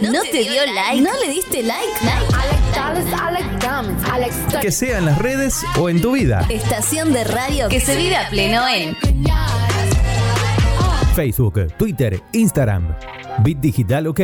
¿No 0.00 0.22
te 0.30 0.38
dio 0.38 0.62
like? 0.74 1.00
¿No 1.00 1.10
le 1.24 1.32
diste 1.32 1.62
like? 1.62 1.92
Que 4.60 4.70
sea 4.70 4.98
en 4.98 5.06
las 5.06 5.18
redes 5.18 5.62
o 5.78 5.88
en 5.88 6.00
tu 6.00 6.12
vida. 6.12 6.46
Estación 6.48 7.12
de 7.12 7.24
radio 7.24 7.68
que 7.68 7.80
se 7.80 7.96
vive 7.96 8.16
a 8.16 8.28
pleno 8.28 8.66
en 8.68 8.96
Facebook, 11.14 11.66
Twitter, 11.76 12.20
Instagram. 12.32 12.96
Bit 13.42 13.58
Digital 13.58 14.06
OK. 14.06 14.20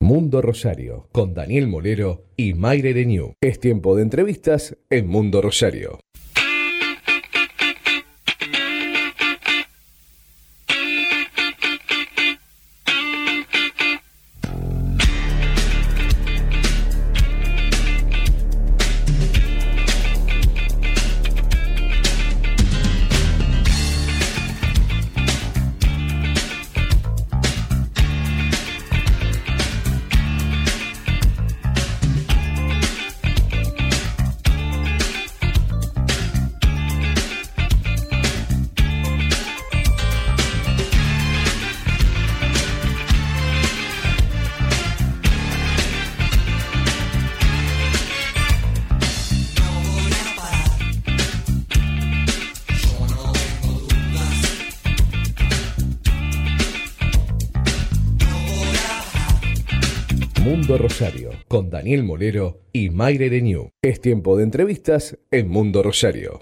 Mundo 0.00 0.42
Rosario, 0.42 1.08
con 1.12 1.32
Daniel 1.32 1.66
Molero 1.66 2.26
y 2.36 2.52
Mayre 2.54 2.92
Renew. 2.92 3.32
Es 3.40 3.58
tiempo 3.58 3.96
de 3.96 4.02
entrevistas 4.02 4.76
en 4.90 5.06
Mundo 5.06 5.40
Rosario. 5.40 5.98
Daniel 61.84 62.02
Molero 62.02 62.62
y 62.72 62.88
Mayre 62.88 63.28
Renew. 63.28 63.68
Es 63.82 64.00
tiempo 64.00 64.38
de 64.38 64.44
entrevistas 64.44 65.18
en 65.30 65.50
Mundo 65.50 65.82
Rosario. 65.82 66.40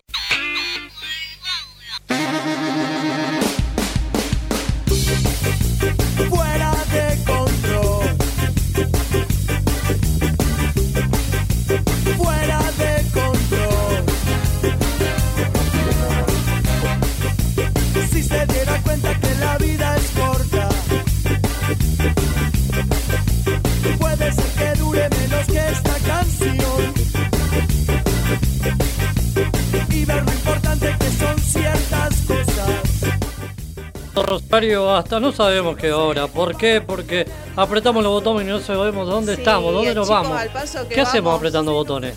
Rosario 34.15 34.95
hasta 34.95 35.19
no 35.21 35.33
sabemos 35.33 35.77
qué 35.77 35.93
hora. 35.93 36.27
¿Por 36.27 36.57
qué? 36.57 36.81
Porque 36.81 37.27
apretamos 37.57 38.03
los 38.03 38.13
botones 38.13 38.47
y 38.47 38.51
no 38.51 38.61
sabemos 38.61 39.07
dónde 39.09 39.35
Sí, 39.37 39.41
estamos, 39.41 39.73
dónde 39.73 39.95
nos 39.95 40.07
chicos, 40.09 40.23
vamos. 40.23 40.39
al 40.41 40.51
paso 40.51 40.87
que 40.89 40.95
¿Qué 40.97 41.01
hacemos 41.01 41.35
apretando 41.37 41.73
botones? 41.73 42.15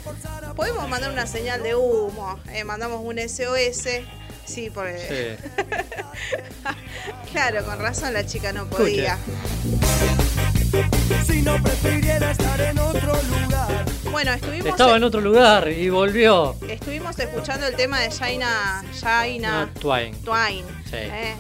Podemos 0.55 0.88
mandar 0.89 1.11
una 1.11 1.28
señal 1.28 1.64
de 1.64 1.76
humo. 1.76 2.39
eh, 2.52 2.64
mandamos 2.64 3.02
un 3.04 3.17
SOS. 3.20 3.88
Sí, 4.45 4.70
porque. 4.73 5.38
Sí. 5.39 5.50
claro, 7.32 7.64
con 7.66 7.80
razón 7.80 8.14
la 8.14 8.26
chica 8.26 8.52
no 8.54 8.66
podía. 8.67 9.17
Si 11.26 11.42
no 11.42 11.61
prefiriera 11.61 12.32
estar 12.32 12.60
en 12.61 12.78
otro 12.80 13.14
lugar. 13.23 13.86
Bueno, 14.11 14.32
estuvimos, 14.34 14.67
Estaba 14.67 14.95
en 14.95 15.04
otro 15.04 15.20
lugar 15.20 15.67
y 15.70 15.89
volvió. 15.89 16.55
estuvimos 16.70 17.17
escuchando 17.20 17.66
el 17.67 17.76
tema 17.76 18.00
de 18.00 18.11
Jaina, 18.11 18.84
Jaina 19.02 19.66
No, 19.66 19.80
Twain. 19.82 20.16
Twain. 20.23 20.64
Sí. 20.86 20.95
eh, 20.95 21.36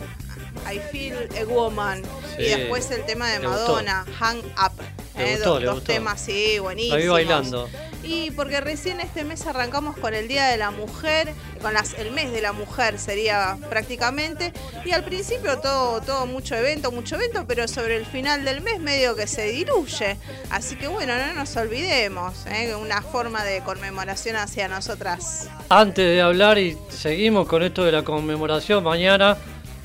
I 0.71 0.79
Feel 0.91 1.29
a 1.39 1.45
Woman. 1.45 2.03
Sí. 2.35 2.43
Y 2.43 2.45
después 2.49 2.89
el 2.91 3.05
tema 3.05 3.29
de. 3.29 3.39
Madonna, 3.39 4.05
Hang 4.19 4.39
Up. 4.39 4.73
Eh, 5.17 5.35
gustó, 5.35 5.59
dos 5.61 5.83
temas, 5.83 6.19
sí, 6.19 6.59
buenísimos. 6.59 6.97
La 6.97 7.03
vi 7.03 7.09
bailando. 7.09 7.69
Y 8.03 8.31
porque 8.31 8.61
recién 8.61 8.99
este 8.99 9.23
mes 9.23 9.47
arrancamos 9.47 9.97
con 9.97 10.13
el 10.13 10.27
Día 10.27 10.45
de 10.45 10.57
la 10.57 10.69
Mujer, 10.71 11.33
con 11.61 11.73
las, 11.73 11.93
el 11.93 12.11
mes 12.11 12.31
de 12.31 12.41
la 12.41 12.51
mujer 12.51 12.99
sería 12.99 13.57
prácticamente, 13.69 14.53
y 14.83 14.91
al 14.91 15.03
principio 15.03 15.57
todo, 15.59 16.01
todo 16.01 16.27
mucho 16.27 16.53
evento, 16.55 16.91
mucho 16.91 17.15
evento, 17.15 17.45
pero 17.47 17.67
sobre 17.67 17.95
el 17.95 18.05
final 18.05 18.45
del 18.45 18.61
mes 18.61 18.79
medio 18.79 19.15
que 19.15 19.25
se 19.25 19.47
diluye. 19.47 20.17
Así 20.51 20.75
que 20.75 20.87
bueno, 20.87 21.13
no 21.17 21.33
nos 21.33 21.55
olvidemos, 21.55 22.45
¿eh? 22.45 22.75
una 22.75 23.01
forma 23.01 23.43
de 23.43 23.61
conmemoración 23.61 24.35
hacia 24.35 24.67
nosotras. 24.67 25.49
Antes 25.69 26.05
de 26.05 26.21
hablar 26.21 26.59
y 26.59 26.77
seguimos 26.89 27.47
con 27.47 27.63
esto 27.63 27.83
de 27.85 27.91
la 27.91 28.03
conmemoración, 28.03 28.83
mañana 28.83 29.35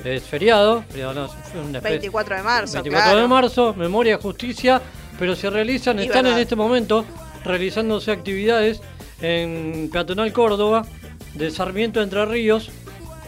es 0.04 0.22
feriado, 0.22 0.82
feriado 0.88 1.14
no, 1.14 1.24
es 1.26 1.32
una 1.54 1.78
especie- 1.78 1.90
24 1.98 2.36
de 2.36 2.42
marzo, 2.42 2.72
24 2.74 3.04
claro. 3.10 3.20
de 3.20 3.28
marzo, 3.28 3.74
memoria, 3.74 4.18
justicia, 4.18 4.80
pero 5.18 5.36
se 5.36 5.50
realizan, 5.50 5.98
Y 5.98 6.04
están 6.04 6.26
en 6.26 6.38
este 6.38 6.56
momento 6.56 7.04
realizándose 7.44 8.10
actividades 8.10 8.80
en 9.20 9.90
Peatonal 9.92 10.32
Córdoba, 10.32 10.86
de 11.34 11.50
Sarmiento 11.50 12.00
Entre 12.02 12.24
Ríos, 12.24 12.70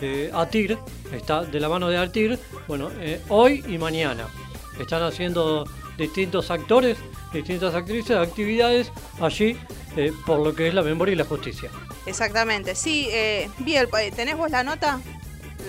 eh, 0.00 0.30
Atir, 0.34 0.78
está 1.12 1.42
de 1.44 1.60
la 1.60 1.68
mano 1.68 1.88
de 1.88 1.98
Atir, 1.98 2.38
bueno, 2.66 2.90
eh, 3.00 3.20
hoy 3.28 3.62
y 3.68 3.78
mañana. 3.78 4.26
Están 4.80 5.02
haciendo 5.02 5.64
distintos 5.98 6.50
actores, 6.50 6.96
distintas 7.32 7.74
actrices, 7.74 8.16
actividades 8.16 8.90
allí 9.20 9.56
eh, 9.96 10.10
por 10.26 10.40
lo 10.40 10.54
que 10.54 10.68
es 10.68 10.74
la 10.74 10.82
memoria 10.82 11.12
y 11.12 11.16
la 11.16 11.24
justicia. 11.24 11.70
Exactamente, 12.06 12.74
sí, 12.74 13.08
eh, 13.10 13.48
vi 13.58 13.76
el- 13.76 13.88
¿tenés 14.16 14.36
vos 14.38 14.50
la 14.50 14.64
nota? 14.64 15.00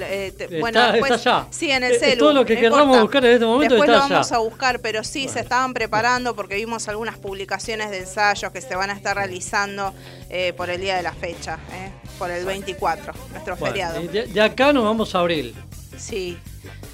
Eh, 0.01 0.33
te- 0.37 0.45
Está- 0.45 0.59
bueno, 0.59 0.91
después, 0.91 1.11
está 1.13 1.37
allá. 1.39 1.47
Sí, 1.51 1.71
en 1.71 1.83
el 1.83 1.91
Eh, 1.93 1.99
celu. 1.99 2.17
todo 2.19 2.33
lo 2.33 2.45
que 2.45 2.55
no 2.55 2.59
querramos 2.61 2.81
importa. 2.83 3.01
buscar 3.01 3.25
en 3.25 3.31
este 3.33 3.45
momento 3.45 3.75
Después 3.75 3.89
está 3.89 3.97
lo 3.99 4.03
allá. 4.05 4.13
vamos 4.15 4.31
a 4.31 4.37
buscar, 4.39 4.79
pero 4.79 5.03
sí, 5.03 5.27
se 5.27 5.39
estaban 5.41 5.73
preparando 5.73 6.35
porque 6.35 6.55
vimos 6.55 6.87
algunas 6.87 7.17
publicaciones 7.17 7.91
de 7.91 7.99
ensayos 7.99 8.51
que 8.51 8.61
se 8.61 8.75
van 8.75 8.89
a 8.89 8.93
estar 8.93 9.15
realizando 9.15 9.93
eh, 10.29 10.53
por 10.57 10.69
el 10.69 10.81
día 10.81 10.95
de 10.95 11.03
la 11.03 11.13
fecha, 11.13 11.59
eh, 11.73 11.91
por 12.17 12.31
el 12.31 12.45
24, 12.45 13.13
nuestro 13.31 13.55
Bueno, 13.57 13.73
feriado. 13.73 14.01
de, 14.01 14.25
de 14.27 14.41
acá 14.41 14.73
nos 14.73 14.83
vamos 14.83 15.13
a 15.15 15.19
abril. 15.19 15.53
Sí, 16.07 16.37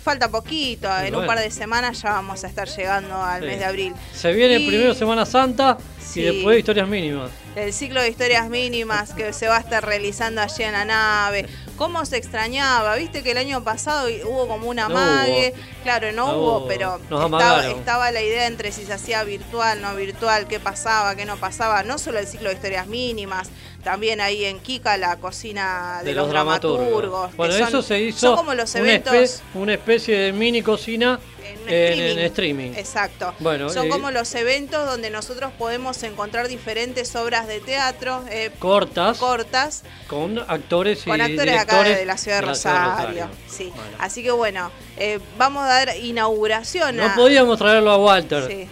falta 0.04 0.30
poquito, 0.30 0.88
en 1.00 1.16
un 1.16 1.26
par 1.26 1.40
de 1.40 1.50
semanas 1.52 2.02
ya 2.02 2.12
vamos 2.12 2.44
a 2.44 2.48
estar 2.48 2.68
llegando 2.68 3.16
al 3.22 3.42
Sí. 3.42 3.48
mes 3.48 3.60
de 3.60 3.66
abril. 3.66 3.94
Se 4.14 4.32
viene 4.34 4.60
Y- 4.60 4.68
primero 4.68 4.94
Semana 4.94 5.26
Santa 5.26 5.78
Sí. 6.00 6.22
y 6.22 6.24
después 6.26 6.60
historias 6.60 6.88
mínimas. 6.88 7.32
el 7.56 7.74
ciclo 7.74 8.00
de 8.02 8.08
historias 8.10 8.48
mínimas 8.50 9.12
que 9.14 9.34
se 9.34 9.48
va 9.48 9.58
a 9.58 9.60
estar 9.60 9.84
realizando 9.86 10.40
allí 10.42 10.64
en 10.64 10.72
la 10.72 10.86
nave. 10.86 11.46
¿Cómo 11.76 12.06
se 12.06 12.16
extrañaba? 12.16 12.96
Viste 12.96 13.22
que 13.22 13.32
el 13.32 13.38
año 13.38 13.64
pasado 13.66 14.08
hubo 14.26 14.48
como 14.48 14.70
una 14.70 14.88
No 14.88 14.98
amague. 14.98 15.54
Claro, 15.84 16.12
no, 16.14 16.28
No 16.28 16.38
hubo, 16.38 16.68
pero 16.68 16.96
estaba, 16.98 17.68
estaba 17.68 18.12
la 18.12 18.22
idea 18.22 18.46
entre 18.48 18.72
si 18.72 18.86
se 18.86 18.94
hacía 18.94 19.24
virtual, 19.24 19.82
no 19.82 19.94
virtual, 19.96 20.48
qué 20.48 20.60
pasaba, 20.60 21.16
qué 21.16 21.26
no 21.26 21.36
pasaba. 21.38 21.84
No 21.84 21.98
solo 21.98 22.20
el 22.20 22.28
ciclo 22.28 22.48
de 22.50 22.56
historias 22.56 22.88
mínimas, 22.88 23.50
también 23.84 24.22
ahí 24.22 24.46
en 24.46 24.60
Kika 24.60 24.98
la 24.98 25.16
cocina 25.18 26.02
de, 26.04 26.14
los, 26.14 26.30
dramaturgos. 26.30 27.36
Bueno, 27.36 27.54
son- 27.54 27.68
eso 27.68 27.82
se 27.82 28.00
hizo 28.02 28.20
Son 28.20 28.36
como 28.36 28.54
los 28.54 28.74
una, 28.76 28.82
eventos... 28.82 29.42
una 29.54 29.74
especie 29.74 30.18
de 30.18 30.34
mini 30.34 30.62
cocina 30.62 31.20
en 31.42 31.58
streaming. 31.68 32.12
en 32.12 32.20
streaming. 32.20 32.72
Exacto. 32.76 33.34
Bueno, 33.40 33.70
Son 33.70 33.88
eh, 33.88 33.90
como 33.90 34.12
los 34.12 34.34
eventos 34.36 34.86
donde 34.86 35.10
nosotros 35.10 35.52
podemos 35.58 36.02
encontrar 36.04 36.48
diferentes 36.48 37.16
obras 37.16 37.48
de 37.48 37.60
teatro 37.60 38.24
eh, 38.30 38.52
cortas 38.60 39.18
cortas 39.18 39.84
con 40.08 40.40
actores 40.48 41.02
y 41.06 41.10
con 41.10 41.22
actores 41.22 41.60
acá 41.60 41.84
de 41.84 42.06
la 42.06 42.18
ciudad 42.18 42.40
de 42.42 42.46
la 42.46 42.54
ciudad 42.56 42.76
de 42.82 42.82
Rosario. 42.88 42.92
Rosario. 42.92 43.30
Sí. 43.48 43.72
Bueno. 43.76 43.92
Así 44.00 44.24
que 44.24 44.32
bueno, 44.32 44.72
eh, 44.98 45.20
vamos 45.38 45.64
a 45.64 45.68
dar 45.68 45.98
inauguración 45.98 46.98
No 46.98 47.06
a. 47.06 47.16
podíamos 47.16 47.58
traerlo 47.58 47.92
a 47.92 47.98
Walter. 47.98 48.48
sí, 48.48 48.68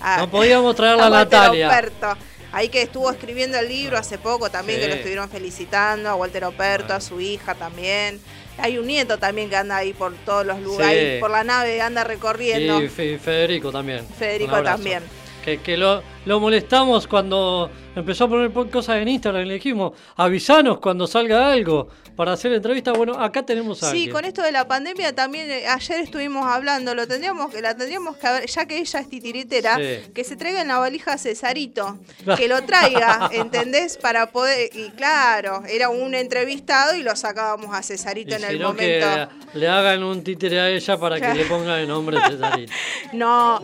a- 0.00 0.18
No 0.18 0.30
podíamos 0.30 0.74
traerla 0.76 1.06
a 1.06 1.10
Natalia. 1.10 1.68
Operto. 1.68 2.16
Ahí 2.56 2.70
que 2.70 2.80
estuvo 2.80 3.10
escribiendo 3.10 3.58
el 3.58 3.68
libro 3.68 3.98
hace 3.98 4.16
poco 4.16 4.48
también, 4.48 4.80
que 4.80 4.88
lo 4.88 4.94
estuvieron 4.94 5.28
felicitando, 5.28 6.08
a 6.08 6.14
Walter 6.14 6.42
Operto, 6.46 6.94
a 6.94 7.02
su 7.02 7.20
hija 7.20 7.54
también. 7.54 8.18
Hay 8.56 8.78
un 8.78 8.86
nieto 8.86 9.18
también 9.18 9.50
que 9.50 9.56
anda 9.56 9.76
ahí 9.76 9.92
por 9.92 10.14
todos 10.24 10.46
los 10.46 10.58
lugares, 10.62 11.16
Sí. 11.16 11.20
por 11.20 11.30
la 11.30 11.44
nave, 11.44 11.82
anda 11.82 12.02
recorriendo. 12.02 12.82
Y 12.82 12.88
Fe- 12.88 13.18
Federico 13.18 13.70
también. 13.70 14.06
Federico 14.18 14.62
también. 14.62 15.02
Que, 15.44 15.58
que 15.60 15.76
lo, 15.76 16.02
lo 16.24 16.40
molestamos 16.40 17.06
cuando 17.06 17.70
empezó 17.96 18.24
a 18.24 18.28
poner 18.28 18.50
po- 18.52 18.68
cosas 18.70 18.96
en 18.98 19.08
Instagram 19.08 19.42
y 19.42 19.48
le 19.48 19.54
dijimos, 19.54 19.92
avisanos 20.14 20.78
cuando 20.78 21.06
salga 21.08 21.50
algo 21.50 21.88
para 22.14 22.32
hacer 22.32 22.52
entrevista. 22.52 22.92
Bueno, 22.92 23.14
acá 23.14 23.44
tenemos 23.44 23.82
a 23.82 23.86
Sí, 23.90 23.96
alguien. 23.96 24.12
con 24.12 24.24
esto 24.24 24.42
de 24.42 24.52
la 24.52 24.66
pandemia 24.68 25.14
también 25.14 25.50
eh, 25.50 25.66
ayer 25.66 26.00
estuvimos 26.00 26.46
hablando, 26.46 26.94
lo 26.94 27.06
tendríamos 27.06 27.52
que 27.52 27.60
la 27.60 27.76
tendríamos 27.76 28.16
que 28.16 28.26
haber, 28.26 28.46
ya 28.46 28.64
que 28.66 28.78
ella 28.78 29.00
es 29.00 29.08
titiritera, 29.10 29.76
Sí. 29.76 30.12
que 30.14 30.24
se 30.24 30.36
traiga 30.36 30.60
en 30.62 30.68
la 30.68 30.78
valija 30.78 31.14
a 31.14 31.18
Cesarito, 31.18 31.98
que 32.36 32.48
lo 32.48 32.62
traiga, 32.62 33.28
¿entendés? 33.32 33.96
Para 33.98 34.30
poder 34.30 34.70
y 34.74 34.90
claro, 34.90 35.62
era 35.68 35.88
un 35.90 36.14
entrevistado 36.14 36.94
y 36.96 37.02
lo 37.02 37.14
sacábamos 37.16 37.74
a 37.74 37.82
Cesarito 37.82 38.30
Y 38.30 38.34
en 38.34 38.40
si 38.40 38.46
el 38.46 38.58
no, 38.60 38.68
momento. 38.68 39.06
que 39.52 39.58
le 39.58 39.68
hagan 39.68 40.02
un 40.02 40.22
títere 40.22 40.60
a 40.60 40.70
ella 40.70 40.96
para 40.98 41.20
que 41.20 41.34
le 41.34 41.44
pongan 41.44 41.80
el 41.80 41.88
nombre 41.88 42.18
Cesarito. 42.28 42.72
No, 43.12 43.60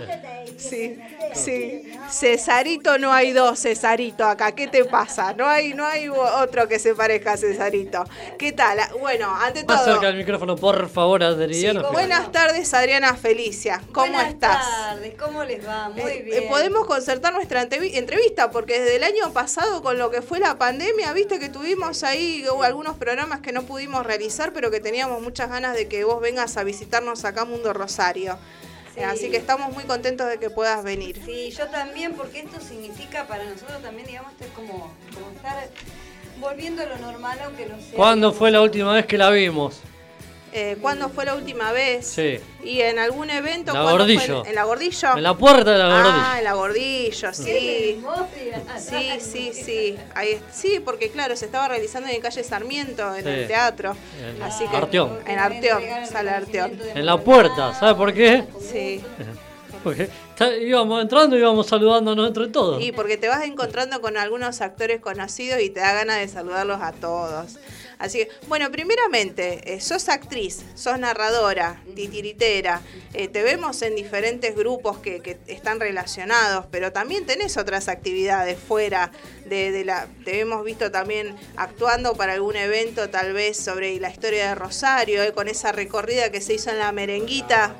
sí, 0.56 0.96
sí. 1.34 1.82
Cesarito 2.11 2.99
no 2.99 3.12
hay 3.12 3.32
dos 3.32 3.61
Cesarito 3.61 4.25
acá. 4.25 4.52
¿Qué 4.52 4.67
te 4.67 4.84
pasa? 4.84 5.32
No 5.32 5.46
hay, 5.49 5.73
no 5.75 5.87
hay 5.87 6.08
otro 6.08 6.69
que 6.69 6.79
se 6.79 6.94
parezca 6.94 7.32
a 7.32 7.37
Cesarito. 7.37 8.05
¿Qué 8.38 8.52
tal? 8.52 8.79
Bueno, 9.00 9.34
ante 9.34 9.64
Más 9.64 9.82
todo. 9.84 9.94
cerca 9.94 10.08
del 10.08 10.17
micrófono, 10.17 10.56
por 10.56 10.88
favor, 10.88 11.23
Adriana. 11.23 11.82
Buenas 11.90 12.31
tardes, 12.32 12.73
Adriana 12.75 13.14
Felicia. 13.14 13.81
¿Cómo 13.93 14.12
Buenas 14.12 14.29
estás? 14.34 14.69
tardes, 14.70 15.14
¿cómo 15.19 15.44
les 15.44 15.67
va? 15.67 15.88
Muy 15.88 16.02
Eh, 16.11 16.23
bien. 16.23 16.43
eh, 16.43 16.46
podemos 16.49 16.87
concertar 16.87 17.32
nuestra 17.32 17.62
entrevi- 17.69 17.94
entrevista 17.96 18.50
porque 18.50 18.78
desde 18.81 18.96
el 18.96 19.05
año 19.05 19.32
pasado 19.32 19.82
con 19.82 19.99
lo 19.99 20.11
que 20.11 20.23
fue 20.23 20.38
la 20.38 20.58
pandemia, 20.58 21.12
viste 21.12 21.38
que 21.38 21.49
tuvimos 21.49 22.02
ahí 22.02 22.44
hubo 22.52 22.62
algunos 22.62 22.96
programas 22.96 23.40
que 23.40 23.52
no 23.52 23.62
pudimos 23.62 24.05
realizar, 24.05 24.52
pero 24.52 24.70
que 24.70 24.81
teníamos 24.81 25.23
muchas 25.23 25.49
ganas 25.49 25.75
de 25.75 25.88
que 25.88 26.05
vos 26.05 26.20
vengas 26.20 26.56
a 26.56 26.64
visitarnos 26.64 27.25
acá 27.25 27.44
Mundo 27.44 27.73
Rosario. 27.73 28.37
Sí. 28.94 29.00
Así 29.00 29.30
que 29.30 29.38
estamos 29.38 29.72
muy 29.72 29.84
contentos 29.84 30.28
de 30.28 30.38
que 30.38 30.50
puedas 30.50 30.84
venir. 30.84 31.20
Sí, 31.24 31.50
yo 31.50 31.66
también, 31.68 32.14
porque 32.14 32.40
esto 32.40 32.60
significa 32.60 33.26
para 33.26 33.44
nosotros 33.44 33.80
también, 33.80 34.06
digamos, 34.06 34.32
esto 34.32 34.44
es 34.44 34.50
como, 34.50 34.92
como 35.14 35.30
estar 35.34 35.68
volviendo 36.40 36.82
a 36.82 36.86
lo 36.86 36.98
normal, 36.98 37.38
aunque 37.44 37.66
no 37.66 37.78
sea. 37.78 37.96
¿Cuándo 37.96 38.32
fue 38.32 38.50
la 38.50 38.60
última 38.60 38.92
vez 38.92 39.06
que 39.06 39.16
la 39.16 39.30
vimos? 39.30 39.80
Eh, 40.54 40.76
¿Cuándo 40.82 41.08
fue 41.08 41.25
la 41.25 41.34
última 41.34 41.72
vez? 41.72 42.06
Sí. 42.06 42.38
¿Y 42.62 42.82
en 42.82 42.99
algún 42.99 43.31
evento? 43.31 43.72
La 43.72 43.82
¿cuándo 43.82 44.04
fue? 44.04 44.14
Gordillo. 44.16 44.44
¿En 44.46 44.54
la 44.54 44.64
Gordillo? 44.64 45.16
En 45.16 45.22
la 45.22 45.34
puerta 45.34 45.72
de 45.72 45.78
la 45.78 45.87
Ah, 45.87 46.02
gordilla. 46.02 46.38
en 46.38 46.44
la 46.44 46.52
Gordillo, 46.52 47.28
¡Qué 47.31 47.34
sí. 47.34 48.02
Sí, 48.78 49.20
sí, 49.20 49.52
sí. 49.54 49.96
Ahí, 50.14 50.38
sí, 50.52 50.81
porque 50.84 51.10
claro, 51.10 51.37
se 51.37 51.46
estaba 51.46 51.69
realizando 51.69 52.08
en 52.10 52.20
calle 52.20 52.44
Sarmiento, 52.44 53.14
en 53.14 53.25
Sí. 53.25 53.31
el 53.31 53.46
teatro. 53.46 53.96
En 54.37 54.43
Así 54.43 54.66
que 54.66 54.76
Arteón. 54.76 55.20
En 55.26 55.38
Arteón, 55.38 55.82
sale 56.10 56.31
Arteón. 56.31 56.78
En 56.94 57.06
la 57.06 57.16
puerta, 57.19 57.72
¿sabe 57.75 57.94
por 57.94 58.12
qué? 58.12 58.44
Sí. 58.60 59.00
Porque 59.82 60.08
íbamos 60.60 61.02
entrando 61.02 61.34
y 61.37 61.40
íbamos 61.40 61.66
saludándonos 61.66 62.28
entre 62.28 62.46
todos. 62.49 62.81
Y 62.81 62.93
porque 62.93 63.16
te 63.16 63.26
vas 63.26 63.43
encontrando 63.44 64.00
con 64.00 64.16
algunos 64.16 64.60
actores 64.60 65.00
conocidos 65.00 65.60
y 65.60 65.70
te 65.70 65.81
da 65.81 65.93
ganas 65.93 66.19
de 66.20 66.28
saludarlos 66.28 66.81
a 66.81 66.93
todos. 66.93 67.56
Así 68.02 68.19
que, 68.19 68.28
bueno, 68.49 68.69
primeramente, 68.72 69.60
eh, 69.72 69.81
sos 69.81 70.08
actriz, 70.08 70.64
sos 70.75 70.99
narradora, 70.99 71.81
titiritera, 71.94 72.82
eh, 73.14 73.28
te 73.28 73.44
vemos 73.44 73.81
en 73.82 73.94
diferentes 73.94 74.56
grupos 74.56 74.99
que, 74.99 75.20
que 75.20 75.38
están 75.46 75.78
relacionados, 75.78 76.66
pero 76.72 76.90
también 76.90 77.26
tenés 77.26 77.56
otras 77.56 77.87
actividades 77.87 78.58
fuera 78.58 79.12
de, 79.46 79.70
de 79.70 79.84
la... 79.84 80.08
Te 80.25 80.40
hemos 80.40 80.64
visto 80.64 80.90
también 80.90 81.37
actuando 81.54 82.14
para 82.14 82.32
algún 82.32 82.56
evento, 82.56 83.08
tal 83.08 83.34
vez 83.34 83.56
sobre 83.56 84.00
la 84.00 84.10
historia 84.10 84.49
de 84.49 84.54
Rosario, 84.56 85.22
eh, 85.22 85.32
con 85.32 85.46
esa 85.46 85.70
recorrida 85.70 86.32
que 86.32 86.40
se 86.40 86.54
hizo 86.54 86.70
en 86.70 86.81
la 86.81 86.90
merenguita. 86.90 87.76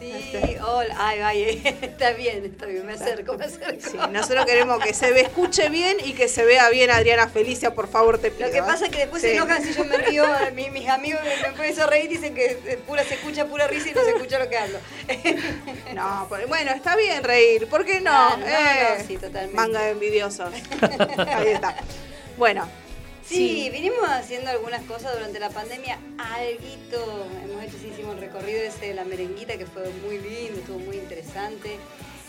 Sí, 0.00 0.56
hola, 0.66 0.94
ay, 0.98 1.20
ay, 1.20 1.62
está 1.82 2.12
bien, 2.12 2.42
está 2.46 2.64
bien, 2.64 2.86
me 2.86 2.94
acerco, 2.94 3.36
me 3.36 3.44
acerco. 3.44 3.90
Sí, 3.90 3.98
nosotros 4.10 4.46
queremos 4.46 4.82
que 4.82 4.94
se 4.94 5.10
ve, 5.12 5.20
escuche 5.20 5.68
bien 5.68 5.98
y 6.02 6.14
que 6.14 6.26
se 6.26 6.42
vea 6.46 6.70
bien 6.70 6.90
Adriana 6.90 7.28
Felicia, 7.28 7.74
por 7.74 7.86
favor, 7.86 8.18
te 8.18 8.30
pido. 8.30 8.46
Lo 8.46 8.52
que 8.52 8.60
¿eh? 8.60 8.62
pasa 8.62 8.86
es 8.86 8.90
que 8.90 8.98
después 9.00 9.20
Sí. 9.20 9.28
se 9.28 9.34
enojan 9.36 9.62
si 9.62 9.74
yo 9.74 9.84
me 9.84 9.98
río, 9.98 10.24
a 10.24 10.50
mí- 10.52 10.70
mis 10.70 10.88
amigos 10.88 11.20
me, 11.22 11.34
empiezan 11.48 11.84
a 11.84 11.90
reír 11.90 12.08
dicen 12.08 12.34
que 12.34 12.46
eh, 12.64 12.78
pura 12.86 13.04
se 13.04 13.14
escucha 13.14 13.44
pura 13.44 13.66
risa 13.68 13.90
y 13.90 13.92
no 13.92 14.02
se 14.02 14.10
escucha 14.12 14.38
lo 14.38 14.48
que 14.48 14.56
hablo. 14.56 14.78
No, 15.94 16.26
pero 16.30 16.48
bueno, 16.48 16.70
está 16.70 16.96
bien 16.96 17.22
reír, 17.22 17.68
¿por 17.68 17.84
qué 17.84 18.00
no? 18.00 18.10
Ah, 18.12 18.36
no, 18.38 18.46
Eh, 18.46 18.96
no, 19.00 19.04
sí, 19.06 19.16
totalmente. 19.16 19.54
Manga 19.56 19.82
de 19.82 19.90
envidiosos. 19.90 20.50
Ahí 21.26 21.48
está. 21.48 21.76
Bueno, 22.38 22.66
Sí, 23.36 23.70
vinimos 23.70 24.08
haciendo 24.08 24.50
algunas 24.50 24.82
cosas 24.82 25.14
durante 25.14 25.38
la 25.38 25.50
pandemia, 25.50 25.98
alguito, 26.18 27.26
hemos 27.44 27.62
hecho, 27.62 27.76
sí, 27.80 27.88
hicimos 27.92 28.16
el 28.16 28.20
recorrido 28.22 28.60
ese 28.60 28.86
de 28.86 28.94
la 28.94 29.04
merenguita 29.04 29.56
que 29.56 29.66
fue 29.66 29.88
muy 30.04 30.18
lindo, 30.18 30.58
estuvo 30.58 30.80
muy 30.80 30.96
interesante. 30.96 31.76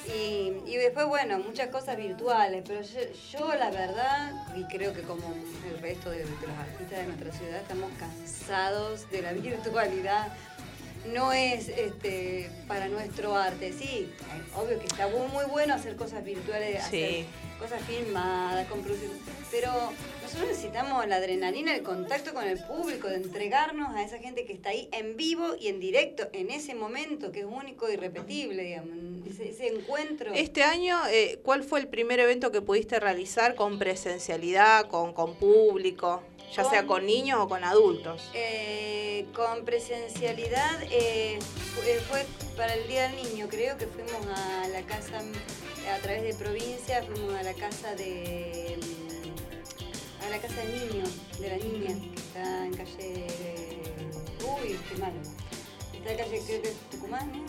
Y, 0.07 0.53
y 0.67 0.77
después, 0.77 1.07
bueno, 1.07 1.39
muchas 1.39 1.69
cosas 1.69 1.97
virtuales, 1.97 2.63
pero 2.67 2.81
yo, 2.81 2.99
yo, 3.31 3.55
la 3.55 3.71
verdad, 3.71 4.31
y 4.55 4.63
creo 4.65 4.93
que 4.93 5.01
como 5.01 5.33
el 5.71 5.79
resto 5.81 6.11
de, 6.11 6.19
de 6.19 6.25
los 6.25 6.57
artistas 6.59 6.99
de 6.99 7.05
nuestra 7.07 7.31
ciudad, 7.31 7.61
estamos 7.61 7.89
cansados 7.97 9.09
de 9.09 9.21
la 9.23 9.33
virtualidad. 9.33 10.27
No 11.11 11.33
es 11.33 11.67
este, 11.69 12.47
para 12.67 12.87
nuestro 12.87 13.35
arte, 13.35 13.73
sí, 13.73 14.13
obvio 14.55 14.77
que 14.77 14.85
está 14.85 15.07
muy, 15.07 15.27
muy 15.29 15.45
bueno 15.45 15.73
hacer 15.73 15.95
cosas 15.95 16.23
virtuales, 16.23 16.83
Sí. 16.91 17.03
hacer 17.03 17.25
cosas 17.59 17.81
filmadas, 17.87 18.67
con 18.67 18.81
producción, 18.83 19.11
pero 19.49 19.71
nosotros 20.31 20.51
necesitamos 20.51 21.05
la 21.07 21.17
adrenalina, 21.17 21.75
el 21.75 21.83
contacto 21.83 22.33
con 22.33 22.47
el 22.47 22.57
público, 22.57 23.09
de 23.09 23.15
entregarnos 23.15 23.93
a 23.93 24.01
esa 24.01 24.17
gente 24.17 24.45
que 24.45 24.53
está 24.53 24.69
ahí 24.69 24.87
en 24.93 25.17
vivo 25.17 25.55
y 25.59 25.67
en 25.67 25.81
directo, 25.81 26.29
en 26.31 26.51
ese 26.51 26.73
momento 26.73 27.33
que 27.33 27.41
es 27.41 27.45
único 27.45 27.89
y 27.89 27.93
irrepetible, 27.95 28.63
digamos, 28.63 29.27
ese, 29.29 29.49
ese 29.49 29.67
encuentro. 29.67 30.33
este 30.33 30.63
año, 30.63 30.97
eh, 31.09 31.39
¿cuál 31.43 31.63
fue 31.63 31.81
el 31.81 31.89
primer 31.89 32.21
evento 32.21 32.49
que 32.49 32.61
pudiste 32.61 32.97
realizar 33.01 33.55
con 33.55 33.77
presencialidad, 33.77 34.87
con, 34.87 35.11
con 35.11 35.35
público, 35.35 36.23
ya 36.55 36.63
sea 36.63 36.87
con 36.87 37.05
niños 37.05 37.39
o 37.41 37.49
con 37.49 37.65
adultos? 37.65 38.29
Eh, 38.33 39.25
con 39.35 39.65
presencialidad 39.65 40.81
eh, 40.91 41.39
fue, 41.75 41.95
fue 42.09 42.25
para 42.55 42.73
el 42.75 42.87
Día 42.87 43.09
del 43.09 43.21
Niño, 43.21 43.47
creo 43.49 43.77
que 43.77 43.85
fuimos 43.85 44.25
a 44.33 44.67
la 44.69 44.81
casa, 44.83 45.21
a 45.93 45.97
través 45.97 46.23
de 46.23 46.33
provincia, 46.35 47.03
fuimos 47.03 47.35
a 47.35 47.43
la 47.43 47.53
casa 47.53 47.95
de 47.95 48.77
a 50.25 50.29
la 50.29 50.37
casa 50.39 50.55
del 50.55 50.89
niño, 50.89 51.03
de 51.39 51.49
la 51.49 51.57
niña, 51.57 51.95
que 52.13 52.19
está 52.21 52.65
en 52.65 52.73
calle 52.73 53.27
uy, 54.43 54.79
qué 54.89 54.97
malo. 54.99 55.19
Está 55.93 56.11
en 56.11 56.17
calle 56.17 56.41
creo 56.47 56.61
que 56.61 56.69
es 56.69 56.75
Tucumán, 56.91 57.29
¿eh? 57.35 57.45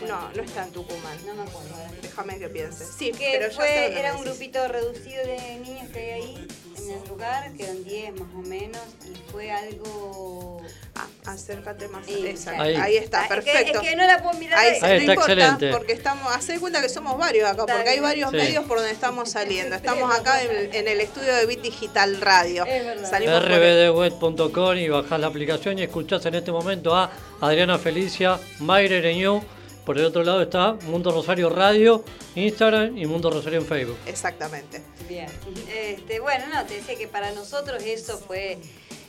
No, 0.00 0.06
No, 0.06 0.32
no 0.32 0.42
está 0.42 0.64
en 0.64 0.72
Tucumán. 0.72 1.18
no 1.26 1.34
me 1.34 1.42
acuerdo. 1.42 1.74
Déjame 2.02 2.38
que 2.38 2.48
piense. 2.48 2.84
Sí, 2.86 3.12
que 3.12 3.30
pero 3.38 3.48
ya 3.48 3.56
fue, 3.56 3.68
sé 3.68 3.82
dónde 3.84 4.00
era 4.00 4.12
un 4.16 4.24
decís. 4.24 4.38
grupito 4.38 4.68
reducido 4.68 5.26
de 5.26 5.58
niños 5.60 5.88
que 5.90 5.98
hay 5.98 6.10
ahí 6.22 6.48
en 6.84 7.02
el 7.02 7.08
lugar, 7.08 7.52
que 7.52 7.62
eran 7.64 7.84
10 7.84 8.12
más 8.20 8.28
o 8.34 8.38
menos, 8.48 8.80
y 9.04 9.30
fue 9.32 9.50
algo... 9.50 10.60
Ah, 10.96 11.06
acércate 11.32 11.88
más. 11.88 12.06
Exacto. 12.08 12.62
Ahí. 12.62 12.76
Ahí. 12.76 12.96
está, 12.96 13.20
Ah, 13.20 13.22
es 13.24 13.28
que- 13.28 13.34
perfecto. 13.52 13.80
Es 13.82 13.88
que, 13.88 13.96
no 13.96 14.06
la 14.06 14.22
puedo 14.22 14.38
mirar 14.38 14.58
Ahí, 14.60 14.70
no 14.70 14.74
está 14.76 14.94
importa, 14.96 15.32
excelente. 15.32 15.70
porque 15.72 15.92
estamos, 15.92 16.32
hacé 16.36 16.60
cuenta 16.60 16.80
que 16.80 16.88
somos 16.88 17.18
varios 17.18 17.48
acá, 17.50 17.66
porque 17.66 17.88
hay 17.88 17.98
varios 17.98 18.30
Sí. 18.30 18.36
medios 18.36 18.64
por 18.64 18.78
donde 18.78 18.92
estamos 18.92 19.28
saliendo. 19.30 19.74
Estamos 19.84 20.14
acá 20.14 20.40
en, 20.42 20.72
en 20.72 20.86
el 20.88 21.00
estudio 21.00 21.34
de 21.34 21.46
Bit 21.46 21.62
Digital 21.62 22.20
Radio. 22.20 22.64
Es 22.64 22.84
verdad. 22.84 23.10
Salimos 23.10 23.40
por 23.42 23.50
el- 23.50 23.88
rbdweb.com 23.90 24.76
y 24.76 24.88
bajás 24.88 25.18
la 25.18 25.26
aplicación 25.26 25.78
y 25.78 25.82
escuchás 25.82 26.24
en 26.26 26.36
este 26.36 26.52
momento 26.52 26.94
a 26.94 27.10
Adriana 27.40 27.76
Felicia, 27.78 28.38
Mayre 28.60 29.00
Reñú. 29.00 29.42
Por 29.84 29.98
el 29.98 30.04
otro 30.06 30.24
lado 30.24 30.40
está 30.40 30.72
Mundo 30.86 31.10
Rosario 31.12 31.50
Radio, 31.50 32.04
Instagram 32.34 32.96
y 32.96 33.06
Mundo 33.06 33.30
Rosario 33.30 33.60
en 33.60 33.66
Facebook. 33.66 33.98
Exactamente. 34.06 34.82
Bien. 35.08 35.26
Este, 35.74 36.20
bueno, 36.20 36.46
no, 36.52 36.64
te 36.64 36.76
decía 36.76 36.96
que 36.96 37.06
para 37.06 37.32
nosotros 37.32 37.82
eso 37.82 38.18
fue 38.18 38.58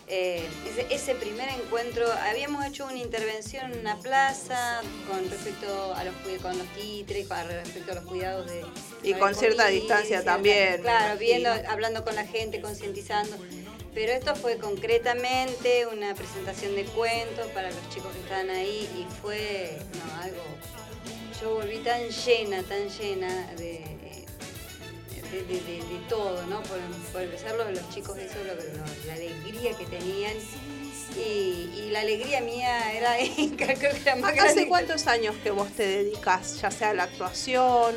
eh, 0.08 0.46
ese, 0.70 0.94
ese 0.94 1.15
primer 1.15 1.48
encuentro. 1.50 2.05
Habíamos 2.29 2.65
hecho 2.65 2.86
una 2.86 2.98
intervención 2.98 3.72
en 3.72 3.79
una 3.79 3.98
plaza 3.98 4.82
con 5.10 5.29
respecto 5.29 5.96
a 5.96 6.03
los 6.03 6.13
con 6.41 6.58
los 6.58 6.67
titres, 6.75 7.27
con 7.27 7.48
respecto 7.48 7.94
a 7.94 7.96
los 7.96 8.03
cuidados 8.03 8.46
de 8.48 8.65
Y 9.01 9.13
con 9.13 9.34
cierta 9.34 9.67
distancia 9.67 10.24
también, 10.24 10.82
Claro, 10.82 11.17
viendo, 11.17 11.50
hablando 11.70 12.03
con 12.03 12.15
la 12.15 12.25
gente, 12.25 12.60
concientizando. 12.60 13.38
Pero 13.96 14.12
esto 14.12 14.36
fue 14.36 14.58
concretamente 14.58 15.88
una 15.88 16.14
presentación 16.14 16.75
de 16.75 16.84
cuentos 16.84 17.48
para 17.54 17.70
los 17.72 17.90
chicos 17.90 18.12
que 18.14 18.20
estaban 18.20 18.50
ahí 18.52 18.88
y 18.94 19.08
fue 19.22 19.80
no, 19.96 20.22
algo. 20.22 20.44
Yo 21.42 21.56
volví 21.56 21.78
tan 21.78 22.10
llena, 22.10 22.62
tan 22.64 22.90
llena 22.90 23.48
de, 23.54 23.84
de, 25.32 25.44
de- 25.44 25.62
de- 25.62 25.78
de 25.84 26.00
todo, 26.10 26.46
¿no? 26.48 26.62
Por, 26.64 26.78
por 27.14 27.22
empezar, 27.22 27.56
los, 27.56 27.72
los 27.72 27.90
chicos, 27.90 28.18
eso, 28.18 28.36
lo, 28.46 28.54
lo- 28.54 28.86
la 29.08 29.14
alegría 29.14 29.75
que 29.78 29.86
tenían. 29.86 30.34
Y, 31.18 31.70
y 31.78 31.90
la 31.92 32.02
alegría 32.02 32.42
mía 32.42 32.92
era, 32.94 33.16
creo 33.58 33.80
que 33.80 33.88
era 33.88 34.16
más 34.18 34.32
¿Hace 34.34 34.42
grande. 34.44 34.68
cuántos 34.68 35.08
años 35.08 35.36
que 35.44 35.52
vos 35.52 35.70
te 35.72 35.88
dedicas, 35.88 36.60
ya 36.62 36.70
sea 36.72 36.90
a 36.90 36.94
la 36.94 37.04
actuación? 37.04 37.96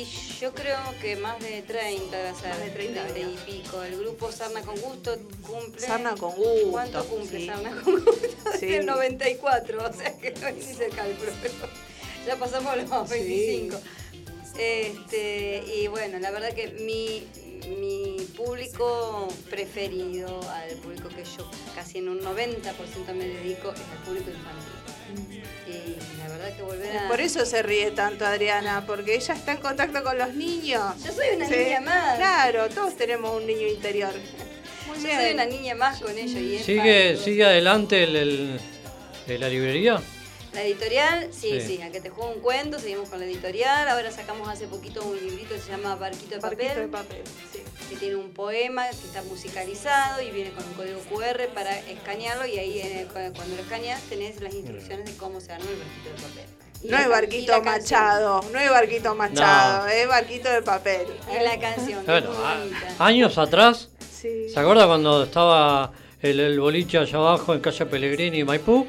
Y 0.00 0.38
yo 0.40 0.54
creo 0.54 0.78
que 1.02 1.16
más 1.16 1.38
de 1.40 1.60
30, 1.62 2.06
o 2.32 2.40
sea, 2.40 2.50
Más 2.50 2.60
de 2.60 2.70
30 2.70 3.18
y 3.18 3.22
años. 3.22 3.40
pico. 3.42 3.82
El 3.82 3.98
grupo 3.98 4.32
Sarna 4.32 4.62
con 4.62 4.80
Gusto 4.80 5.18
cumple. 5.46 5.86
Sarna 5.86 6.14
con 6.14 6.32
Gusto, 6.34 6.70
¿Cuánto 6.70 7.04
cumple 7.06 7.40
sí. 7.40 7.46
Sarna 7.46 7.70
con 7.82 7.94
Gusto? 8.04 8.12
Sí. 8.58 8.74
El 8.74 8.86
94, 8.86 9.88
o 9.88 9.92
sea 9.92 10.16
que 10.18 10.32
no 10.32 10.48
hice 10.50 10.86
el 10.86 10.94
cálculo, 10.94 11.32
pero 11.42 11.54
ya 12.26 12.36
pasamos 12.36 12.76
los 12.76 13.08
25. 13.10 13.76
Este, 14.58 15.62
y 15.76 15.86
bueno, 15.88 16.18
la 16.18 16.30
verdad 16.30 16.52
que 16.52 16.68
mi, 16.68 17.26
mi 17.78 18.16
público 18.36 19.28
preferido, 19.48 20.40
al 20.50 20.76
público 20.78 21.08
que 21.08 21.24
yo 21.24 21.50
casi 21.74 21.98
en 21.98 22.08
un 22.08 22.20
90% 22.20 23.14
me 23.14 23.26
dedico, 23.26 23.72
es 23.72 23.80
al 23.80 23.98
público 24.04 24.30
infantil. 24.30 24.79
Y 25.66 26.18
la 26.18 26.28
verdad 26.28 26.56
que 26.56 26.62
volver 26.62 26.96
a... 26.98 27.08
Por 27.08 27.20
eso 27.20 27.44
se 27.46 27.62
ríe 27.62 27.90
tanto 27.92 28.26
Adriana, 28.26 28.84
porque 28.86 29.14
ella 29.14 29.34
está 29.34 29.52
en 29.52 29.58
contacto 29.58 30.02
con 30.02 30.18
los 30.18 30.34
niños. 30.34 30.82
Yo 31.04 31.12
soy 31.12 31.36
una 31.36 31.46
Sí. 31.48 31.56
niña 31.56 31.80
más. 31.80 32.16
Claro, 32.16 32.68
todos 32.68 32.96
tenemos 32.96 33.36
un 33.36 33.46
niño 33.46 33.66
interior. 33.68 34.12
Muy 34.88 34.98
Yo 34.98 35.04
bien. 35.04 35.20
soy 35.20 35.32
una 35.34 35.46
niña 35.46 35.74
más 35.74 36.00
con 36.00 36.16
ellos. 36.16 36.40
Y 36.40 36.56
es 36.56 36.64
¿Sigue, 36.64 37.16
sigue 37.16 37.44
adelante 37.44 38.02
el, 38.04 38.60
la 39.28 39.48
librería? 39.48 40.00
La 40.52 40.64
editorial, 40.64 41.28
sí, 41.32 41.60
Sí. 41.60 41.76
sí, 41.76 41.82
a 41.82 41.92
que 41.92 42.00
te 42.00 42.10
juego 42.10 42.32
un 42.32 42.40
cuento, 42.40 42.80
seguimos 42.80 43.08
con 43.08 43.20
la 43.20 43.26
editorial. 43.26 43.86
Ahora 43.88 44.10
sacamos 44.10 44.48
hace 44.48 44.66
poquito 44.66 45.04
un 45.04 45.16
librito 45.16 45.54
que 45.54 45.60
se 45.60 45.70
llama 45.70 45.94
Barquito 45.94 46.34
de 46.34 46.40
Barquito 46.40 46.68
Papel. 46.68 46.82
de 46.82 46.88
papel. 46.88 47.22
sí. 47.52 47.60
Que 47.90 47.96
tiene 47.96 48.14
un 48.16 48.30
poema 48.30 48.88
que 48.88 48.94
está 49.06 49.22
musicalizado 49.24 50.22
y 50.22 50.30
viene 50.30 50.50
con 50.52 50.64
un 50.64 50.72
código 50.74 51.00
QR 51.10 51.48
para 51.52 51.76
escanearlo 51.80 52.46
y 52.46 52.58
ahí 52.58 52.78
eh, 52.78 53.06
cu- 53.08 53.34
cuando 53.34 53.56
lo 53.56 53.62
escaneas 53.62 54.00
tenés 54.02 54.40
las 54.40 54.54
instrucciones 54.54 55.06
de 55.06 55.16
cómo 55.16 55.40
se 55.40 55.52
arma 55.52 55.66
el 55.68 55.76
barquito 55.76 56.08
de 56.08 56.22
papel. 56.22 56.44
Y 56.82 56.88
No 56.88 56.96
es 56.98 57.08
barquito 57.10 57.62
machado, 57.62 58.40
no 58.52 58.58
es 58.58 58.70
barquito 58.70 59.14
machado, 59.14 59.86
es 59.88 60.08
barquito 60.08 60.48
de 60.50 60.62
papel. 60.62 61.06
Y 61.38 61.42
la 61.44 61.58
canción, 61.58 62.02
Bueno, 62.06 62.30
es 62.32 63.00
a- 63.00 63.04
años 63.06 63.36
atrás, 63.36 63.88
Sí. 64.10 64.48
¿se 64.48 64.58
acuerda 64.60 64.86
cuando 64.86 65.24
estaba 65.24 65.92
el, 66.22 66.40
el 66.40 66.60
boliche 66.60 66.98
allá 66.98 67.18
abajo 67.18 67.52
en 67.54 67.60
calle 67.60 67.84
Pellegrini 67.86 68.38
y 68.38 68.44
Maipú? 68.44 68.86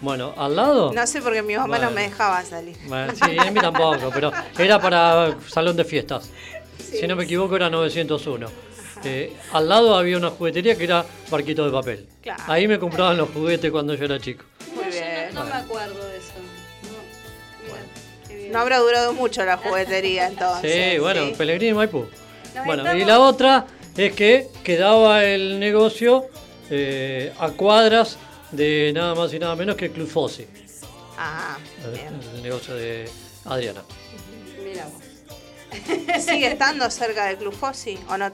Bueno, 0.00 0.32
al 0.36 0.54
lado. 0.54 0.92
No 0.92 1.06
sé 1.08 1.20
porque 1.20 1.42
mi 1.42 1.56
mamá 1.56 1.78
no 1.78 1.90
me 1.90 2.02
dejaba 2.02 2.44
salir. 2.44 2.76
Bueno, 2.86 3.12
sí, 3.16 3.36
a 3.36 3.50
mí 3.50 3.60
tampoco, 3.60 4.10
pero 4.14 4.30
era 4.56 4.80
para 4.80 5.36
salón 5.48 5.76
de 5.76 5.84
fiestas. 5.84 6.30
Si 6.78 7.06
no 7.06 7.16
me 7.16 7.24
equivoco, 7.24 7.56
era 7.56 7.68
901. 7.70 8.48
Eh, 9.04 9.32
al 9.52 9.68
lado 9.68 9.94
había 9.96 10.16
una 10.16 10.30
juguetería 10.30 10.76
que 10.76 10.84
era 10.84 11.04
barquito 11.30 11.64
de 11.64 11.70
papel. 11.70 12.08
Claro. 12.20 12.42
Ahí 12.48 12.66
me 12.66 12.78
compraban 12.78 13.16
los 13.16 13.28
juguetes 13.30 13.70
cuando 13.70 13.94
yo 13.94 14.04
era 14.04 14.18
chico. 14.18 14.44
Muy 14.74 14.84
No, 14.84 14.90
bien. 14.90 15.28
no, 15.34 15.44
no 15.44 15.46
me 15.46 15.52
acuerdo 15.56 16.04
de 16.08 16.16
eso. 16.16 16.32
No, 18.28 18.34
mira, 18.34 18.60
habrá 18.60 18.78
durado 18.78 19.12
mucho 19.12 19.44
la 19.44 19.56
juguetería 19.56 20.26
entonces. 20.26 20.92
Sí, 20.92 20.98
bueno, 20.98 21.26
¿sí? 21.26 21.34
Pellegrini 21.36 21.70
y 21.70 21.74
Maipú. 21.74 22.06
Nos 22.54 22.64
Bueno, 22.64 22.94
y 22.96 23.04
la 23.04 23.20
otra 23.20 23.66
es 23.96 24.12
que 24.14 24.48
quedaba 24.64 25.24
el 25.24 25.60
negocio 25.60 26.26
eh, 26.70 27.32
a 27.38 27.50
cuadras 27.50 28.16
de 28.50 28.90
nada 28.94 29.14
más 29.14 29.32
y 29.34 29.38
nada 29.38 29.54
menos 29.54 29.76
que 29.76 29.90
Club 29.90 30.08
Fossi, 30.08 30.46
Ah, 31.18 31.58
el, 31.84 31.90
bien. 31.92 32.20
el 32.36 32.42
negocio 32.42 32.74
de 32.74 33.08
Adriana. 33.44 33.82
Mira 34.64 34.84
vos. 34.86 35.02
¿Sigue 36.20 36.46
estando 36.48 36.90
cerca 36.90 37.26
del 37.26 37.36
Club 37.38 37.54
Fossi 37.54 37.98
o 38.08 38.16
no? 38.16 38.30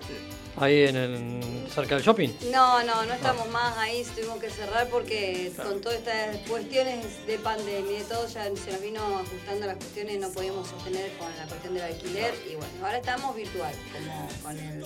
Ahí 0.57 0.85
en, 0.85 0.95
el- 0.97 1.67
cerca 1.75 1.97
del 1.97 2.05
shopping. 2.05 2.29
No, 2.53 2.81
no, 2.85 3.05
no 3.05 3.13
estamos 3.15 3.49
más 3.51 3.77
ahí, 3.77 4.05
tuvimos 4.15 4.39
que 4.39 4.49
cerrar 4.51 4.89
porque 4.89 5.51
con 5.57 5.81
todas 5.81 5.99
estas 5.99 6.37
cuestiones 6.49 7.27
de 7.27 7.39
pandemia 7.41 7.91
y 7.91 7.99
de 7.99 8.05
todo 8.05 8.29
ya 8.29 8.45
se 8.45 8.71
nos 8.71 8.81
vino 8.81 9.01
ajustando 9.19 9.67
las 9.67 9.77
cuestiones, 9.79 10.21
no 10.21 10.31
podíamos 10.31 10.69
sostener 10.69 11.11
con 11.19 11.27
la 11.37 11.47
cuestión 11.47 11.75
del 11.75 11.83
alquiler 11.83 12.33
y 12.49 12.55
bueno, 12.55 12.73
ahora 12.85 12.99
estamos 12.99 13.35
virtual, 13.35 13.75
como 13.93 14.29
con, 14.45 14.57
el, 14.61 14.85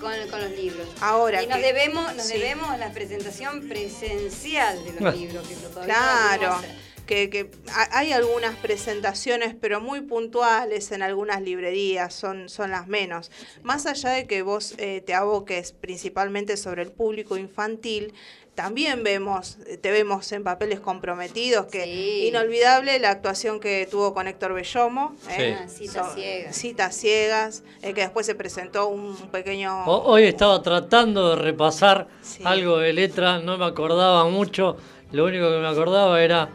con, 0.00 0.30
con 0.30 0.40
los 0.40 0.50
libros. 0.50 0.88
Ahora 1.00 1.44
y 1.44 1.46
nos 1.46 1.58
que- 1.58 1.62
debemos, 1.66 2.16
nos 2.16 2.26
sí. 2.26 2.32
debemos 2.38 2.76
la 2.80 2.90
presentación 2.90 3.68
presencial 3.68 4.82
de 4.82 4.90
Ah. 4.90 4.94
los 4.98 5.16
libros, 5.16 5.46
que 5.46 5.54
todavía 5.54 5.94
Claro. 5.94 6.60
Que, 7.08 7.28
que 7.30 7.50
ha- 7.74 7.98
hay 7.98 8.12
algunas 8.12 8.54
presentaciones, 8.56 9.56
pero 9.60 9.80
muy 9.80 10.02
puntuales 10.02 10.92
en 10.92 11.02
algunas 11.02 11.42
librerías, 11.42 12.14
son, 12.14 12.48
son 12.48 12.70
las 12.70 12.86
menos. 12.86 13.30
Más 13.64 13.86
allá 13.86 14.10
de 14.10 14.26
que 14.28 14.42
vos 14.42 14.74
eh, 14.78 15.02
te 15.04 15.14
aboques 15.14 15.72
principalmente 15.72 16.56
sobre 16.56 16.82
el 16.82 16.92
público 16.92 17.36
infantil, 17.36 18.12
también 18.54 19.04
vemos, 19.04 19.56
te 19.80 19.90
vemos 19.92 20.32
en 20.32 20.42
papeles 20.42 20.80
comprometidos, 20.80 21.66
que 21.66 21.84
Sí. 21.84 22.26
inolvidable 22.28 22.98
la 22.98 23.10
actuación 23.10 23.60
que 23.60 23.86
tuvo 23.88 24.12
con 24.14 24.26
Héctor 24.26 24.52
Bellomo. 24.52 25.14
¿eh? 25.30 25.56
Ah, 25.60 25.68
Citas 25.68 26.08
So- 26.08 26.14
ciegas. 26.14 26.56
Citas 26.56 26.94
ciegas, 26.96 27.62
eh, 27.82 27.94
que 27.94 28.00
después 28.02 28.26
se 28.26 28.34
presentó 28.34 28.88
un 28.88 29.14
pequeño... 29.30 29.84
Ho- 29.86 30.02
Hoy 30.10 30.24
estaba 30.24 30.60
tratando 30.60 31.30
de 31.30 31.36
repasar 31.36 32.08
Sí. 32.20 32.42
algo 32.44 32.78
de 32.78 32.92
letra, 32.92 33.38
no 33.38 33.56
me 33.58 33.64
acordaba 33.64 34.28
mucho. 34.28 34.76
Lo 35.12 35.24
único 35.24 35.48
que 35.50 35.58
me 35.58 35.68
acordaba 35.68 36.20
era 36.20 36.48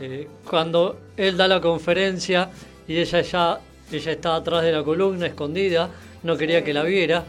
eh, 0.00 0.28
cuando 0.48 0.98
él 1.16 1.36
da 1.36 1.48
la 1.48 1.60
conferencia 1.60 2.50
y 2.86 2.98
ella 2.98 3.20
ya 3.22 3.60
ella 3.90 4.12
estaba 4.12 4.36
atrás 4.36 4.62
de 4.62 4.72
la 4.72 4.82
columna, 4.84 5.26
escondida, 5.26 5.88
no 6.22 6.36
quería 6.36 6.62
que 6.62 6.74
la 6.74 6.82
viera. 6.82 7.24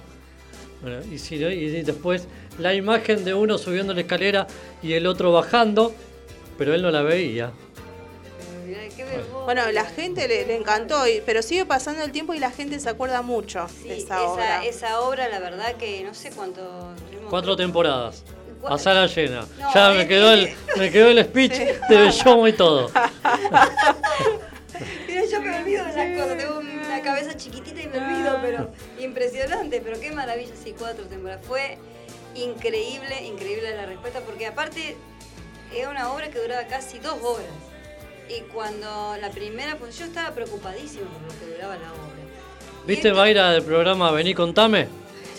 Bueno, 0.81 0.99
y, 1.11 1.17
si 1.17 1.35
y 1.35 1.81
después 1.83 2.27
la 2.57 2.73
imagen 2.73 3.23
de 3.25 3.33
uno 3.33 3.57
subiendo 3.57 3.93
la 3.93 4.01
escalera 4.01 4.45
y 4.83 4.93
el 4.93 5.07
otro 5.07 5.31
bajando, 5.31 5.93
pero 6.57 6.73
él 6.73 6.81
no 6.81 6.91
la 6.91 7.01
veía. 7.01 7.51
Bueno, 9.45 9.71
la 9.71 9.85
gente 9.85 10.27
le, 10.27 10.45
le 10.45 10.55
encantó, 10.57 11.07
y- 11.07 11.21
pero 11.25 11.41
sigue 11.41 11.65
pasando 11.65 12.03
el 12.03 12.11
tiempo 12.11 12.33
y 12.33 12.39
la 12.39 12.51
gente 12.51 12.79
se 12.79 12.89
acuerda 12.89 13.21
mucho 13.21 13.67
Sí, 13.67 13.87
de 13.87 13.97
esa, 13.97 14.17
esa, 14.21 14.31
obra. 14.31 14.65
esa 14.65 14.99
obra, 15.01 15.27
la 15.29 15.39
verdad 15.39 15.75
que 15.75 16.03
no 16.03 16.13
sé 16.13 16.29
cuánto... 16.31 16.61
Cuatro 17.29 17.55
temporadas. 17.55 18.23
A 18.67 18.77
sala 18.77 19.07
llena. 19.07 19.45
No, 19.59 19.73
ya 19.73 19.89
me 19.91 20.07
quedó 20.07 20.27
que- 20.35 20.41
el, 20.41 20.55
me 20.77 20.91
quedó 20.91 21.09
el 21.09 21.23
speech 21.23 21.53
de 21.53 21.79
Bellomo 21.97 22.47
y 22.47 22.53
todo. 22.53 22.91
Mira, 25.07 25.21
yo 25.25 25.41
me 25.41 25.55
olvido 25.59 25.85
de 25.85 25.93
las 25.93 26.19
cosas, 26.19 26.37
tengo 26.37 26.59
una 26.59 27.01
cabeza 27.01 27.35
chiquitita 27.35 27.81
y 27.81 27.87
me 27.87 27.97
olvido, 27.97 28.39
pero 28.41 28.69
impresionante, 28.99 29.81
pero 29.81 29.99
qué 29.99 30.11
maravilla, 30.11 30.53
sí, 30.61 30.73
cuatro 30.77 31.05
temporadas. 31.05 31.43
Fue 31.45 31.77
increíble, 32.35 33.25
increíble 33.25 33.75
la 33.75 33.85
respuesta, 33.85 34.19
porque 34.21 34.45
aparte 34.47 34.95
era 35.75 35.89
una 35.89 36.11
obra 36.11 36.29
que 36.29 36.39
duraba 36.39 36.67
casi 36.67 36.99
dos 36.99 37.17
horas. 37.23 37.47
Y 38.29 38.41
cuando 38.53 39.15
la 39.19 39.31
primera, 39.31 39.75
pues 39.77 39.97
yo 39.97 40.05
estaba 40.05 40.31
preocupadísima 40.35 41.07
por 41.09 41.21
lo 41.33 41.39
que 41.39 41.53
duraba 41.55 41.75
la 41.77 41.91
obra. 41.91 42.85
¿Viste, 42.85 43.11
Mayra, 43.11 43.51
del 43.51 43.63
programa 43.63 44.11
Vení, 44.11 44.33
contame? 44.35 44.87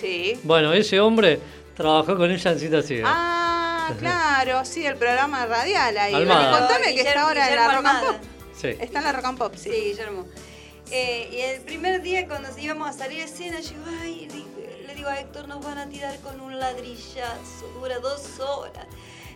Sí. 0.00 0.38
Bueno, 0.42 0.72
ese 0.72 0.98
hombre 1.00 1.38
trabajó 1.74 2.16
con 2.16 2.30
ella 2.30 2.50
en 2.52 2.58
Cita. 2.58 2.80
Ah, 3.04 3.92
claro, 3.98 4.64
sí, 4.64 4.84
el 4.86 4.96
programa 4.96 5.46
radial 5.46 5.96
ahí. 5.98 6.14
Almada. 6.14 6.40
Vení, 6.50 6.58
Contame 6.58 6.84
que 6.84 6.90
Guillermo- 6.92 7.08
está 7.08 7.22
ahora 7.22 7.48
en 7.48 7.56
la 7.56 7.76
Rock 7.76 7.86
and. 7.86 8.06
Pop. 8.06 8.16
Sí. 8.60 8.68
Está 8.78 8.98
en 8.98 9.04
la 9.04 9.12
Rock 9.12 9.24
and 9.24 9.38
Pop, 9.38 9.54
sí. 9.56 9.70
Sí, 9.70 9.80
Guillermo. 9.80 10.26
Eh, 10.90 11.28
y 11.32 11.36
el 11.40 11.60
primer 11.62 12.02
día 12.02 12.26
cuando 12.26 12.48
íbamos 12.58 12.88
a 12.88 12.92
salir 12.92 13.22
a 13.22 13.24
escena, 13.24 13.60
yo 13.60 13.70
digo, 13.70 13.84
ay, 14.02 14.28
le 14.86 14.94
digo 14.94 15.08
a 15.08 15.20
Héctor, 15.20 15.46
nos 15.48 15.64
van 15.64 15.78
a 15.78 15.88
tirar 15.88 16.18
con 16.20 16.40
un 16.40 16.58
ladrillazo, 16.58 17.68
dura 17.78 17.98
dos 18.00 18.40
horas. 18.40 18.86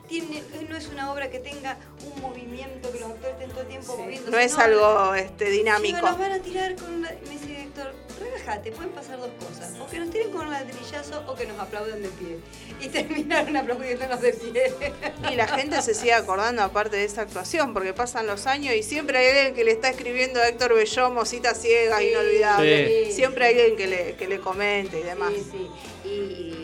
Tiene, 0.09 0.43
no 0.69 0.77
es 0.77 0.89
una 0.89 1.11
obra 1.13 1.31
que 1.31 1.39
tenga 1.39 1.79
un 2.15 2.21
movimiento, 2.21 2.93
que 2.93 3.01
los 3.01 3.09
actores 3.11 3.33
estén 3.35 3.51
todo 3.51 3.61
el 3.63 3.69
tiempo 3.69 3.97
moviendo. 3.97 4.31
No 4.31 4.39
es 4.39 4.59
algo 4.59 5.15
este, 5.15 5.47
dinámico. 5.49 6.03
nos 6.03 6.19
van 6.19 6.33
a 6.33 6.39
tirar 6.41 6.75
con 6.77 6.93
una... 6.93 7.09
Me 7.25 7.31
dice 7.31 7.63
Héctor, 7.63 7.95
relájate, 8.21 8.73
pueden 8.73 8.93
pasar 8.93 9.19
dos 9.19 9.31
cosas. 9.39 9.73
O 9.81 9.87
que 9.89 9.99
nos 9.99 10.11
tiren 10.11 10.31
con 10.31 10.47
un 10.47 10.53
ladrillazo 10.53 11.23
o 11.27 11.35
que 11.35 11.47
nos 11.47 11.59
aplaudan 11.59 12.03
de 12.03 12.09
pie. 12.09 12.39
Y 12.81 12.89
terminaron 12.91 13.57
aplaudiéndonos 13.57 14.21
de 14.21 14.33
pie. 14.33 14.73
Y 15.31 15.37
la 15.37 15.47
gente 15.49 15.81
se 15.83 15.95
sigue 15.95 16.13
acordando 16.15 16.63
aparte 16.63 16.97
de 16.97 17.05
esa 17.05 17.23
actuación, 17.23 17.73
porque 17.73 17.93
pasan 17.95 18.27
los 18.27 18.47
años 18.47 18.75
y 18.75 18.83
siempre 18.83 19.19
hay 19.19 19.37
alguien 19.37 19.55
que 19.55 19.65
le 19.65 19.73
está 19.73 19.89
escribiendo 19.91 20.41
a 20.41 20.49
Héctor 20.49 20.75
Bellomo, 20.75 21.25
citas 21.25 21.61
ciegas, 21.61 21.99
Sí, 22.01 22.09
inolvidable. 22.11 23.05
sí. 23.07 23.13
Siempre 23.13 23.47
hay 23.47 23.59
alguien 23.61 23.77
que 23.77 23.87
le, 23.87 24.15
que 24.17 24.29
le 24.29 24.39
comente 24.41 25.01
y 25.01 25.03
demás. 25.03 25.33
Sí. 25.51 25.69
Y 26.09 26.55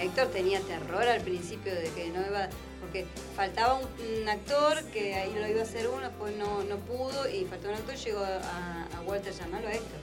Héctor 0.00 0.28
tenía 0.28 0.60
terror 0.60 1.02
al 1.02 1.20
principio 1.22 1.74
de 1.74 1.84
que 1.90 2.08
no 2.10 2.20
iba, 2.26 2.48
porque 2.80 3.06
faltaba 3.34 3.74
un, 3.74 3.86
un 4.22 4.28
actor 4.28 4.82
que 4.92 5.14
ahí 5.14 5.32
lo 5.34 5.46
iba 5.48 5.60
a 5.60 5.64
hacer 5.64 5.88
uno, 5.88 6.00
después 6.02 6.36
no, 6.36 6.62
no 6.64 6.76
pudo 6.78 7.28
y 7.28 7.44
faltó 7.46 7.68
un 7.68 7.74
actor, 7.74 7.94
llegó 7.96 8.20
a, 8.20 8.86
a 8.96 9.00
Walter, 9.06 9.32
llamalo 9.32 9.68
a 9.68 9.72
Héctor. 9.72 10.00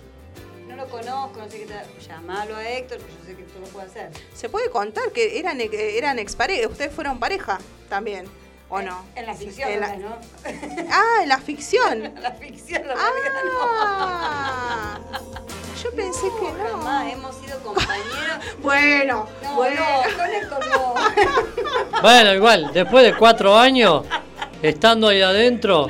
No 0.68 0.76
lo 0.76 0.88
conozco, 0.88 1.40
no 1.40 1.50
sé 1.50 1.60
qué 1.60 1.66
tal, 1.66 1.86
llamalo 2.08 2.56
a 2.56 2.68
Héctor, 2.68 2.98
que 3.00 3.12
yo 3.12 3.26
sé 3.26 3.36
que 3.36 3.44
tú 3.44 3.60
lo 3.60 3.68
puedes 3.68 3.92
hacer. 3.92 4.10
¿Se 4.34 4.50
puede 4.50 4.70
contar 4.70 5.12
que 5.12 5.38
eran, 5.40 5.60
eran 5.62 6.20
exparejas? 6.20 6.72
¿Ustedes 6.72 6.94
fueron 6.94 7.20
pareja 7.20 7.60
también? 7.90 8.26
¿O 8.70 8.82
no? 8.82 9.04
En 9.16 9.26
la 9.28 9.36
ficción, 9.36 9.70
En 9.70 9.80
la- 9.82 9.96
¿no? 9.98 10.18
Ah, 10.92 11.20
en 11.22 11.30
la 11.30 11.38
ficción. 11.38 12.06
En 12.06 12.22
la 12.24 12.32
ficción, 12.32 12.82
la 12.88 12.96
realidad 12.96 13.44
no. 13.46 13.52
Ah, 13.62 15.00
yo 15.84 15.92
pensé 15.92 16.22
que 16.40 16.52
no. 16.54 16.70
Jamás 16.72 17.14
hemos 17.14 17.36
sido 17.38 17.60
compañeros. 17.60 18.08
Bueno, 18.64 19.28
No, 19.44 19.56
bueno. 19.56 19.82
no, 19.82 20.18
con 20.18 20.30
Héctor 20.34 20.66
no. 20.70 22.02
Bueno, 22.02 22.34
igual, 22.34 22.72
después 22.74 23.04
de 23.04 23.16
cuatro 23.16 23.56
años, 23.58 24.06
estando 24.62 25.10
ahí 25.10 25.22
adentro, 25.22 25.88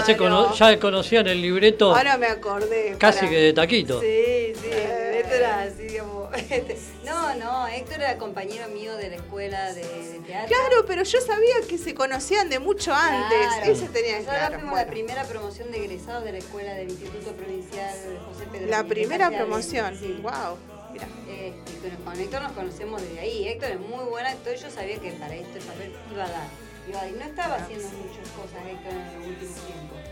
ya 0.00 0.04
se 0.06 0.16
cono- 0.16 0.52
Claro. 0.56 0.74
ya 0.74 0.80
conocían 0.80 1.26
el 1.28 1.40
libreto 1.42 1.94
Ahora 1.94 2.16
me 2.18 2.26
acordé. 2.26 2.96
casi 2.98 3.28
que 3.28 3.36
de 3.36 3.52
taquito. 3.52 4.00
Sí, 4.00 4.52
sí, 4.60 4.68
Héctor 4.70 5.32
era 5.34 5.62
así, 5.62 5.82
digamos. 5.84 6.32
este, 6.34 6.78
No, 7.04 7.34
no, 7.36 7.66
Héctor 7.68 8.00
era 8.00 8.16
compañero 8.18 8.68
mío 8.68 8.96
de 8.96 9.08
la 9.10 9.16
escuela 9.16 9.72
de, 9.72 9.82
de 9.82 10.18
teatro. 10.26 10.48
Claro, 10.56 10.84
pero 10.86 11.02
yo 11.02 11.20
sabía 11.20 11.54
que 11.68 11.78
se 11.78 11.94
conocían 11.94 12.48
de 12.48 12.58
mucho 12.58 12.92
antes. 12.94 13.38
Claro. 13.56 13.72
Ese 13.72 13.88
tenía 13.88 14.12
Nosotros 14.18 14.36
claro. 14.38 14.54
fuimos 14.54 14.70
bueno. 14.72 14.86
la 14.86 14.90
primera 14.90 15.24
promoción 15.24 15.70
de 15.70 15.78
egresados 15.84 16.24
de 16.24 16.32
la 16.32 16.38
escuela 16.38 16.74
del 16.74 16.88
Instituto 16.90 17.32
Provincial 17.32 17.94
José 18.32 18.46
Pedro 18.50 18.66
La 18.68 18.84
primera 18.84 19.30
promoción. 19.30 19.96
Sí. 19.98 20.18
Wow. 20.22 20.58
Mira. 20.92 21.06
Este, 21.28 21.88
con, 21.88 22.04
con 22.04 22.20
Héctor 22.20 22.42
nos 22.42 22.52
conocemos 22.52 23.02
desde 23.02 23.20
ahí. 23.20 23.48
Héctor 23.48 23.70
es 23.70 23.80
muy 23.80 24.04
buen 24.04 24.26
actor. 24.26 24.54
Yo 24.56 24.70
sabía 24.70 24.98
que 24.98 25.10
para 25.12 25.34
esto 25.34 25.58
el 25.58 25.64
papel 25.64 25.92
iba 26.12 26.24
a 26.24 26.28
dar. 26.28 26.46
Iba 26.88 26.98
a 27.00 27.02
dar. 27.02 27.10
Y 27.10 27.14
no 27.14 27.24
estaba 27.24 27.54
haciendo 27.56 27.88
muchas 27.88 28.28
cosas 28.30 28.66
Héctor 28.66 28.92
en. 28.92 30.04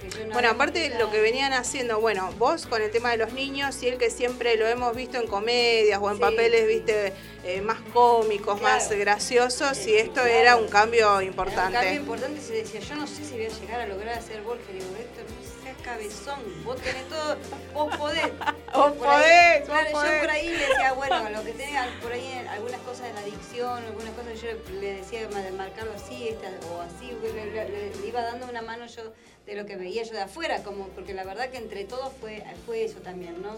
Que 0.00 0.08
yo 0.08 0.24
no 0.26 0.32
Bueno, 0.32 0.48
aparte 0.48 0.82
mucha- 0.88 0.98
lo 0.98 1.10
que 1.10 1.20
venían 1.20 1.52
haciendo, 1.52 2.00
bueno, 2.00 2.32
vos 2.38 2.66
con 2.66 2.80
el 2.80 2.90
tema 2.90 3.10
de 3.10 3.18
los 3.18 3.34
niños 3.34 3.82
y 3.82 3.88
él 3.88 3.98
que 3.98 4.08
siempre 4.08 4.56
lo 4.56 4.66
hemos 4.66 4.96
visto 4.96 5.18
en 5.18 5.26
comedias 5.26 5.98
o 6.00 6.08
en 6.08 6.16
Sí, 6.16 6.20
papeles, 6.22 6.60
sí. 6.62 6.66
viste, 6.68 7.12
eh, 7.44 7.60
más 7.60 7.80
cómicos, 7.92 8.58
Claro. 8.58 8.76
más 8.78 8.90
graciosos, 8.90 9.78
y 9.80 9.84
Sí, 9.84 9.96
esto 9.96 10.14
claro. 10.14 10.28
era 10.28 10.56
un 10.56 10.68
cambio 10.68 11.00
Era 11.06 11.16
un 11.18 11.24
importante. 11.24 11.72
cambio 11.74 11.94
importante, 12.00 12.40
se 12.40 12.54
decía, 12.54 12.80
yo 12.80 12.94
no 12.96 13.06
sé 13.06 13.24
si 13.26 13.32
voy 13.34 13.44
a 13.44 13.48
llegar 13.50 13.80
a 13.82 13.86
lograr 13.88 14.18
hacer 14.18 14.40
Borges. 14.40 14.68
Digo, 14.72 14.86
seas 14.96 15.39
cabezón, 15.80 16.38
vos 16.64 16.76
tenés 16.80 17.08
todo, 17.08 17.36
vos 17.74 17.96
podés. 17.96 18.22
Vos 18.72 18.92
Por 18.92 19.08
ahí- 19.08 19.20
podés, 19.20 19.60
vos 19.60 19.68
claro, 19.68 19.90
podés. 19.90 20.12
Yo 20.14 20.20
por 20.20 20.30
ahí 20.30 20.46
le 20.48 20.58
decía, 20.68 20.92
bueno, 20.92 21.30
lo 21.36 21.44
que 21.44 21.52
tenés 21.52 21.86
por 22.00 22.12
ahí, 22.12 22.46
algunas 22.48 22.80
cosas 22.82 23.08
de 23.08 23.12
la 23.14 23.20
adicción, 23.20 23.82
algunas 23.84 24.14
cosas, 24.14 24.40
yo 24.40 24.48
le 24.80 24.94
decía 24.94 25.26
de 25.26 25.50
marcarlo 25.50 25.92
así 25.92 26.28
esta, 26.28 26.48
o 26.72 26.80
así, 26.80 27.10
le, 27.20 27.32
le- 27.46 27.68
le- 27.68 27.94
le 27.96 28.06
iba 28.06 28.22
dando 28.22 28.46
una 28.48 28.62
mano 28.62 28.86
yo 28.86 29.12
de 29.44 29.54
lo 29.56 29.66
que 29.66 29.74
veía 29.76 30.04
yo 30.04 30.12
de 30.12 30.20
afuera, 30.22 30.62
como 30.62 30.86
porque 30.90 31.14
la 31.14 31.24
verdad 31.24 31.50
que 31.50 31.56
entre 31.58 31.84
todos 31.84 32.12
fue, 32.20 32.44
fue 32.64 32.84
eso 32.84 33.00
también, 33.00 33.42
¿no? 33.42 33.56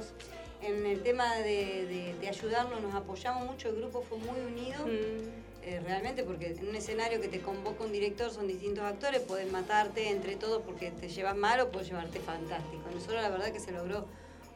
En 0.62 0.86
el 0.86 1.02
tema 1.02 1.34
de, 1.36 1.84
de- 1.86 2.16
de 2.18 2.28
ayudarnos, 2.28 2.80
nos 2.80 2.94
apoyamos 2.94 3.44
mucho, 3.44 3.68
el 3.68 3.76
grupo 3.76 4.02
fue 4.08 4.16
muy 4.16 4.40
unido. 4.40 4.86
Mm. 4.86 5.51
Eh, 5.64 5.81
realmente, 5.85 6.25
porque 6.25 6.49
en 6.49 6.69
un 6.69 6.75
escenario 6.75 7.21
que 7.21 7.28
te 7.28 7.40
convoca 7.40 7.85
un 7.85 7.92
director 7.92 8.31
son 8.33 8.49
distintos 8.49 8.83
actores, 8.85 9.21
pueden 9.21 9.52
matarte 9.52 10.11
entre 10.11 10.35
todos 10.35 10.61
porque 10.62 10.90
te 10.90 11.09
llevas 11.09 11.37
mal 11.37 11.61
o 11.61 11.71
puedes 11.71 11.88
llevarte 11.88 12.19
fantástico. 12.19 12.83
Nosotros 12.92 13.23
la 13.23 13.28
verdad 13.28 13.52
que 13.52 13.61
se 13.61 13.71
logró 13.71 14.07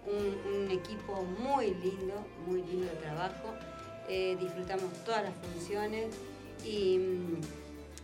un, 0.04 0.52
un 0.52 0.70
equipo 0.70 1.22
muy 1.22 1.66
lindo, 1.74 2.14
muy 2.46 2.60
lindo 2.62 2.86
de 2.86 2.96
trabajo. 2.96 3.54
Eh, 4.08 4.36
disfrutamos 4.40 4.92
todas 5.04 5.22
las 5.22 5.32
funciones 5.34 6.14
y, 6.64 6.98
mm, 6.98 7.40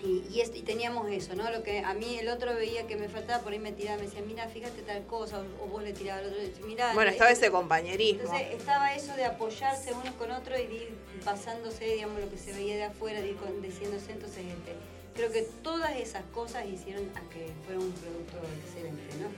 y, 0.05 0.25
y 0.33 0.41
es- 0.41 0.51
y 0.55 0.63
teníamos 0.63 1.09
eso, 1.11 1.35
¿no? 1.35 1.51
Lo 1.51 1.63
que 1.63 1.79
a 1.81 1.95
mí 1.95 2.19
el 2.19 2.29
otro 2.29 2.55
veía 2.55 2.87
que 2.87 2.97
me 2.97 3.09
faltaba, 3.09 3.43
por 3.43 3.53
ahí 3.53 3.59
me 3.59 3.73
tiraba, 3.73 3.99
me 3.99 4.05
decía, 4.05 4.23
mira, 4.27 4.49
fíjate 4.49 4.83
tal 4.83 5.05
cosa, 5.07 5.41
o, 5.41 5.65
o 5.65 5.69
vos 5.69 5.83
le 5.83 5.93
tirabas 5.93 6.25
al 6.25 6.33
otro, 6.33 6.67
mira. 6.67 6.93
Bueno, 6.95 7.11
estaba 7.11 7.31
ese 7.31 7.51
compañerismo. 7.51 8.23
Entonces 8.23 8.49
estaba 8.59 8.95
eso 8.95 9.15
de 9.15 9.25
apoyarse 9.25 9.93
unos 9.93 10.15
con 10.17 10.31
otros 10.33 10.59
y 10.61 10.67
de 10.67 10.75
ir 10.75 10.95
pasándose, 11.25 11.85
digamos, 11.85 12.21
lo 12.21 12.29
que 12.31 12.39
se 12.39 12.53
veía 12.53 12.75
de 12.77 12.85
afuera, 12.85 13.21
de 13.21 13.29
ir 13.29 13.37
con- 13.37 13.63
diciéndose. 13.63 14.13
Entonces, 14.13 14.45
este, 14.47 14.73
creo 15.15 15.31
que 15.31 15.43
todas 15.63 15.95
esas 15.97 16.25
cosas 16.35 16.67
hicieron 16.67 17.05
a 17.15 17.21
que 17.31 17.47
fuera 17.65 17.79
un 17.81 17.93
producto 17.93 18.39
excelente, 18.65 19.03
¿no? 19.21 19.29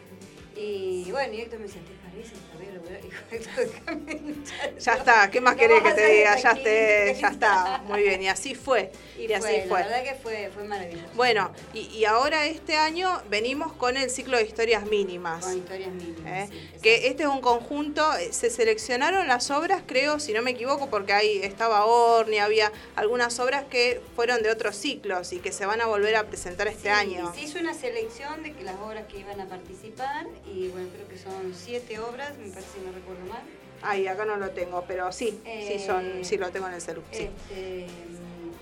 Y 0.60 1.10
bueno, 1.10 1.34
y 1.34 1.40
Héctor 1.40 1.58
me 1.58 1.66
decía, 1.66 1.82
¿te 2.14 2.22
parece? 2.22 2.34
Está 2.34 2.58
bien, 2.58 2.74
lo 2.74 2.80
voy 2.82 2.94
a-". 2.94 3.00
Dijo, 3.00 3.22
"Héctor, 3.30 3.70
déjame 3.72 4.12
hinchar". 4.12 4.78
Ya 4.78 4.92
está, 4.94 5.30
¿qué 5.30 5.40
más 5.40 5.56
querés 5.56 5.82
que 5.82 5.92
te 5.92 6.06
diga? 6.06 6.36
Ya, 6.36 6.40
tranquila, 6.42 6.70
esté, 6.70 7.20
ya 7.20 7.28
está, 7.28 7.82
muy 7.86 8.02
bien, 8.02 8.22
y 8.22 8.28
así 8.28 8.54
fue. 8.54 8.92
Y, 9.16 9.32
así 9.32 9.42
fue, 9.42 9.66
fue. 9.68 9.80
La 9.80 9.86
verdad 9.86 10.02
que 10.04 10.14
fue, 10.16 10.50
fue 10.52 10.64
maravilloso. 10.64 11.06
Bueno, 11.14 11.52
y, 11.72 11.82
y 11.86 12.04
ahora 12.04 12.46
este 12.46 12.76
año 12.76 13.22
venimos 13.30 13.72
con 13.72 13.96
el 13.96 14.10
ciclo 14.10 14.36
de 14.36 14.42
historias 14.42 14.84
mínimas. 14.86 15.44
Con 15.44 15.56
historias 15.56 15.92
mínimas. 15.92 16.26
¿eh? 16.26 16.48
sí, 16.50 16.80
que 16.82 17.06
este 17.06 17.22
es 17.22 17.28
un 17.28 17.40
conjunto, 17.40 18.12
eh, 18.18 18.32
se 18.32 18.50
seleccionaron 18.50 19.28
las 19.28 19.50
obras, 19.52 19.82
creo, 19.86 20.18
si 20.18 20.32
no 20.32 20.42
me 20.42 20.50
equivoco, 20.50 20.90
porque 20.90 21.12
ahí 21.12 21.40
estaba 21.42 21.86
Orni, 21.86 22.38
había 22.38 22.72
algunas 22.96 23.38
obras 23.38 23.64
que 23.70 24.00
fueron 24.16 24.42
de 24.42 24.50
otros 24.50 24.74
ciclos 24.76 25.32
y 25.32 25.38
que 25.38 25.52
se 25.52 25.64
van 25.64 25.80
a 25.80 25.86
volver 25.86 26.16
a 26.16 26.24
presentar 26.26 26.66
este 26.66 26.82
Sí, 26.82 26.88
año. 26.88 27.32
Se 27.34 27.42
hizo 27.42 27.60
una 27.60 27.72
selección 27.72 28.42
de 28.42 28.52
que 28.52 28.64
las 28.64 28.76
obras 28.80 29.04
que 29.06 29.20
iban 29.20 29.40
a 29.40 29.46
participar, 29.46 30.26
y 30.52 30.68
bueno, 30.68 30.88
creo 30.92 31.08
que 31.08 31.18
son 31.18 31.54
siete 31.56 32.00
obras, 32.00 32.03
me 32.12 32.18
parece, 32.18 32.72
si 32.72 32.80
no 32.84 32.92
recuerdo 32.92 33.24
mal. 33.26 33.42
Ay, 33.82 34.06
acá 34.06 34.24
no 34.24 34.36
lo 34.36 34.50
tengo, 34.50 34.84
pero 34.86 35.12
sí, 35.12 35.40
sí 35.44 35.78
son, 35.78 36.04
Eh, 36.04 36.24
sí 36.24 36.38
lo 36.38 36.50
tengo 36.50 36.68
en 36.68 36.74
el 36.74 36.80
celular. 36.80 37.08
Sí. 37.12 37.24
Este, 37.50 37.86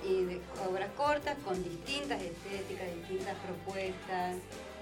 y 0.04 0.24
de 0.24 0.40
obras 0.68 0.90
cortas 0.96 1.36
con 1.44 1.62
distintas 1.62 2.20
estéticas, 2.20 2.86
distintas 2.96 3.36
propuestas, 3.36 4.36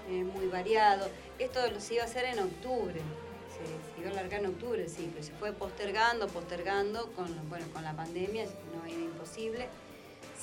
eh, 0.09 0.23
muy 0.23 0.47
variado. 0.47 1.07
Esto 1.37 1.69
lo 1.69 1.79
se 1.79 1.95
iba 1.95 2.03
a 2.03 2.07
hacer 2.07 2.25
en 2.25 2.39
octubre, 2.39 2.99
se, 3.55 3.65
se 3.93 4.01
iba 4.01 4.09
a 4.09 4.13
alargar 4.13 4.39
en 4.39 4.47
octubre, 4.47 4.89
sí, 4.89 5.09
pero 5.13 5.23
se 5.23 5.33
fue 5.33 5.53
postergando, 5.53 6.27
postergando, 6.27 7.11
con, 7.11 7.27
bueno, 7.49 7.65
con 7.71 7.83
la 7.83 7.95
pandemia 7.95 8.45
no 8.45 8.85
era 8.85 8.99
imposible. 8.99 9.67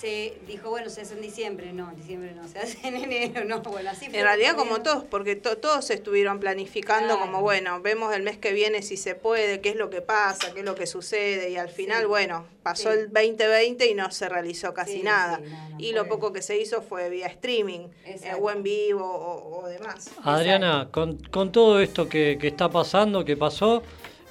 Se 0.01 0.39
dijo, 0.47 0.71
bueno, 0.71 0.91
se 0.91 1.01
hace 1.01 1.15
en 1.15 1.23
diciembre, 1.23 1.73
no, 1.73 1.91
en 1.91 1.97
diciembre 1.97 2.33
no, 2.33 2.47
se 2.47 2.59
hace 2.61 2.87
en 2.87 2.97
enero, 2.97 3.45
no, 3.45 3.61
bueno, 3.63 3.91
así 3.91 4.07
fue 4.09 4.19
En 4.19 4.25
realidad 4.25 4.55
como 4.55 4.81
todos, 4.81 5.03
porque 5.05 5.35
to- 5.35 5.59
todos 5.59 5.91
estuvieron 5.91 6.39
planificando 6.39 7.15
Claro. 7.17 7.21
como, 7.21 7.41
bueno, 7.41 7.81
vemos 7.81 8.15
el 8.15 8.23
mes 8.23 8.39
que 8.39 8.53
viene 8.53 8.83
si 8.83 8.97
se 8.97 9.15
puede, 9.17 9.61
qué 9.61 9.71
es 9.71 9.77
lo 9.77 9.91
que 9.91 10.01
pasa, 10.01 10.53
qué 10.55 10.61
es 10.61 10.65
lo 10.65 10.75
que 10.77 10.87
sucede, 10.87 11.51
y 11.51 11.57
al 11.57 11.69
final, 11.69 12.03
Sí. 12.03 12.07
bueno, 12.07 12.47
pasó 12.63 12.93
Sí. 12.93 12.99
el 12.99 13.13
2020 13.13 13.87
y 13.91 13.95
no 13.95 14.11
se 14.13 14.29
realizó 14.29 14.73
casi 14.73 14.99
Sí, 14.99 15.03
nada. 15.03 15.39
sí, 15.43 15.51
no, 15.51 15.69
no 15.71 15.77
y 15.81 15.93
lo 15.93 16.07
poco 16.09 16.33
que 16.33 16.43
se 16.43 16.57
hizo 16.59 16.81
fue 16.83 17.09
vía 17.11 17.27
streaming, 17.27 17.89
eh, 18.05 18.33
o 18.41 18.51
en 18.53 18.63
vivo, 18.63 19.05
o, 19.05 19.61
o 19.65 19.69
demás. 19.69 20.11
Adriana, 20.23 20.89
con, 20.93 21.17
con 21.31 21.51
todo 21.51 21.81
esto 21.81 22.09
que, 22.09 22.39
que 22.41 22.47
está 22.49 22.69
pasando, 22.69 23.25
que 23.25 23.37
pasó, 23.37 23.83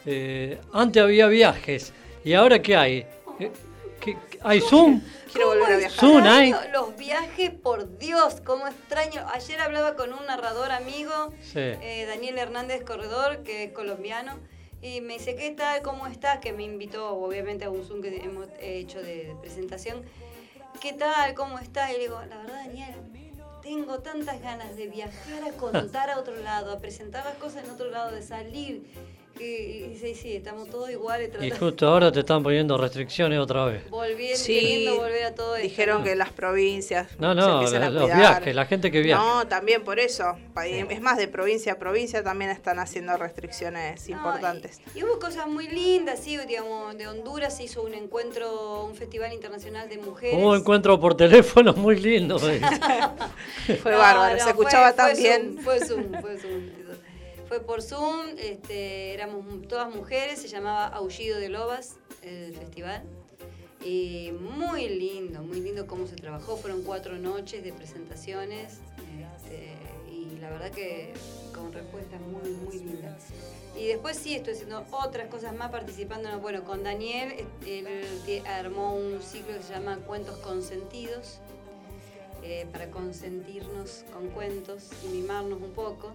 eh, 0.05 0.59
antes 0.71 1.03
había 1.03 1.27
viajes. 1.27 1.91
¿Y 2.23 2.33
ahora 2.33 2.61
qué 2.61 2.75
hay? 2.77 3.05
Eh, 4.55 4.59
¿qué- 4.59 4.59
qué- 4.59 4.65
¿Hay 4.65 4.69
Zoom? 4.69 5.01
Quiero 5.31 5.47
volver 5.49 5.63
a 5.63 5.67
¿Cómo 5.67 5.77
viajar. 5.79 5.99
Zoom, 5.99 6.23
hay. 6.23 6.49
extraño 6.51 6.71
Los 6.73 6.97
viajes, 6.97 7.51
por 7.51 7.97
Dios, 7.97 8.41
cómo 8.45 8.67
extraño. 8.67 9.25
Ayer 9.33 9.59
hablaba 9.61 9.95
con 9.95 10.13
un 10.13 10.25
narrador 10.25 10.71
amigo, 10.71 11.31
Sí. 11.41 11.59
eh, 11.59 12.05
Daniel 12.07 12.37
Hernández 12.37 12.83
Corredor, 12.83 13.43
que 13.43 13.65
es 13.65 13.71
colombiano, 13.73 14.39
y 14.81 15.01
me 15.01 15.13
dice, 15.13 15.35
¿qué 15.35 15.51
tal? 15.51 15.81
¿Cómo 15.81 16.07
estás? 16.07 16.39
Que 16.39 16.53
me 16.53 16.63
invitó, 16.63 17.09
obviamente, 17.15 17.65
a 17.65 17.69
un 17.69 17.83
Zoom 17.85 18.01
que 18.01 18.15
hemos 18.17 18.47
hecho 18.59 19.01
de, 19.01 19.25
de 19.25 19.35
presentación. 19.35 20.03
¿Qué 20.81 20.93
tal? 20.93 21.33
¿Cómo 21.33 21.57
estás? 21.59 21.89
Y 21.89 21.93
le 21.93 21.99
digo, 21.99 22.19
la 22.29 22.37
verdad, 22.37 22.63
Daniel, 22.65 22.93
tengo 23.63 23.99
tantas 23.99 24.39
ganas 24.41 24.75
de 24.77 24.87
viajar 24.87 25.43
a 25.43 25.51
contar 25.57 26.09
a 26.09 26.19
otro 26.19 26.35
lado, 26.37 26.71
a 26.71 26.79
presentar 26.79 27.25
las 27.25 27.35
cosas 27.35 27.65
en 27.65 27.71
otro 27.71 27.89
lado, 27.89 28.11
de 28.11 28.21
salir. 28.21 28.83
Que- 29.37 29.89
dice, 29.91 30.15
sí, 30.15 30.35
estamos 30.35 30.69
todos 30.69 30.89
iguales. 30.89 31.29
Y 31.41 31.49
justo 31.51 31.87
ahora 31.87 32.11
te 32.11 32.19
están 32.21 32.43
poniendo 32.43 32.77
restricciones 32.77 33.39
otra 33.39 33.65
vez. 33.65 33.89
Volviendo, 33.89 34.37
Sí, 34.37 34.53
queriendo 34.59 34.95
volver 34.97 35.23
a 35.25 35.35
todo 35.35 35.55
esto. 35.55 35.67
Dijeron 35.67 36.03
que 36.03 36.15
las 36.15 36.31
provincias 36.31 37.07
No, 37.19 37.29
se 37.33 37.35
no, 37.35 37.53
empiezan 37.55 37.83
a 37.83 37.89
los 37.89 38.05
viajes, 38.05 38.55
la 38.55 38.65
gente 38.65 38.91
que 38.91 39.01
viaja. 39.01 39.21
No, 39.23 39.47
también 39.47 39.83
por 39.83 39.99
eso. 39.99 40.37
Es 40.63 41.01
más, 41.01 41.17
de 41.17 41.27
provincia 41.27 41.73
a 41.73 41.75
provincia 41.79 42.23
también 42.23 42.51
están 42.51 42.79
haciendo 42.79 43.15
restricciones 43.17 44.07
No, 44.09 44.15
importantes. 44.17 44.79
Y, 44.95 44.99
y 44.99 45.03
hubo 45.03 45.19
cosas 45.19 45.47
muy 45.47 45.67
lindas, 45.67 46.19
sí, 46.23 46.37
digamos, 46.47 46.97
de 46.97 47.07
Honduras 47.07 47.55
se 47.55 47.63
hizo 47.63 47.83
un 47.83 47.93
encuentro, 47.93 48.85
un 48.85 48.95
festival 48.95 49.33
internacional 49.33 49.87
de 49.89 49.97
mujeres. 49.97 50.37
Hubo 50.39 50.51
un 50.51 50.57
encuentro 50.57 50.99
por 50.99 51.15
teléfono 51.15 51.73
muy 51.73 51.97
lindo. 51.99 52.39
Fue 52.39 53.91
No, 53.91 53.97
bárbaro, 53.97 54.37
no, 54.37 54.43
se 54.43 54.49
escuchaba 54.49 54.87
fue- 54.87 54.95
tan 54.95 55.11
fue 55.11 55.19
bien. 55.21 55.53
Zoom, 55.55 55.63
fue 55.63 55.79
Zoom, 55.79 56.21
fue 56.21 56.37
Zoom. 56.37 56.61
Fue 57.47 57.61
por 57.61 57.81
Zoom, 57.81 58.35
este, 58.37 59.13
éramos 59.13 59.45
todas 59.67 59.93
mujeres, 59.93 60.41
se 60.41 60.47
llamaba 60.49 60.87
Aullido 60.87 61.39
de 61.39 61.49
Lobas, 61.49 61.95
el 62.21 62.53
festival. 62.55 63.03
Y 63.85 64.31
muy 64.41 64.89
lindo, 64.89 65.41
muy 65.43 65.61
lindo 65.61 65.87
cómo 65.87 66.07
se 66.07 66.15
trabajó. 66.15 66.57
Fueron 66.57 66.81
cuatro 66.83 67.17
noches 67.17 67.63
de 67.63 67.71
presentaciones 67.71 68.79
este, 69.37 69.75
y 70.11 70.37
la 70.41 70.49
verdad 70.49 70.71
que 70.71 71.13
con 71.53 71.71
respuestas 71.71 72.19
muy, 72.19 72.49
muy 72.51 72.79
lindas. 72.79 73.27
Y 73.77 73.87
después 73.87 74.17
sí, 74.17 74.35
estoy 74.35 74.53
haciendo 74.53 74.83
otras 74.91 75.27
cosas 75.29 75.55
más 75.55 75.71
participando. 75.71 76.27
en- 76.29 76.41
Bueno, 76.41 76.65
con 76.65 76.83
Daniel, 76.83 77.31
este, 77.37 77.79
él 77.79 78.45
armó 78.47 78.93
un 78.95 79.21
ciclo 79.21 79.55
que 79.55 79.63
se 79.63 79.73
llama 79.73 79.97
Cuentos 79.99 80.37
Consentidos 80.39 81.37
eh, 82.43 82.65
para 82.71 82.89
consentirnos 82.91 84.03
con 84.11 84.27
cuentos 84.29 84.89
y 85.05 85.07
mimarnos 85.09 85.61
un 85.61 85.71
poco. 85.71 86.13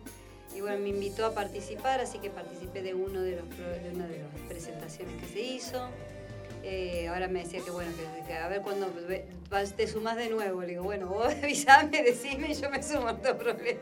Y 0.56 0.60
bueno, 0.60 0.78
me 0.78 0.90
invitó 0.90 1.26
a 1.26 1.34
participar, 1.34 2.00
así 2.00 2.18
que 2.18 2.30
participé 2.30 2.82
de, 2.82 2.94
uno 2.94 3.22
de, 3.22 3.36
los, 3.36 3.48
de 3.56 3.90
una 3.94 4.06
de 4.06 4.18
las 4.18 4.48
presentaciones 4.48 5.20
que 5.20 5.28
se 5.28 5.40
hizo. 5.40 5.88
Eh, 6.64 7.08
ahora 7.08 7.26
me 7.26 7.42
decía 7.42 7.60
que 7.64 7.70
bueno, 7.70 7.90
que, 7.96 8.26
que 8.26 8.34
a 8.34 8.46
ver 8.48 8.62
cuándo 8.62 8.88
te 9.76 9.88
sumás 9.88 10.16
de 10.16 10.28
nuevo. 10.28 10.62
Le 10.62 10.68
digo, 10.68 10.84
bueno, 10.84 11.08
vos 11.08 11.32
avisame, 11.42 12.02
decime 12.02 12.52
y 12.52 12.54
yo 12.54 12.70
me 12.70 12.82
sumo, 12.82 13.06
no 13.06 13.16
tengo 13.16 13.38
problema. 13.38 13.80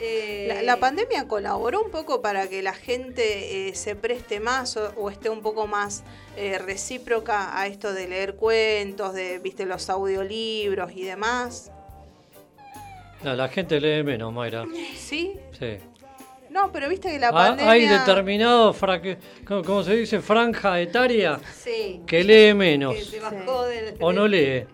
Eh, 0.00 0.46
La, 0.48 0.62
la 0.62 0.76
pandemia 0.76 1.26
colaboró 1.26 1.82
un 1.82 1.90
poco 1.90 2.22
para 2.22 2.46
que 2.48 2.62
la 2.62 2.72
gente 2.72 3.68
eh, 3.68 3.74
se 3.74 3.96
preste 3.96 4.38
más 4.38 4.76
o, 4.76 4.92
o 4.96 5.10
esté 5.10 5.28
un 5.28 5.42
poco 5.42 5.66
más 5.66 6.04
eh, 6.36 6.58
recíproca 6.58 7.58
a 7.58 7.66
esto 7.66 7.92
de 7.92 8.06
leer 8.06 8.36
cuentos, 8.36 9.12
de 9.12 9.38
viste 9.40 9.66
los 9.66 9.90
audiolibros 9.90 10.92
y 10.94 11.02
demás. 11.02 11.72
No, 13.22 13.34
la 13.34 13.48
gente 13.48 13.80
lee 13.80 14.02
menos, 14.02 14.32
Mayra. 14.32 14.64
¿Sí? 14.96 15.34
Sí. 15.58 15.78
No, 16.50 16.72
pero 16.72 16.88
viste 16.88 17.10
que 17.10 17.18
la 17.18 17.28
Ha- 17.28 17.32
pandemia... 17.32 17.70
Hay 17.72 17.86
determinado, 17.86 18.72
fra- 18.72 19.02
que- 19.02 19.18
¿cómo, 19.46 19.62
cómo 19.64 19.82
se 19.82 19.94
dice? 19.96 20.20
Franja 20.20 20.80
etaria 20.80 21.38
sí, 21.54 22.02
que 22.06 22.24
lee 22.24 22.54
menos. 22.54 22.94
que 22.94 23.04
se 23.04 23.20
bajó 23.20 23.64
del... 23.64 23.94
O 24.00 24.12
no 24.12 24.26
lee. 24.26 24.64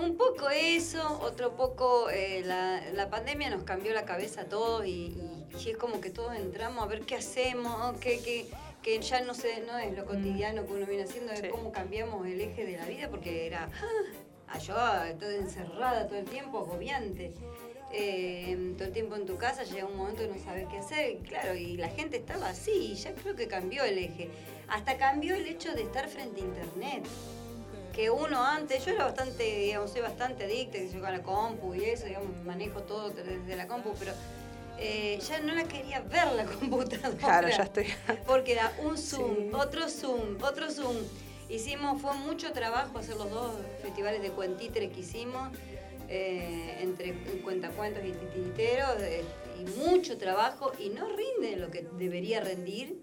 Un 0.00 0.16
poco 0.16 0.48
eso, 0.50 1.20
otro 1.22 1.54
poco 1.56 2.08
eh, 2.10 2.42
la, 2.44 2.80
la 2.94 3.08
pandemia 3.10 3.50
nos 3.50 3.62
cambió 3.64 3.92
la 3.92 4.04
cabeza 4.04 4.42
a 4.42 4.44
todos 4.46 4.84
y, 4.86 4.90
y- 4.90 5.44
y 5.64 5.70
es 5.70 5.76
como 5.76 6.00
que 6.00 6.10
todos 6.10 6.34
entramos 6.34 6.82
a 6.82 6.86
ver 6.86 7.02
qué 7.02 7.14
hacemos, 7.16 7.96
qué, 8.00 8.20
qué, 8.24 8.46
que 8.82 8.98
ya 9.00 9.20
no 9.20 9.34
sé, 9.34 9.62
no 9.66 9.78
es 9.78 9.96
lo 9.96 10.04
cotidiano 10.06 10.64
que 10.66 10.72
uno 10.72 10.86
viene 10.86 11.04
haciendo, 11.04 11.32
es 11.32 11.40
Sí. 11.40 11.48
cómo 11.50 11.70
cambiamos 11.70 12.26
el 12.26 12.40
eje 12.40 12.64
de 12.64 12.78
la 12.78 12.86
vida, 12.86 13.08
porque 13.10 13.46
era 13.46 13.68
ah, 13.72 13.86
yo 14.58 14.74
toda 15.18 15.34
encerrada 15.34 16.06
todo 16.06 16.18
el 16.18 16.26
tiempo, 16.26 16.58
agobiante. 16.58 17.32
Eh, 17.94 18.72
todo 18.78 18.86
el 18.88 18.92
tiempo 18.94 19.16
en 19.16 19.26
tu 19.26 19.36
casa 19.36 19.64
llega 19.64 19.84
un 19.86 19.96
momento 19.96 20.22
que 20.22 20.28
no 20.28 20.42
sabes 20.42 20.66
qué 20.70 20.78
hacer, 20.78 21.18
claro, 21.18 21.54
y 21.54 21.76
la 21.76 21.88
gente 21.88 22.16
estaba 22.16 22.48
así, 22.48 22.92
y 22.92 22.94
ya 22.94 23.12
creo 23.14 23.36
que 23.36 23.46
cambió 23.48 23.84
el 23.84 23.98
eje. 23.98 24.30
Hasta 24.68 24.96
cambió 24.96 25.34
el 25.34 25.46
hecho 25.46 25.72
de 25.74 25.82
estar 25.82 26.08
frente 26.08 26.40
a 26.40 26.44
internet. 26.44 27.04
Que 27.92 28.08
uno 28.08 28.42
antes, 28.42 28.86
yo 28.86 28.92
era 28.92 29.04
bastante, 29.04 29.42
digamos, 29.44 29.90
soy 29.90 30.00
bastante 30.00 30.44
adicta, 30.44 30.78
que 30.78 30.88
yo 30.90 31.00
con 31.02 31.12
la 31.12 31.22
compu 31.22 31.74
y 31.74 31.84
eso, 31.84 32.06
digamos, 32.06 32.34
manejo 32.44 32.80
todo 32.82 33.10
desde 33.10 33.54
la 33.56 33.66
compu, 33.68 33.92
pero 33.98 34.12
eh, 34.78 35.18
ya 35.28 35.40
no 35.40 35.52
la 35.54 35.64
quería 35.64 36.00
ver 36.00 36.32
la 36.32 36.44
computadora. 36.60 37.18
Claro, 37.18 37.48
ya 37.50 37.64
estoy. 37.64 37.88
Porque 38.26 38.52
era 38.52 38.72
un 38.82 38.96
Zoom, 38.96 39.36
Sí. 39.36 39.50
otro 39.52 39.86
Zoom, 39.90 40.42
otro 40.42 40.70
Zoom. 40.70 40.96
Hicimos, 41.52 42.00
fue 42.00 42.14
mucho 42.14 42.52
trabajo 42.52 42.98
hacer 42.98 43.16
los 43.16 43.30
dos 43.30 43.52
festivales 43.82 44.22
de 44.22 44.30
cuentitre 44.30 44.88
que 44.90 45.00
hicimos, 45.00 45.50
eh, 46.08 46.78
entre 46.80 47.12
cuentacuentos 47.42 48.02
y 48.04 48.12
titiriteros, 48.12 48.96
eh, 49.02 49.22
y 49.60 49.64
mucho 49.78 50.16
trabajo, 50.16 50.72
y 50.78 50.88
no 50.88 51.04
rinde 51.06 51.56
lo 51.58 51.70
que 51.70 51.86
debería 51.98 52.40
rendir, 52.40 52.96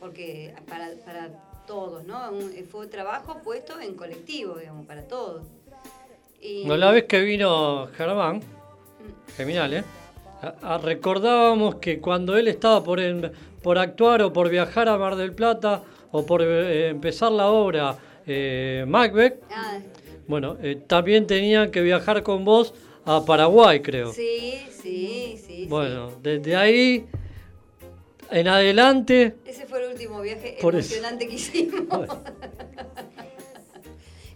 porque 0.00 0.54
para, 0.68 0.90
para 1.06 1.30
todos, 1.66 2.04
¿no? 2.04 2.30
Un- 2.30 2.52
fue 2.70 2.86
trabajo 2.88 3.40
puesto 3.42 3.80
en 3.80 3.94
colectivo, 3.94 4.58
digamos, 4.58 4.86
para 4.86 5.04
todos. 5.08 5.46
Y, 6.42 6.66
No, 6.66 6.76
la 6.76 6.90
vez 6.90 7.04
que 7.04 7.20
vino 7.20 7.86
Germán, 7.96 8.42
Geminal, 9.34 9.72
¿eh? 9.72 9.84
A- 10.42 10.74
a- 10.74 10.78
recordábamos 10.78 11.76
que 11.76 12.00
cuando 12.00 12.36
él 12.36 12.48
estaba 12.48 12.84
por, 12.84 13.00
en- 13.00 13.32
por 13.62 13.78
actuar 13.78 14.20
o 14.20 14.30
por 14.32 14.50
viajar 14.50 14.90
a 14.90 14.98
Mar 14.98 15.16
del 15.16 15.32
Plata 15.32 15.82
o 16.16 16.24
por 16.24 16.42
eh, 16.42 16.90
empezar 16.90 17.32
la 17.32 17.48
obra 17.50 17.98
eh, 18.24 18.84
Macbeth, 18.86 19.42
Ah, 19.50 19.80
bueno, 20.28 20.56
eh, 20.62 20.76
también 20.86 21.26
tenían 21.26 21.72
que 21.72 21.80
viajar 21.82 22.22
con 22.22 22.44
vos 22.44 22.72
a 23.04 23.24
Paraguay, 23.24 23.80
creo. 23.80 24.12
sí, 24.12 24.60
sí, 24.70 25.36
sí. 25.44 25.66
Bueno, 25.68 26.12
desde 26.22 26.54
ahí 26.54 27.04
en 28.30 28.46
adelante. 28.46 29.34
Ese 29.44 29.66
fue 29.66 29.82
el 29.84 29.90
último 29.90 30.20
viaje 30.20 30.56
Por 30.60 30.76
eso. 30.76 30.94
emocionante 30.94 31.26
que 31.26 31.34
hicimos. 31.34 32.08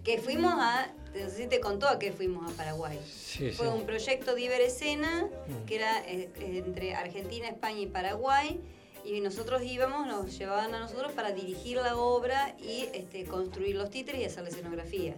que 0.05 0.19
fuimos 0.19 0.55
a, 0.57 0.89
no 1.15 1.31
sé 1.31 1.37
si 1.45 1.47
te 1.47 1.61
contó 1.61 1.89
a 1.89 2.01
qué 2.01 2.11
fuimos 2.11 2.53
a 2.53 2.57
Paraguay. 2.57 2.99
sí, 3.07 3.51
sí. 3.51 3.57
Fue 3.57 3.69
un 3.69 3.85
proyecto 3.87 4.35
de 4.35 4.43
Iberescena, 4.43 5.29
que 5.67 5.77
era 5.77 6.03
eh, 6.09 6.29
entre 6.41 6.97
Argentina, 6.97 7.47
España 7.47 7.79
y 7.83 7.87
Paraguay. 7.87 8.61
Y 9.05 9.21
nosotros 9.21 9.63
íbamos, 9.63 10.07
nos 10.07 10.37
llevaban 10.39 10.75
a 10.75 10.81
nosotros 10.81 11.13
para 11.13 11.33
dirigir 11.33 11.79
la 11.79 11.97
obra 11.97 12.55
y 12.59 12.89
este, 12.93 13.25
construir 13.25 13.77
los 13.77 13.91
títeres 13.91 14.21
y 14.21 14.25
hacer 14.25 14.43
la 14.43 14.49
escenografía. 14.51 15.15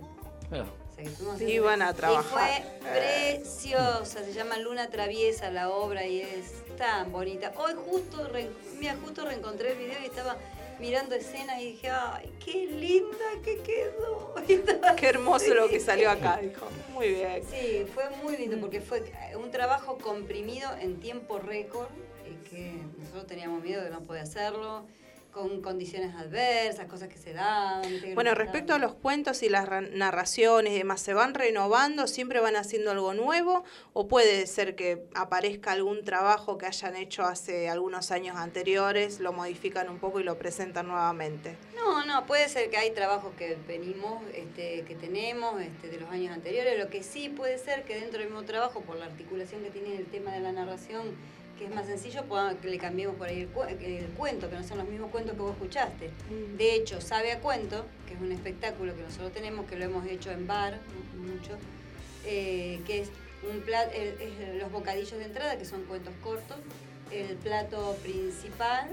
O 0.51 0.55
sea, 0.55 1.05
que 1.05 1.39
Sí, 1.39 1.45
iban 1.53 1.81
a 1.83 1.91
Y 1.91 1.95
trabajar. 1.95 2.25
fue 2.25 2.81
preciosa, 2.91 4.25
se 4.25 4.33
llama 4.33 4.59
Luna 4.59 4.89
Traviesa 4.91 5.51
la 5.51 5.71
obra 5.71 6.07
y 6.07 6.21
es 6.21 6.53
tan 6.77 7.11
bonita. 7.13 7.53
Hoy 7.57 7.73
justo, 7.89 8.27
re- 8.29 8.51
mira, 8.79 8.97
justo 9.03 9.25
reencontré 9.25 9.73
el 9.73 9.79
video 9.79 9.99
y 10.03 10.07
estaba 10.07 10.37
mirando 10.79 11.15
escena 11.15 11.61
y 11.61 11.73
dije, 11.73 11.91
ay, 11.91 12.33
qué 12.45 12.67
linda 12.67 13.17
que 13.45 13.59
quedó. 13.63 14.35
Y 14.49 14.61
Qué 14.97 15.07
hermoso 15.09 15.55
lo 15.55 15.69
que 15.69 15.81
salió 15.81 16.11
acá, 16.11 16.39
dijo. 16.43 16.67
Muy 16.93 17.09
bien. 17.15 17.43
Sí, 17.51 17.87
fue 17.95 18.11
muy 18.23 18.37
lindo 18.37 18.59
porque 18.59 18.81
fue 18.81 19.03
un 19.37 19.51
trabajo 19.51 19.97
comprimido 19.99 20.71
en 20.81 20.99
tiempo 21.01 21.39
récord 21.39 21.89
y 21.89 22.10
que 22.51 22.83
nosotros 22.99 23.27
teníamos 23.27 23.63
miedo 23.63 23.83
de 23.83 23.91
no 23.91 24.01
poder 24.03 24.23
hacerlo, 24.23 24.87
con 25.33 25.63
condiciones 25.63 26.15
adversas, 26.17 26.87
cosas 26.87 27.09
que 27.09 27.17
se 27.17 27.33
que 28.03 28.15
Bueno, 28.15 28.33
no 28.33 28.35
respecto 28.35 28.75
a 28.75 28.79
los 28.79 28.95
cuentos 28.95 29.45
y 29.45 29.49
las 29.49 29.69
ra- 29.69 29.81
narraciones 29.81 30.73
y 30.73 30.79
demás, 30.79 31.01
¿se 31.01 31.15
van 31.15 31.35
renovando? 31.35 32.09
¿Siempre 32.09 32.41
van 32.41 32.57
haciendo 32.57 32.91
algo 32.91 33.15
nuevo? 33.15 33.63
¿O 33.93 34.09
puede 34.09 34.47
ser 34.49 34.75
que 34.75 35.05
aparezca 35.15 35.71
algún 35.71 36.05
trabajo 36.05 36.59
que 36.59 36.67
hayan 36.67 36.97
hecho 36.97 37.23
hace 37.23 37.69
algunos 37.69 38.11
años 38.11 38.37
anteriores, 38.37 39.21
lo 39.21 39.33
modifican 39.33 39.89
un 39.89 40.01
poco 40.01 40.19
y 40.19 40.25
lo 40.25 40.37
presentan 40.37 40.89
nuevamente? 40.89 41.57
No, 41.77 42.05
no, 42.05 42.27
puede 42.27 42.49
ser 42.49 42.69
que 42.69 42.77
hay 42.77 42.91
trabajos 42.91 43.33
que 43.39 43.57
venimos, 43.69 44.23
este, 44.35 44.83
que 44.83 44.97
tenemos 44.97 45.61
este, 45.61 45.89
de 45.89 46.01
los 46.01 46.11
años 46.11 46.35
anteriores. 46.35 46.77
Lo 46.79 46.91
que 46.91 47.05
sí 47.05 47.29
puede 47.29 47.57
ser 47.59 47.85
que 47.85 47.95
dentro 47.95 48.19
del 48.19 48.29
mismo 48.31 48.43
trabajo, 48.45 48.81
por 48.81 48.97
la 48.97 49.07
articulación 49.07 49.63
que 49.63 49.71
tiene 49.71 49.97
el 49.97 50.07
tema 50.07 50.33
de 50.33 50.41
la 50.41 50.51
narración, 50.51 51.15
que 51.61 51.67
es 51.67 51.75
más 51.75 51.85
sencillo, 51.85 52.23
que 52.63 52.69
le 52.71 52.79
cambiemos 52.79 53.17
por 53.17 53.29
ahí 53.29 53.43
el, 53.43 53.53
cue- 53.53 53.77
el 53.85 54.07
cuento, 54.17 54.49
que 54.49 54.57
no 54.57 54.65
son 54.65 54.79
los 54.79 54.89
mismos 54.89 55.11
cuentos 55.11 55.35
que 55.37 55.43
vos 55.43 55.53
escuchaste. 55.53 56.09
De 56.57 56.75
hecho, 56.75 57.03
Sabe 57.03 57.33
a 57.33 57.41
Cuento, 57.41 57.85
que 58.09 58.15
es 58.15 58.21
un 58.21 58.33
espectáculo 58.33 58.97
que 58.97 59.03
nosotros 59.03 59.31
tenemos, 59.33 59.67
que 59.69 59.77
lo 59.77 59.85
hemos 59.85 60.07
hecho 60.07 60.31
en 60.31 60.47
bar 60.47 60.79
mu- 61.19 61.35
mucho, 61.35 61.53
eh, 62.25 62.81
que 62.87 63.01
es 63.01 63.11
un 63.53 63.61
plato, 63.61 63.91
los 64.59 64.73
bocadillos 64.73 65.19
de 65.19 65.25
entrada, 65.27 65.59
que 65.59 65.67
son 65.67 65.85
cuentos 65.85 66.15
cortos, 66.23 66.57
el 67.13 67.37
plato 67.37 67.95
principal, 68.03 68.89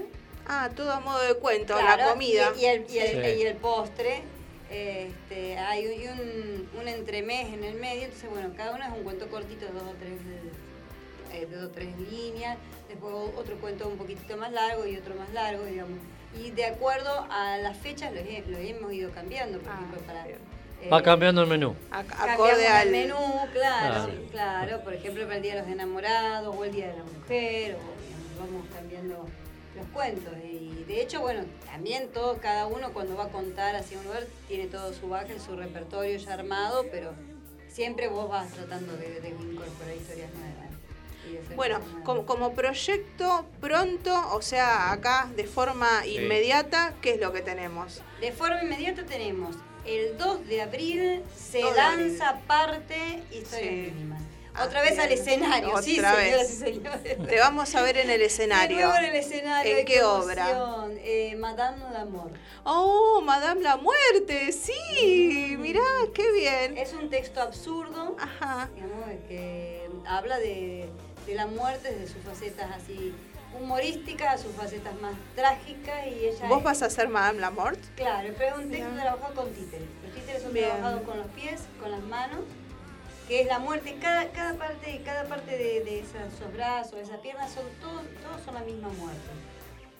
Ah, 0.46 0.68
todo 0.76 0.92
a 0.92 1.00
modo 1.00 1.20
de 1.22 1.34
cuento, 1.34 1.74
Claro, 1.74 2.02
la 2.04 2.10
comida. 2.12 2.52
Y, 2.56 2.60
y 2.60 2.66
el, 2.66 2.86
y, 2.90 2.98
el, 2.98 3.08
Sí. 3.34 3.40
y 3.40 3.42
el 3.46 3.56
postre. 3.56 4.22
Este, 4.70 5.56
hay 5.58 5.86
un, 6.08 6.68
un 6.78 6.88
entremés 6.88 7.52
en 7.54 7.64
el 7.64 7.76
medio, 7.76 8.04
entonces 8.04 8.28
bueno, 8.28 8.50
cada 8.54 8.74
uno 8.74 8.84
es 8.84 8.92
un 8.92 9.02
cuento 9.04 9.26
cortito, 9.28 9.64
dos 9.72 9.82
o 9.82 9.94
tres, 9.98 10.12
eh, 11.32 11.46
dos 11.50 11.64
o 11.64 11.68
tres 11.70 11.96
líneas, 11.98 12.56
después 12.88 13.14
otro 13.36 13.56
cuento 13.60 13.88
un 13.88 13.96
poquitito 13.96 14.36
más 14.36 14.52
largo 14.52 14.86
y 14.86 14.96
otro 14.96 15.14
más 15.14 15.30
largo, 15.32 15.64
digamos. 15.64 15.98
Y 16.38 16.50
de 16.50 16.66
acuerdo 16.66 17.26
a 17.30 17.56
las 17.58 17.76
fechas 17.76 18.12
lo, 18.12 18.20
he- 18.20 18.44
lo 18.46 18.58
hemos 18.58 18.92
ido 18.92 19.10
cambiando, 19.12 19.58
por 19.60 19.70
Ah, 19.72 19.76
ejemplo, 19.76 20.00
para... 20.06 20.24
bien. 20.26 20.38
eh, 20.82 20.88
Va 20.90 21.02
cambiando 21.02 21.42
el 21.42 21.48
menú. 21.48 21.74
Acorde 21.90 22.66
el 22.66 22.72
al 22.72 22.90
menú, 22.90 23.16
claro, 23.52 24.04
Claro. 24.04 24.12
claro, 24.30 24.80
por 24.84 24.94
ejemplo 24.94 25.24
para 25.24 25.36
el 25.36 25.42
Día 25.42 25.54
de 25.56 25.60
los 25.62 25.70
Enamorados 25.70 26.54
o 26.56 26.64
el 26.64 26.72
Día 26.72 26.88
de 26.88 26.96
la 26.98 27.04
Mujer, 27.04 27.76
o 27.76 28.02
digamos, 28.04 28.38
vamos 28.38 28.66
cambiando 28.74 29.26
los 29.76 29.86
cuentos. 29.92 30.32
Y 30.44 30.84
de 30.86 31.00
hecho, 31.02 31.20
bueno, 31.20 31.44
también 31.66 32.08
todo, 32.12 32.38
cada 32.38 32.66
uno 32.66 32.92
cuando 32.92 33.16
va 33.16 33.24
a 33.24 33.28
contar 33.28 33.74
hacia 33.76 33.98
un 33.98 34.04
lugar 34.04 34.24
tiene 34.46 34.66
todo 34.66 34.92
su 34.92 35.08
baje, 35.08 35.38
su 35.40 35.56
repertorio 35.56 36.16
ya 36.18 36.34
armado, 36.34 36.84
pero 36.90 37.12
siempre 37.68 38.06
vos 38.08 38.28
vas 38.28 38.50
tratando 38.52 38.92
de, 38.96 39.20
de 39.20 39.28
incorporar 39.30 39.94
historias 39.96 40.30
nuevas. 40.34 40.67
Bueno, 41.56 41.80
como, 42.04 42.24
como 42.26 42.52
proyecto 42.52 43.46
pronto, 43.60 44.14
o 44.32 44.42
sea, 44.42 44.92
acá 44.92 45.28
de 45.36 45.44
forma 45.44 46.06
inmediata, 46.06 46.94
¿qué 47.02 47.14
es 47.14 47.20
lo 47.20 47.32
que 47.32 47.40
tenemos? 47.42 48.00
De 48.20 48.32
forma 48.32 48.62
inmediata 48.62 49.04
tenemos 49.04 49.56
el 49.86 50.16
2 50.18 50.46
de 50.46 50.62
abril 50.62 51.22
se 51.34 51.60
2 51.62 51.74
de 51.74 51.80
abril. 51.80 52.08
lanza 52.08 52.40
parte 52.46 53.22
Historias 53.30 53.50
Sí. 53.50 53.92
Mínimas. 53.94 54.22
Ah, 54.54 54.64
Otra 54.64 54.82
vez 54.82 54.98
al 54.98 55.12
escenario, 55.12 55.80
sí, 55.80 55.94
señoras 55.96 56.50
y 56.50 56.56
señores. 56.56 57.16
Te 57.28 57.38
vamos 57.38 57.72
a 57.76 57.82
ver 57.82 57.96
en 57.98 58.10
el 58.10 58.22
escenario. 58.30 58.92
en 58.96 59.04
el 59.04 59.14
escenario. 59.14 59.70
¿En 59.72 59.78
ay, 59.78 59.84
qué 59.84 60.02
obra? 60.02 60.88
Eh, 60.96 61.36
Madame 61.38 61.76
l'Amour. 61.92 62.32
Oh, 62.64 63.20
Madame 63.24 63.62
la 63.62 63.76
Muerte, 63.76 64.50
sí, 64.52 65.54
mirá, 65.60 65.80
qué 66.12 66.32
bien. 66.32 66.76
Es 66.76 66.92
un 66.92 67.08
texto 67.08 67.40
absurdo, 67.40 68.16
Ajá. 68.18 68.68
digamos, 68.74 69.08
que 69.28 69.88
habla 70.06 70.38
de, 70.40 70.88
de 71.28 71.34
la 71.34 71.46
muerte 71.46 71.92
desde 71.94 72.14
sus 72.14 72.22
facetas 72.24 72.70
así 72.74 73.14
humorísticas 73.58 74.34
a 74.34 74.38
sus 74.38 74.52
facetas 74.54 74.98
más 75.00 75.12
trágicas 75.36 76.06
y 76.06 76.26
ella 76.28 76.48
¿Vos 76.48 76.58
es- 76.58 76.64
vas 76.64 76.82
a 76.82 76.90
ser 76.90 77.08
Madame 77.08 77.40
la 77.40 77.50
Mort? 77.50 77.78
Claro, 77.96 78.28
pero 78.38 78.56
es 78.56 78.64
un 78.64 78.70
texto 78.70 78.88
Bien. 78.90 79.00
trabajado 79.00 79.34
con 79.34 79.52
títeres. 79.52 79.88
Los 80.04 80.14
títeres 80.14 80.42
son 80.42 80.52
Bien. 80.52 80.66
trabajados 80.68 81.02
con 81.02 81.18
los 81.18 81.26
pies, 81.28 81.60
con 81.80 81.90
las 81.90 82.00
manos, 82.02 82.40
que 83.26 83.42
es 83.42 83.46
la 83.46 83.58
muerte. 83.58 83.96
Cada, 84.00 84.28
cada 84.32 84.54
parte, 84.54 85.02
cada 85.04 85.24
parte 85.24 85.50
de, 85.52 85.80
de 85.84 86.00
esas- 86.00 86.32
esos 86.32 86.52
brazos, 86.52 86.94
esas 87.00 87.18
piernas, 87.20 87.52
son 87.52 87.64
todos, 87.80 88.02
todos 88.22 88.42
son 88.44 88.54
la 88.54 88.60
misma 88.60 88.88
muerte. 88.88 89.20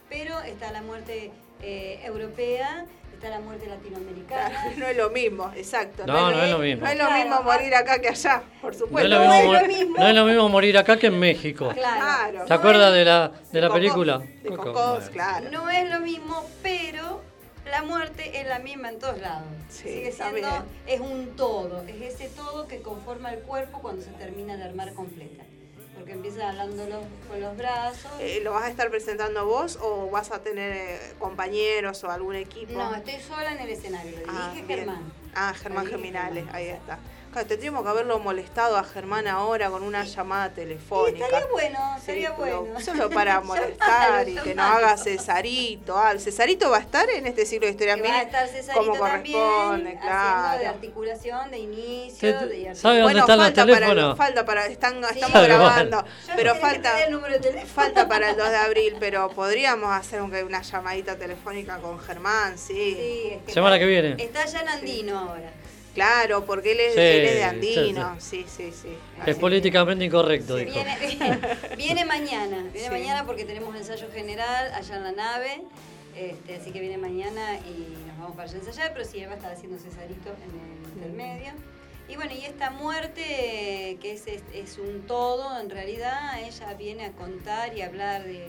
Pero 0.08 0.40
está 0.40 0.72
la 0.72 0.80
muerte 0.82 1.30
eh, 1.60 2.00
europea, 2.04 2.86
está 3.18 3.30
la 3.30 3.40
muerte 3.40 3.66
latinoamericana. 3.66 4.72
No 4.76 4.86
es 4.86 4.96
lo 4.96 5.10
mismo, 5.10 5.50
exacto. 5.56 6.06
No, 6.06 6.30
no 6.30 6.42
es 6.42 6.50
lo 6.50 6.58
mismo. 6.58 6.84
No 6.84 6.90
es 6.90 6.98
lo 6.98 7.06
Claro, 7.06 7.18
mismo 7.24 7.42
morir 7.42 7.74
acá 7.74 7.98
que 8.00 8.08
allá, 8.08 8.42
por 8.60 8.70
No 8.70 8.72
es, 8.72 8.78
supuesto. 8.78 9.08
no 9.08 9.32
es 9.34 9.44
lo 9.62 9.68
mismo. 9.68 9.96
no 9.98 10.06
es 10.08 10.14
lo 10.14 10.24
mismo 10.24 10.48
morir 10.48 10.78
acá 10.78 10.96
que 10.96 11.08
en 11.08 11.18
México. 11.18 11.70
Claro. 11.74 12.46
¿Se 12.46 12.54
acuerda 12.54 12.90
de 12.92 13.04
la, 13.04 13.32
de 13.52 13.60
la 13.60 13.66
Cocos, 13.68 13.80
película? 13.80 14.18
De 14.42 14.48
Coco. 14.50 14.62
Cocos, 14.72 14.98
Bueno. 14.98 15.10
claro. 15.12 15.50
No 15.50 15.68
es 15.70 15.90
lo 15.90 16.00
mismo, 16.00 16.44
pero 16.62 17.20
la 17.68 17.82
muerte 17.82 18.40
es 18.40 18.46
la 18.46 18.60
misma 18.60 18.90
en 18.90 18.98
todos 19.00 19.18
lados. 19.20 19.48
Sí, 19.68 19.88
Sigue 19.88 20.12
siendo, 20.12 20.48
es 20.86 21.00
un 21.00 21.34
todo, 21.36 21.82
es 21.88 22.14
ese 22.14 22.28
todo 22.28 22.68
que 22.68 22.80
conforma 22.80 23.32
el 23.32 23.40
cuerpo 23.40 23.80
cuando 23.82 24.02
se 24.02 24.10
termina 24.12 24.56
de 24.56 24.62
armar 24.64 24.94
completa. 24.94 25.42
Porque 26.08 26.26
empieza 26.26 26.48
hablando 26.48 26.86
los- 26.86 27.04
con 27.28 27.38
los 27.38 27.54
brazos. 27.58 28.10
Eh, 28.18 28.40
¿Lo 28.42 28.52
vas 28.52 28.64
a 28.64 28.70
estar 28.70 28.88
presentando 28.88 29.44
vos 29.44 29.78
o 29.82 30.08
vas 30.10 30.30
a 30.30 30.38
tener 30.42 30.72
eh, 30.74 30.98
compañeros 31.18 32.02
o 32.04 32.10
algún 32.10 32.34
equipo? 32.34 32.72
no, 32.72 32.94
estoy 32.94 33.20
sola 33.20 33.52
en 33.52 33.58
el 33.60 33.68
escenario, 33.68 34.12
lo 34.12 34.24
Ah, 34.32 34.48
dirige 34.52 34.66
bien. 34.66 34.78
Germán. 34.78 35.12
Ah, 35.34 35.52
Germán 35.54 35.86
Geminales, 35.86 36.46
ahí 36.52 36.68
está. 36.68 36.98
Claro, 37.32 37.46
tendríamos 37.46 37.82
que 37.82 37.88
haberlo 37.90 38.18
molestado 38.18 38.76
a 38.78 38.84
Germán 38.84 39.28
ahora 39.28 39.68
con 39.70 39.82
una 39.82 40.02
llamada 40.04 40.48
telefónica. 40.50 41.26
Estaría 41.26 41.46
bueno, 41.52 41.78
Sí, 41.98 42.04
pero 42.06 42.34
bueno. 42.36 42.80
Solo 42.80 43.10
para 43.10 43.40
molestar 43.42 44.26
y 44.28 44.34
que 44.36 44.54
nos 44.54 44.64
haga 44.64 44.96
Cesarito. 44.96 45.96
Ah, 45.98 46.12
¿el 46.12 46.20
Cesarito 46.20 46.70
va 46.70 46.78
a 46.78 46.80
estar 46.80 47.08
en 47.10 47.26
este 47.26 47.44
ciclo 47.44 47.66
de 47.66 47.72
historia 47.72 47.96
va 47.96 48.02
a 48.18 48.22
estar 48.22 48.48
Cesarito 48.48 48.86
como 48.86 48.98
también, 48.98 49.38
corresponde, 49.38 49.88
haciendo 49.88 49.90
de 49.90 49.98
claro. 50.00 50.68
articulación, 50.70 51.50
de 51.50 51.58
inicio, 51.58 52.28
de 52.40 52.74
¿sabe 52.74 53.00
dónde 53.00 53.02
Bueno, 53.02 53.20
está 53.20 53.34
el 53.34 53.40
falta 53.40 53.66
teléfono? 53.66 53.94
para, 53.94 54.16
falta 54.16 54.44
para, 54.46 54.66
están, 54.66 54.94
Sí. 55.04 55.14
estamos 55.14 55.30
Claro, 55.30 55.46
grabando, 55.46 56.04
Yo 56.26 56.32
pero 56.34 56.54
falta, 56.54 57.04
el 57.04 57.12
número 57.12 57.34
de 57.34 57.40
teléfono. 57.40 57.72
falta 57.74 58.08
para 58.08 58.30
el 58.30 58.36
2 58.36 58.50
de 58.50 58.56
abril, 58.56 58.96
pero 58.98 59.28
podríamos 59.30 59.92
hacer 59.94 60.22
un- 60.22 60.34
una 60.34 60.62
llamadita 60.62 61.16
telefónica 61.16 61.76
con 61.78 61.98
Germán, 62.00 62.56
sí. 62.56 62.74
Sí, 62.74 63.28
es 63.32 63.42
que 63.44 63.52
Semana 63.52 63.76
está- 63.76 63.84
que 63.86 63.90
viene. 63.90 64.22
Está 64.22 64.46
ya 64.46 64.60
en 64.60 64.68
Andino 64.68 65.18
ahora. 65.18 65.50
Claro, 65.98 66.44
porque 66.44 66.72
él 66.72 66.80
es, 66.80 66.94
Sí, 66.94 67.00
él 67.00 67.24
es 67.24 67.34
de 67.34 67.44
Andino, 67.44 68.20
sí, 68.20 68.44
sí, 68.48 68.70
sí. 68.72 68.96
Es 69.26 69.30
Así 69.30 69.40
políticamente 69.40 70.04
incorrecto, 70.04 70.54
dijo. 70.54 70.70
Viene, 70.72 70.96
viene, 71.00 71.38
viene 71.76 72.04
mañana, 72.04 72.62
viene 72.72 72.86
Sí. 72.86 72.90
mañana 72.90 73.26
porque 73.26 73.44
tenemos 73.44 73.74
ensayo 73.74 74.08
general 74.12 74.72
allá 74.72 74.96
en 74.96 75.02
la 75.02 75.12
nave. 75.12 75.62
Este, 76.16 76.54
así 76.56 76.70
que 76.70 76.80
viene 76.80 76.98
mañana 76.98 77.56
y 77.58 77.96
nos 78.06 78.18
vamos 78.18 78.36
para 78.36 78.48
allá 78.48 78.58
ensayar, 78.58 78.92
pero 78.92 79.04
sí, 79.04 79.18
él 79.20 79.28
va 79.28 79.32
a 79.32 79.36
estar 79.36 79.52
haciendo 79.52 79.76
Cesarito 79.78 80.30
en 80.30 80.86
el 80.86 80.88
intermedio. 80.94 81.52
Y 82.08 82.14
bueno, 82.16 82.32
y 82.32 82.44
esta 82.44 82.70
muerte, 82.70 83.98
que 84.00 84.12
es, 84.12 84.26
es, 84.28 84.42
es 84.54 84.78
un 84.78 85.02
todo, 85.06 85.60
en 85.60 85.68
realidad 85.68 86.40
ella 86.40 86.74
viene 86.74 87.06
a 87.06 87.12
contar 87.12 87.76
y 87.76 87.82
hablar 87.82 88.22
de, 88.24 88.48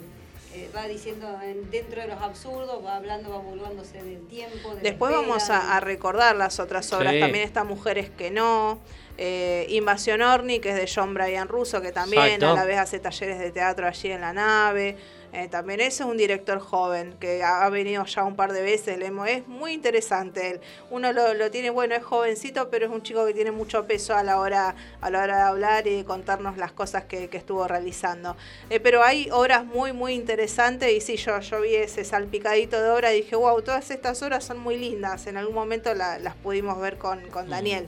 eh, 0.54 0.70
va 0.76 0.88
diciendo 0.88 1.28
en- 1.44 1.70
dentro 1.72 2.02
de 2.02 2.08
los 2.08 2.22
absurdos, 2.22 2.84
va 2.84 2.96
hablando, 2.96 3.30
va 3.30 3.38
burlándose 3.38 4.02
del 4.04 4.26
tiempo. 4.28 4.74
de 4.76 4.82
Después 4.82 5.12
vamos 5.12 5.50
a, 5.50 5.76
a 5.78 5.80
recordar 5.80 6.36
las 6.36 6.60
otras 6.60 6.92
obras. 6.94 7.14
Sí. 7.14 7.20
También 7.20 7.44
está 7.46 7.64
Mujeres 7.64 8.10
que 8.10 8.32
no. 8.32 8.80
eh, 9.22 9.66
Invasión 9.70 10.22
Orni, 10.22 10.60
que 10.62 10.70
es 10.70 10.76
de 10.76 10.90
John 10.94 11.14
Bryan 11.14 11.48
Russo, 11.50 11.82
que 11.82 11.92
también 11.92 12.24
Exacto. 12.24 12.52
a 12.52 12.54
la 12.56 12.64
vez 12.66 12.78
hace 12.78 13.00
talleres 13.00 13.38
de 13.38 13.52
teatro 13.52 13.86
allí 13.86 14.12
en 14.12 14.22
la 14.22 14.32
nave. 14.34 14.96
Eh, 15.32 15.48
también 15.48 15.80
es 15.80 16.00
un 16.00 16.18
director 16.18 16.60
joven 16.60 17.14
que 17.20 17.44
ha 17.44 17.64
ha 17.66 17.70
venido 17.70 18.04
ya 18.06 18.24
un 18.24 18.36
par 18.36 18.52
de 18.52 18.62
veces. 18.64 18.98
le 18.98 19.06
hemos- 19.08 19.28
es 19.28 19.48
muy 19.48 19.74
interesante 19.74 20.50
él. 20.52 20.60
Uno 20.90 21.14
lo, 21.14 21.34
lo 21.36 21.52
tiene, 21.52 21.70
bueno, 21.70 21.94
es 21.94 22.04
jovencito, 22.04 22.70
pero 22.70 22.86
es 22.88 22.92
un 22.92 23.04
chico 23.04 23.26
que 23.26 23.34
tiene 23.34 23.52
mucho 23.52 23.86
peso 23.86 24.16
a 24.16 24.24
la 24.24 24.40
hora, 24.40 24.76
a 25.02 25.10
la 25.10 25.22
hora 25.22 25.36
de 25.38 25.42
hablar 25.44 25.88
y 25.88 25.98
de 25.98 26.06
contarnos 26.06 26.58
las 26.58 26.72
cosas 26.72 27.04
que, 27.04 27.28
que 27.30 27.38
estuvo 27.38 27.68
realizando. 27.68 28.36
Eh, 28.72 28.80
pero 28.80 29.04
hay 29.04 29.30
obras 29.32 29.66
muy, 29.66 29.94
muy 29.94 30.14
interesantes 30.14 30.92
y 30.92 31.02
sí, 31.02 31.16
yo, 31.18 31.40
yo 31.42 31.62
vi 31.62 31.76
ese 31.76 32.04
salpicadito 32.04 32.82
de 32.82 32.90
obra 32.90 33.14
y 33.14 33.22
dije, 33.22 33.36
wow, 33.36 33.62
todas 33.62 33.92
estas 33.92 34.22
obras 34.24 34.44
son 34.44 34.58
muy 34.60 34.78
lindas. 34.78 35.28
En 35.28 35.38
algún 35.38 35.54
momento 35.56 35.94
la- 35.94 36.18
las 36.18 36.36
pudimos 36.36 36.80
ver 36.80 36.98
con, 36.98 37.22
con 37.30 37.50
Daniel. 37.50 37.88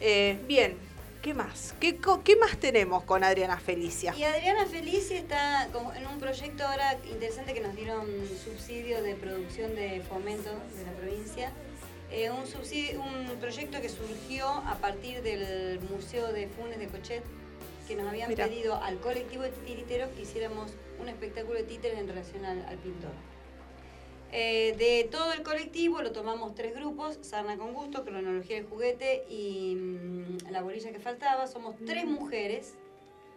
Eh, 0.00 0.38
bien, 0.48 0.76
¿qué 1.22 1.34
más? 1.34 1.74
¿Qué, 1.80 1.96
co- 1.96 2.22
¿Qué 2.24 2.36
más 2.36 2.56
tenemos 2.58 3.04
con 3.04 3.22
Adriana 3.24 3.58
Felicia? 3.58 4.14
Y 4.16 4.24
Adriana 4.24 4.66
Felici 4.66 5.14
está 5.14 5.64
en 5.96 6.06
un 6.06 6.18
proyecto 6.18 6.66
ahora 6.66 6.96
interesante 7.10 7.52
que 7.54 7.60
nos 7.60 7.74
dieron 7.76 8.06
subsidio 8.44 9.02
de 9.02 9.14
producción 9.14 9.74
de 9.74 10.00
fomento 10.08 10.50
de 10.76 10.84
la 10.84 10.92
provincia. 10.92 11.52
Eh, 12.10 12.30
un, 12.30 12.46
subsidio, 12.46 13.00
un 13.02 13.36
proyecto 13.38 13.80
que 13.80 13.88
surgió 13.88 14.48
a 14.48 14.76
partir 14.80 15.22
del 15.22 15.78
Museo 15.90 16.32
de 16.32 16.48
Funes 16.48 16.78
de 16.78 16.88
Cochet, 16.88 17.22
que 17.86 17.94
nos 17.96 18.08
habían 18.08 18.28
Mirá. 18.28 18.46
pedido 18.46 18.74
al 18.82 18.98
colectivo 18.98 19.42
de 19.42 19.50
titiriteros 19.50 20.10
que 20.10 20.22
hiciéramos 20.22 20.72
un 21.00 21.08
espectáculo 21.08 21.54
de 21.58 21.64
títeres 21.64 21.98
en 21.98 22.08
relación 22.08 22.44
al, 22.44 22.64
al 22.66 22.76
pintor. 22.78 23.10
Eh, 24.32 24.76
de 24.78 25.08
todo 25.10 25.32
el 25.32 25.42
colectivo 25.42 26.02
lo 26.02 26.12
tomamos 26.12 26.54
tres 26.54 26.74
grupos, 26.74 27.18
Sarna 27.22 27.56
con 27.56 27.74
Gusto, 27.74 28.04
Cronología 28.04 28.56
del 28.56 28.66
Juguete 28.66 29.24
y 29.28 29.74
mm, 29.74 30.50
La 30.50 30.62
Bolilla 30.62 30.92
que 30.92 31.00
Faltaba. 31.00 31.48
Somos 31.48 31.74
tres 31.84 32.04
mujeres, 32.04 32.74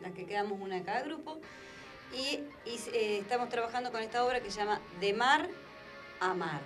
las 0.02 0.12
que 0.14 0.26
quedamos 0.26 0.60
una 0.62 0.76
de 0.76 0.84
cada 0.84 1.02
grupo, 1.02 1.40
y, 2.14 2.42
y, 2.70 2.80
eh, 2.94 3.18
estamos 3.20 3.50
trabajando 3.50 3.92
con 3.92 4.02
esta 4.02 4.24
obra 4.24 4.42
que 4.42 4.52
se 4.52 4.60
llama 4.60 4.80
De 5.00 5.14
Mar 5.14 5.50
a 6.20 6.34
Mar. 6.36 6.62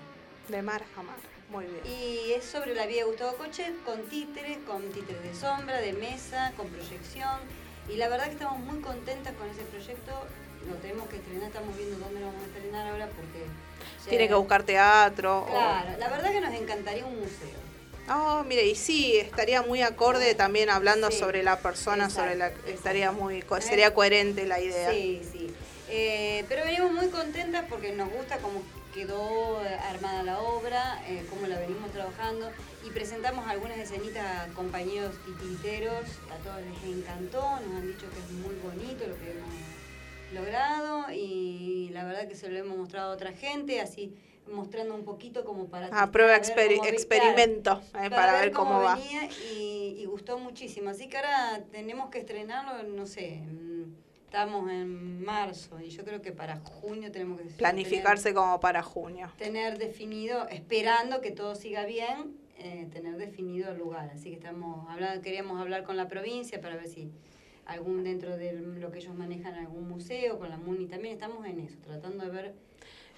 De 0.49 0.61
Mar 0.61 0.83
a 0.97 1.03
Mar. 1.03 1.17
Muy 1.49 1.65
bien. 1.65 1.79
Y 1.85 2.33
es 2.33 2.43
sobre 2.43 2.75
la 2.75 2.85
vida 2.85 2.99
de 2.99 3.03
Gustavo 3.05 3.37
Cochet, 3.37 3.81
con 3.85 4.01
títeres, 4.09 4.57
con 4.67 4.81
títeres 4.91 5.23
de 5.23 5.33
sombra, 5.33 5.77
de 5.77 5.93
mesa, 5.93 6.51
con 6.57 6.67
proyección. 6.67 7.39
Y 7.87 7.95
la 7.95 8.09
verdad 8.09 8.25
que 8.25 8.33
estamos 8.33 8.59
muy 8.59 8.81
contentas 8.81 9.33
con 9.35 9.49
ese 9.49 9.61
proyecto. 9.61 10.11
Lo 10.67 10.75
tenemos 10.75 11.07
que 11.07 11.15
estrenar, 11.15 11.47
estamos 11.47 11.77
viendo 11.77 11.97
dónde 11.97 12.19
lo 12.19 12.25
vamos 12.25 12.41
a 12.41 12.45
estrenar 12.47 12.87
ahora 12.87 13.07
porque... 13.15 13.45
Tiene 14.09 14.27
que 14.27 14.33
buscar 14.35 14.63
teatro. 14.63 15.39
o- 15.43 15.45
Claro, 15.49 15.97
la 15.99 16.09
verdad 16.09 16.31
que 16.31 16.41
nos 16.41 16.53
encantaría 16.53 17.05
un 17.05 17.15
museo. 17.19 17.57
Oh, 18.09 18.43
mire, 18.45 18.65
y 18.65 18.75
sí, 18.75 19.17
estaría 19.17 19.61
muy 19.63 19.81
acorde 19.81 20.33
también 20.33 20.69
hablando 20.69 21.11
Sí, 21.11 21.19
sobre 21.19 21.43
la 21.43 21.59
persona, 21.59 22.09
sobre 22.09 22.35
la 22.35 22.47
estaría 22.65 23.11
muy 23.11 23.39
Eh, 23.39 23.61
sería 23.61 23.93
coherente 23.93 24.45
la 24.45 24.61
idea. 24.61 24.91
Sí, 24.91 25.21
sí. 25.29 25.53
Eh, 25.89 26.45
pero 26.47 26.63
venimos 26.63 26.91
muy 26.93 27.07
contentas 27.09 27.65
porque 27.69 27.91
nos 27.91 28.09
gusta 28.09 28.37
cómo 28.37 28.61
quedó 28.93 29.59
armada 29.89 30.23
la 30.23 30.39
obra, 30.39 31.01
eh, 31.07 31.25
cómo 31.29 31.47
la 31.47 31.59
venimos 31.59 31.91
trabajando 31.91 32.49
y 32.85 32.89
presentamos 32.91 33.47
algunas 33.47 33.77
escenitas 33.77 34.25
a 34.25 34.47
compañeros 34.53 35.13
titiriteros, 35.25 36.03
a 36.31 36.37
todos 36.43 36.61
les 36.61 36.97
encantó, 36.97 37.41
nos 37.41 37.75
han 37.75 37.87
dicho 37.87 38.09
que 38.09 38.19
es 38.19 38.31
muy 38.31 38.55
bonito 38.55 39.05
lo 39.05 39.17
que 39.19 39.31
hemos 39.31 39.53
logrado 40.31 41.11
y 41.11 41.89
la 41.91 42.03
verdad 42.03 42.27
que 42.27 42.35
se 42.35 42.49
lo 42.49 42.57
hemos 42.57 42.77
mostrado 42.77 43.11
a 43.11 43.13
otra 43.15 43.31
gente, 43.31 43.79
así 43.81 44.13
mostrando 44.51 44.95
un 44.95 45.03
poquito 45.03 45.43
como 45.43 45.67
para... 45.67 45.89
Ah, 45.91 46.09
prueba 46.11 46.37
vi- 46.39 46.87
experimento 46.87 47.81
eh, 48.01 48.09
para, 48.09 48.39
ver 48.39 48.51
cómo, 48.51 48.81
va. 48.81 48.95
venía 48.95 49.25
y, 49.51 49.95
y 49.99 50.05
gustó 50.05 50.37
muchísimo. 50.39 50.89
Así 50.89 51.09
que 51.09 51.17
ahora 51.17 51.63
tenemos 51.71 52.09
que 52.09 52.19
estrenarlo, 52.19 52.83
no 52.83 53.05
sé, 53.05 53.41
estamos 54.25 54.69
en 54.71 55.21
marzo 55.23 55.79
y 55.81 55.89
yo 55.89 56.03
creo 56.05 56.21
que 56.21 56.31
para 56.31 56.57
junio 56.59 57.11
tenemos 57.11 57.41
que 57.41 57.47
Planificarse 57.55 58.33
como 58.33 58.59
para 58.59 58.83
junio. 58.83 59.31
Tener, 59.37 59.73
tener 59.73 59.77
definido, 59.89 60.47
esperando 60.49 61.21
que 61.21 61.31
todo 61.31 61.55
siga 61.55 61.85
bien, 61.85 62.37
eh, 62.57 62.87
tener 62.91 63.17
definido 63.17 63.71
el 63.71 63.77
lugar. 63.77 64.11
Así 64.13 64.29
que 64.29 64.35
estamos 64.35 64.89
hablando, 64.89 65.21
queríamos 65.21 65.59
hablar 65.59 65.83
con 65.83 65.97
la 65.97 66.07
provincia 66.07 66.61
para 66.61 66.75
ver 66.75 66.87
si 66.87 67.11
algún 67.67 68.03
dentro 68.03 68.37
de 68.37 68.53
lo 68.53 68.91
que 68.91 68.99
ellos 68.99 69.15
manejan 69.15 69.55
algún 69.55 69.87
museo, 69.87 70.39
con 70.39 70.49
la 70.49 70.57
MUNI 70.57 70.87
también 70.87 71.13
estamos 71.13 71.45
en 71.45 71.59
eso, 71.59 71.77
tratando 71.83 72.25
de 72.25 72.31
ver 72.31 72.55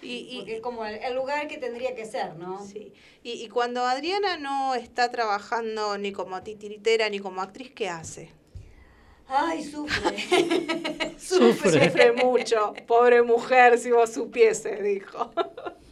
Y, 0.02 0.38
porque 0.38 0.56
es 0.56 0.62
como 0.62 0.86
el, 0.86 0.96
el 0.96 1.16
lugar 1.16 1.48
que 1.48 1.58
tendría 1.58 1.96
que 1.96 2.06
ser, 2.06 2.36
¿no? 2.36 2.66
sí. 2.66 2.94
y, 3.24 3.44
y 3.44 3.50
cuando 3.50 3.86
Adriana 3.86 4.38
no 4.38 4.76
está 4.76 5.12
trabajando 5.12 5.98
ni 5.98 6.12
como 6.12 6.42
titiritera 6.42 7.10
ni 7.10 7.20
como 7.20 7.42
actriz, 7.42 7.72
¿qué 7.72 7.90
hace? 7.90 8.40
Ay, 9.32 9.64
sufre. 9.64 10.18
Sufre. 11.20 11.86
Sufre 11.86 12.12
mucho. 12.14 12.74
Pobre 12.88 13.22
mujer, 13.22 13.78
si 13.78 13.92
vos 13.92 14.12
supieses, 14.12 14.82
dijo. 14.84 15.32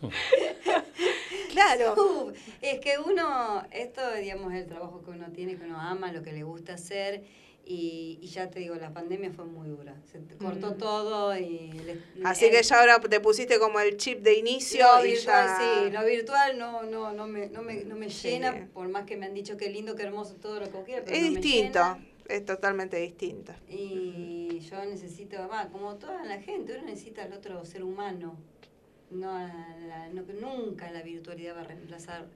claro. 1.51 2.33
Es 2.61 2.79
que 2.79 2.97
uno, 2.97 3.63
esto 3.71 4.01
digamos 4.15 4.53
es 4.53 4.61
el 4.61 4.67
trabajo 4.67 5.03
que 5.03 5.11
uno 5.11 5.27
tiene, 5.31 5.55
que 5.55 5.65
uno 5.65 5.79
ama, 5.79 6.11
lo 6.11 6.23
que 6.23 6.33
le 6.33 6.41
gusta 6.41 6.73
hacer. 6.73 7.23
Y, 7.69 8.17
y 8.21 8.27
ya 8.27 8.49
te 8.49 8.59
digo, 8.59 8.75
la 8.75 8.93
pandemia 8.93 9.29
fue 9.33 9.43
muy 9.43 9.67
dura. 9.67 9.93
Se 10.09 10.19
te 10.19 10.35
cortó 10.37 10.71
Mm. 10.71 10.77
todo 10.77 11.37
y... 11.37 11.69
le- 11.73 11.97
Así 12.23 12.45
el- 12.45 12.51
que 12.51 12.63
ya 12.63 12.79
ahora 12.79 12.97
te 13.01 13.19
pusiste 13.19 13.59
como 13.59 13.81
el 13.81 13.97
chip 13.97 14.19
de 14.21 14.35
inicio 14.37 14.85
lo 14.99 15.05
y 15.05 15.11
virtual, 15.11 15.47
ya... 15.47 15.57
sí, 15.59 15.91
lo 15.91 16.05
virtual 16.05 16.57
no, 16.57 16.83
no, 16.83 17.11
no 17.11 17.27
me, 17.27 17.49
no 17.49 17.61
me, 17.61 17.83
no 17.83 17.97
me 17.97 18.09
Sí. 18.09 18.29
llena, 18.29 18.69
por 18.73 18.87
más 18.87 19.03
que 19.03 19.17
me 19.17 19.25
han 19.25 19.33
dicho 19.33 19.57
que 19.57 19.69
lindo, 19.69 19.95
que 19.95 20.03
hermoso 20.03 20.35
todo 20.35 20.61
lo 20.61 20.71
que 20.71 20.81
quiera, 20.83 21.03
pero 21.03 21.17
Es 21.17 21.23
no 21.23 21.31
me 21.31 21.39
distinto, 21.41 21.79
llena. 21.79 22.05
es 22.29 22.45
totalmente 22.45 22.95
distinto. 22.97 23.51
Y 23.67 24.59
yo 24.61 24.85
necesito, 24.85 25.35
va, 25.49 25.67
como 25.67 25.95
toda 25.95 26.23
la 26.23 26.39
gente, 26.41 26.73
uno 26.73 26.83
necesita 26.85 27.23
al 27.23 27.33
otro 27.33 27.65
ser 27.65 27.83
humano. 27.83 28.37
No, 29.11 29.29
a 29.35 29.43
la- 29.87 30.07
no- 30.09 30.23
nunca 30.39 30.89
la 30.91 31.01
virtualidad 31.01 31.57
va 31.57 31.61
a 31.61 31.65
reemplazar 31.65 32.27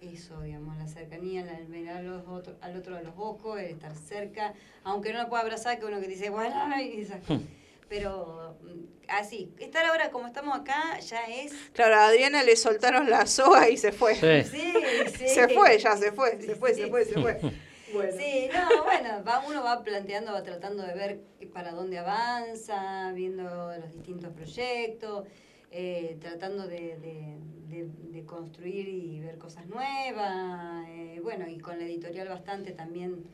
eso, 0.00 0.40
digamos, 0.42 0.76
la 0.76 0.86
cercanía, 0.86 1.44
la- 1.44 1.58
el 1.58 1.66
ver 1.66 1.88
a 1.90 2.02
los 2.02 2.26
otro- 2.28 2.56
al 2.60 2.76
otro 2.76 2.96
a 2.96 3.02
los 3.02 3.14
ojos, 3.16 3.58
el 3.58 3.66
estar 3.66 3.94
cerca, 3.96 4.54
aunque 4.84 5.12
no 5.12 5.22
lo 5.22 5.28
pueda 5.28 5.42
abrazar, 5.42 5.78
que 5.78 5.84
uno 5.86 6.00
que 6.00 6.08
dice, 6.08 6.30
bueno, 6.30 6.56
y 6.80 7.00
esas 7.00 7.20
cosas. 7.20 7.42
Pero 7.88 8.58
mm, 8.62 8.84
así, 9.08 9.50
estar 9.58 9.84
ahora 9.86 10.10
como 10.10 10.26
estamos 10.26 10.58
acá 10.58 10.98
ya 11.00 11.24
es... 11.24 11.52
Claro, 11.72 11.94
a 11.96 12.08
Adriana 12.08 12.42
le 12.42 12.54
soltaron 12.54 13.08
la 13.08 13.26
soga 13.26 13.70
y 13.70 13.78
se 13.78 13.92
fue. 13.92 14.14
Sí. 14.14 14.44
Sí, 14.50 14.74
sí. 15.16 15.28
Se 15.28 15.48
fue, 15.48 15.78
ya 15.78 15.96
se 15.96 16.12
fue, 16.12 16.40
se 16.42 16.54
fue, 16.54 16.74
se 16.74 16.84
Sí. 16.84 16.90
fue, 16.90 17.04
se 17.04 17.14
fue. 17.20 17.40
Bueno. 17.90 18.12
Sí, 18.18 18.50
no, 18.52 18.84
bueno, 18.84 19.24
va, 19.26 19.42
uno 19.48 19.64
va 19.64 19.82
planteando, 19.82 20.30
va 20.34 20.42
tratando 20.42 20.82
de 20.82 20.92
ver 20.92 21.20
para 21.54 21.72
dónde 21.72 21.96
avanza, 21.96 23.12
viendo 23.14 23.42
los 23.78 23.90
distintos 23.94 24.30
proyectos, 24.34 25.24
eh, 25.70 26.16
tratando 26.20 26.66
de, 26.66 26.96
de- 26.98 27.36
de- 27.68 27.88
de 28.12 28.24
construir 28.24 28.88
y 28.88 29.20
ver 29.20 29.36
cosas 29.38 29.66
nuevas, 29.66 30.86
eh, 30.88 31.20
bueno, 31.22 31.46
y 31.48 31.58
con 31.58 31.78
la 31.78 31.84
editorial 31.84 32.28
bastante 32.28 32.72
también 32.72 33.24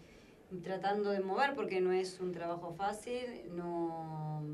tratando 0.62 1.11
de 1.11 1.20
mover 1.20 1.55
porque 1.55 1.81
no 1.81 1.92
es 1.92 2.18
un 2.20 2.33
trabajo 2.33 2.75
fácil, 2.77 3.25
no, 3.53 4.44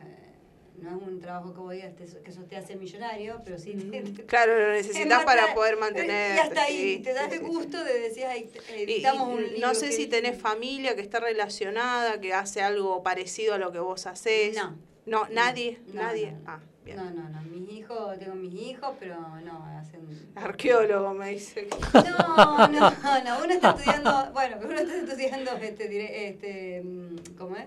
eh, 0.00 0.32
no 0.80 0.96
es 0.96 1.02
un 1.06 1.20
trabajo 1.20 1.52
que, 1.68 1.74
digas, 1.76 1.96
te- 1.96 2.22
que 2.22 2.30
eso 2.30 2.42
te 2.44 2.56
hace 2.56 2.76
millonario, 2.76 3.40
pero 3.44 3.58
sí 3.58 3.72
te, 3.74 4.02
te- 4.02 4.24
Claro, 4.26 4.58
lo 4.58 4.72
necesitas 4.72 5.24
para 5.24 5.54
poder 5.54 5.76
mantener. 5.78 6.36
Y 6.36 6.38
hasta 6.38 6.62
ahí, 6.62 7.00
te 7.02 7.12
das 7.14 7.32
el 7.32 7.40
gusto 7.40 7.82
de 7.84 7.98
decir, 7.98 8.24
ay, 8.26 8.50
editamos 8.70 9.28
un 9.28 9.42
libro. 9.42 9.66
no 9.68 9.74
sé 9.74 9.92
si 9.92 10.06
tenés 10.06 10.38
familia 10.40 10.94
que 10.94 11.02
está 11.02 11.20
relacionada, 11.20 12.20
que 12.20 12.32
hace 12.34 12.60
algo 12.62 13.02
parecido 13.02 13.54
a 13.54 13.58
lo 13.58 13.72
que 13.72 13.78
vos 13.80 14.06
hacés. 14.06 14.54
No. 14.56 14.76
No, 15.06 15.26
nadie, 15.30 15.80
No, 15.86 16.02
nadie. 16.02 16.32
no, 16.32 16.38
no. 16.40 16.44
Ah, 16.50 16.60
No, 16.96 17.10
no, 17.10 17.28
no. 17.28 17.42
Mis 17.42 17.70
hijos, 17.70 18.18
tengo 18.18 18.34
mis 18.34 18.54
hijos, 18.54 18.94
pero 18.98 19.16
no, 19.40 19.64
hacen. 19.78 20.30
Arqueólogo 20.34 21.14
me 21.14 21.30
dice. 21.30 21.68
No, 21.94 22.68
no, 22.68 22.90
no. 23.24 23.44
Uno 23.44 23.52
está 23.52 23.70
estudiando, 23.70 24.30
bueno, 24.32 24.56
uno 24.62 24.74
está 24.78 24.94
estudiando 24.96 25.52
este, 25.52 25.88
dire- 25.90 26.28
este 26.28 26.82
mm, 26.84 27.16
¿cómo 27.36 27.56
es? 27.56 27.66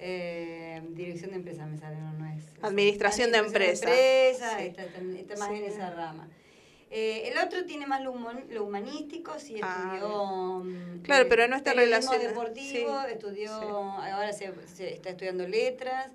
Eh, 0.00 0.80
dirección 0.90 1.30
de 1.30 1.36
empresa 1.36 1.66
me 1.66 1.76
sale, 1.76 1.96
no, 1.96 2.12
no 2.12 2.26
es. 2.26 2.42
Administración 2.62 3.32
de 3.32 3.38
empresa. 3.38 3.86
empresa, 3.88 4.58
Sí. 4.58 4.64
está, 4.66 4.84
está- 4.84 5.00
está 5.00 5.36
más 5.36 5.48
Sí. 5.48 5.54
en 5.56 5.64
esa 5.64 5.90
rama. 5.90 6.28
Eh, 6.90 7.30
el 7.32 7.38
otro 7.46 7.64
tiene 7.66 7.86
más 7.86 8.00
lo, 8.02 8.12
humo- 8.12 8.32
lo 8.48 8.64
humanístico, 8.64 9.38
sí 9.38 9.60
Ah, 9.62 9.92
estudió. 9.96 10.62
mm, 10.64 11.02
Claro, 11.02 11.24
eh, 11.24 11.26
pero 11.28 11.46
no 11.48 11.56
está 11.56 11.72
periodismo 11.74 12.12
relaciona- 12.12 12.28
deportivo, 12.30 13.00
sí, 13.02 13.12
estudió, 13.12 13.52
ahora 13.52 14.32
se, 14.32 14.52
se 14.68 14.94
está 14.94 15.10
estudiando 15.10 15.46
letras. 15.46 16.12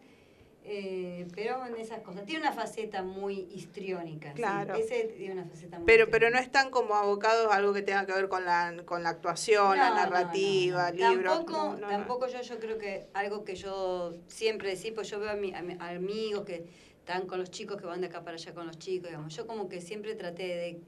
Eh, 0.65 1.27
pero 1.35 1.65
en 1.65 1.75
esas 1.75 1.99
cosas. 2.01 2.25
Tiene 2.25 2.41
una 2.41 2.53
faceta 2.53 3.03
muy 3.03 3.47
histriónica. 3.53 4.29
sí. 4.29 4.35
Claro. 4.35 4.75
Ese 4.75 5.03
tiene 5.17 5.33
una 5.33 5.45
faceta 5.45 5.77
muy 5.77 5.85
Pero, 5.85 6.09
pero 6.09 6.29
no 6.29 6.37
están 6.39 6.69
como 6.71 6.95
abocados 6.95 7.51
a 7.51 7.55
algo 7.55 7.73
que 7.73 7.81
tenga 7.81 8.05
que 8.05 8.13
ver 8.13 8.29
con 8.29 8.45
la, 8.45 8.73
con 8.85 9.03
la 9.03 9.09
actuación, 9.09 9.77
la 9.77 9.89
No, 9.89 9.95
narrativa, 9.95 10.91
no, 10.91 10.97
no. 10.97 11.09
libros. 11.11 11.33
Tampoco, 11.45 11.75
tampoco 11.87 12.27
yo, 12.27 12.41
yo 12.41 12.59
creo 12.59 12.77
que 12.77 13.07
algo 13.13 13.43
que 13.43 13.55
yo 13.55 14.13
siempre 14.27 14.69
decía, 14.69 14.91
pues 14.95 15.09
yo 15.09 15.19
veo 15.19 15.31
a, 15.31 15.35
mi, 15.35 15.53
a 15.53 15.61
mi- 15.61 15.75
a 15.79 15.89
amigos 15.89 16.45
que 16.45 16.65
están 16.99 17.27
con 17.27 17.39
los 17.39 17.51
chicos, 17.51 17.77
que 17.81 17.85
van 17.85 17.99
de 18.01 18.07
acá 18.07 18.23
para 18.23 18.35
allá 18.37 18.53
con 18.53 18.65
los 18.65 18.79
chicos, 18.79 19.09
digamos. 19.09 19.35
Yo 19.35 19.45
como 19.45 19.67
que 19.67 19.81
siempre 19.81 20.15
traté 20.15 20.43
de 20.47 20.79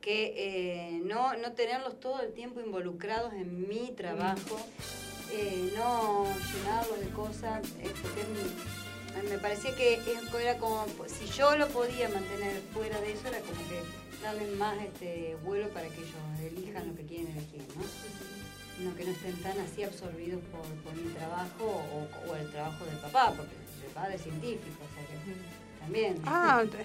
que 0.00 0.34
eh, 0.36 1.00
no, 1.02 1.34
no 1.38 1.52
tenerlos 1.54 1.98
todo 1.98 2.20
el 2.20 2.32
tiempo 2.34 2.60
involucrados 2.60 3.32
en 3.32 3.66
mi 3.68 3.90
trabajo, 3.96 4.56
eh, 5.32 5.72
no 5.74 6.26
llenarlos 6.52 7.00
de 7.00 7.08
cosas, 7.08 7.66
eh, 7.80 7.90
porque 8.02 8.20
es 8.20 8.28
mi- 8.28 8.40
a 8.40 8.44
mí 8.44 8.83
me 9.22 9.38
parecía 9.38 9.74
que 9.76 10.00
era 10.42 10.58
como, 10.58 10.84
pues, 10.98 11.12
si 11.12 11.26
yo 11.26 11.56
lo 11.56 11.68
podía 11.68 12.08
mantener 12.08 12.60
fuera 12.72 13.00
de 13.00 13.12
eso, 13.12 13.28
era 13.28 13.38
como 13.40 13.60
que 13.68 13.80
darles 14.22 14.56
más 14.56 14.76
este 14.82 15.36
vuelo 15.44 15.68
para 15.68 15.86
que 15.88 15.96
ellos 15.96 16.10
elijan 16.40 16.88
lo 16.88 16.94
que 16.94 17.02
quieren 17.04 17.28
elegir, 17.28 17.62
¿no? 17.76 18.84
No 18.90 18.96
que 18.96 19.04
no 19.04 19.12
estén 19.12 19.36
tan 19.42 19.58
así 19.60 19.84
absorbidos 19.84 20.40
por, 20.50 20.62
por 20.82 20.94
mi 21.00 21.08
trabajo 21.12 21.64
o, 21.64 22.30
o 22.30 22.34
el 22.36 22.50
trabajo 22.50 22.84
del 22.86 22.96
papá, 22.98 23.32
porque 23.36 23.52
el 23.86 23.92
padre 23.92 24.16
es 24.16 24.22
científico, 24.22 24.78
o 24.82 24.94
sea 24.94 25.06
que 25.06 25.80
también. 25.80 26.20
Ah, 26.26 26.62
te- 26.70 26.84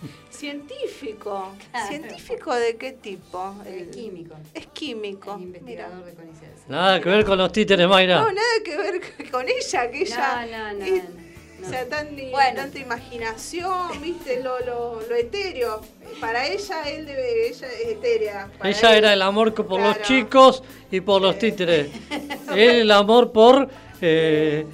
científico. 0.30 1.52
Claro. 1.70 1.88
¿Científico 1.88 2.54
de 2.54 2.76
qué 2.76 2.92
tipo? 2.92 3.54
el 3.66 3.90
químico, 3.90 4.36
Es 4.54 4.66
químico. 4.68 5.32
el 5.34 5.38
mira. 5.40 5.58
investigador 5.58 6.04
de 6.04 6.14
CONICET. 6.14 6.68
Nada 6.68 7.00
que 7.00 7.08
ver 7.08 7.24
con 7.24 7.38
los 7.38 7.50
títeres, 7.52 7.88
Mayra. 7.88 8.20
No, 8.20 8.26
nada 8.32 8.46
que 8.64 8.76
ver 8.76 9.30
con 9.32 9.48
ella, 9.48 9.90
que 9.90 10.02
ella. 10.02 10.46
No, 10.46 10.72
no, 10.72 10.78
no, 10.78 10.84
es- 10.84 11.04
no. 11.08 11.27
O 11.64 11.68
sea, 11.68 11.88
tan, 11.88 12.08
Bueno. 12.30 12.56
tanta 12.62 12.78
imaginación, 12.78 14.00
viste, 14.00 14.42
lo, 14.42 14.60
lo, 14.60 15.00
lo 15.00 15.14
etéreo. 15.16 15.80
Para 16.20 16.46
ella, 16.46 16.88
él 16.88 17.04
debe, 17.06 17.48
ella 17.48 17.66
es 17.72 17.88
etérea. 17.88 18.48
Para 18.58 18.70
Ella 18.70 18.90
él- 18.92 18.98
era 18.98 19.12
el 19.12 19.22
amor 19.22 19.52
por 19.54 19.80
los 19.80 20.00
chicos 20.02 20.62
y 20.90 21.00
por 21.00 21.20
los 21.20 21.38
títeres. 21.38 21.88
Él 22.52 22.80
el 22.82 22.90
amor 22.90 23.32
por 23.32 23.68
eh, 24.00 24.66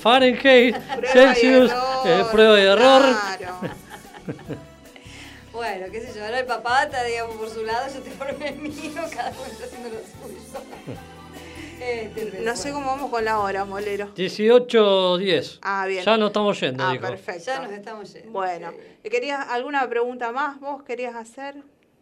Fahrenheit, 0.00 0.76
Prueba 0.76 1.02
y 1.02 1.12
Celsius, 1.12 1.70
error, 1.70 2.06
eh, 2.06 2.24
prueba 2.32 2.60
y 2.60 2.62
error. 2.64 3.02
Claro. 3.38 3.60
Bueno, 5.52 5.86
qué 5.90 6.00
sé 6.00 6.12
yo, 6.16 6.24
ahora 6.24 6.38
el 6.38 6.46
papá 6.46 6.84
está, 6.84 7.02
digamos, 7.02 7.34
por 7.34 7.50
su 7.50 7.64
lado, 7.64 7.88
yo 7.92 7.98
estoy 7.98 8.12
por 8.12 8.28
el 8.30 8.54
mío, 8.58 9.02
cada 9.12 9.30
uno 9.30 9.44
está 9.50 9.64
haciendo 9.64 9.88
lo 9.88 9.96
suyo. 9.96 10.60
Pero 11.78 12.42
No 12.42 12.56
sé 12.56 12.72
cómo 12.72 12.86
vamos 12.86 13.10
con 13.10 13.24
la 13.24 13.38
hora, 13.38 13.64
molero. 13.64 14.12
18-10. 14.14 15.58
Ah, 15.62 15.86
bien. 15.86 16.04
Ya 16.04 16.16
no 16.16 16.26
estamos 16.28 16.60
yendo, 16.60 16.84
Ah, 16.84 16.92
dijo. 16.92 17.06
perfecto. 17.06 17.42
Ya 17.46 17.60
nos 17.60 17.72
estamos 17.72 18.12
yendo. 18.12 18.30
Bueno, 18.32 18.72
sí. 19.02 19.08
¿querías 19.10 19.46
alguna 19.48 19.88
pregunta 19.88 20.32
más 20.32 20.58
vos 20.60 20.82
querías 20.82 21.14
hacer? 21.14 21.56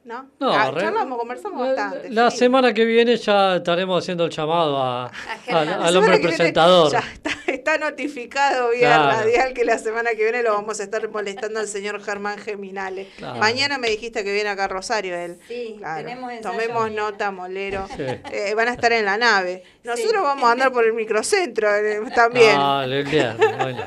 ¿No? 0.07 0.25
No, 0.39 0.53
Ah, 0.53 0.71
re- 0.71 0.83
charlamos, 0.83 1.19
conversamos 1.19 1.67
la- 1.67 1.73
bastante. 1.75 2.11
La 2.11 2.31
sí. 2.31 2.39
semana 2.39 2.73
que 2.73 2.85
viene 2.85 3.17
ya 3.17 3.57
estaremos 3.57 4.03
haciendo 4.05 4.25
el 4.27 4.31
llamado 4.31 4.79
a, 4.81 5.11
al, 5.49 5.97
hombre 5.97 6.13
que 6.13 6.19
viene 6.19 6.37
presentador. 6.37 6.93
Ya 6.93 7.01
está, 7.13 7.31
está 7.49 7.79
notificado 7.79 8.71
vía 8.71 8.87
Claro. 8.87 9.19
radial 9.19 9.53
que 9.53 9.65
la 9.65 9.79
semana 9.79 10.11
que 10.11 10.23
viene 10.23 10.45
lo 10.45 10.53
vamos 10.53 10.79
a 10.79 10.85
estar 10.85 11.09
molestando 11.11 11.59
al 11.59 11.67
señor 11.67 12.01
Germán 12.05 12.39
Geminale. 12.39 13.09
Claro. 13.17 13.41
Mañana 13.41 13.79
me 13.79 13.89
dijiste 13.91 14.23
que 14.23 14.33
viene 14.33 14.49
acá 14.49 14.67
a 14.67 14.69
Rosario 14.69 15.17
él. 15.17 15.41
Sí, 15.49 15.75
Claro. 15.79 16.05
tenemos 16.07 16.41
Tomemos 16.41 16.83
mañana. 16.83 17.03
nota, 17.11 17.31
molero. 17.33 17.89
Sí. 17.97 18.05
Eh, 18.31 18.55
van 18.55 18.69
a 18.69 18.73
estar 18.75 18.93
en 18.93 19.05
la 19.07 19.19
nave. 19.19 19.65
Nosotros 19.83 20.13
Sí. 20.13 20.23
vamos 20.23 20.49
a 20.49 20.53
andar 20.53 20.71
por 20.71 20.85
el 20.85 20.93
microcentro 20.93 21.69
eh, 21.75 22.01
también. 22.15 22.55
Ah, 22.57 22.83
el 22.85 23.03
viernes, 23.05 23.57
bueno. 23.59 23.83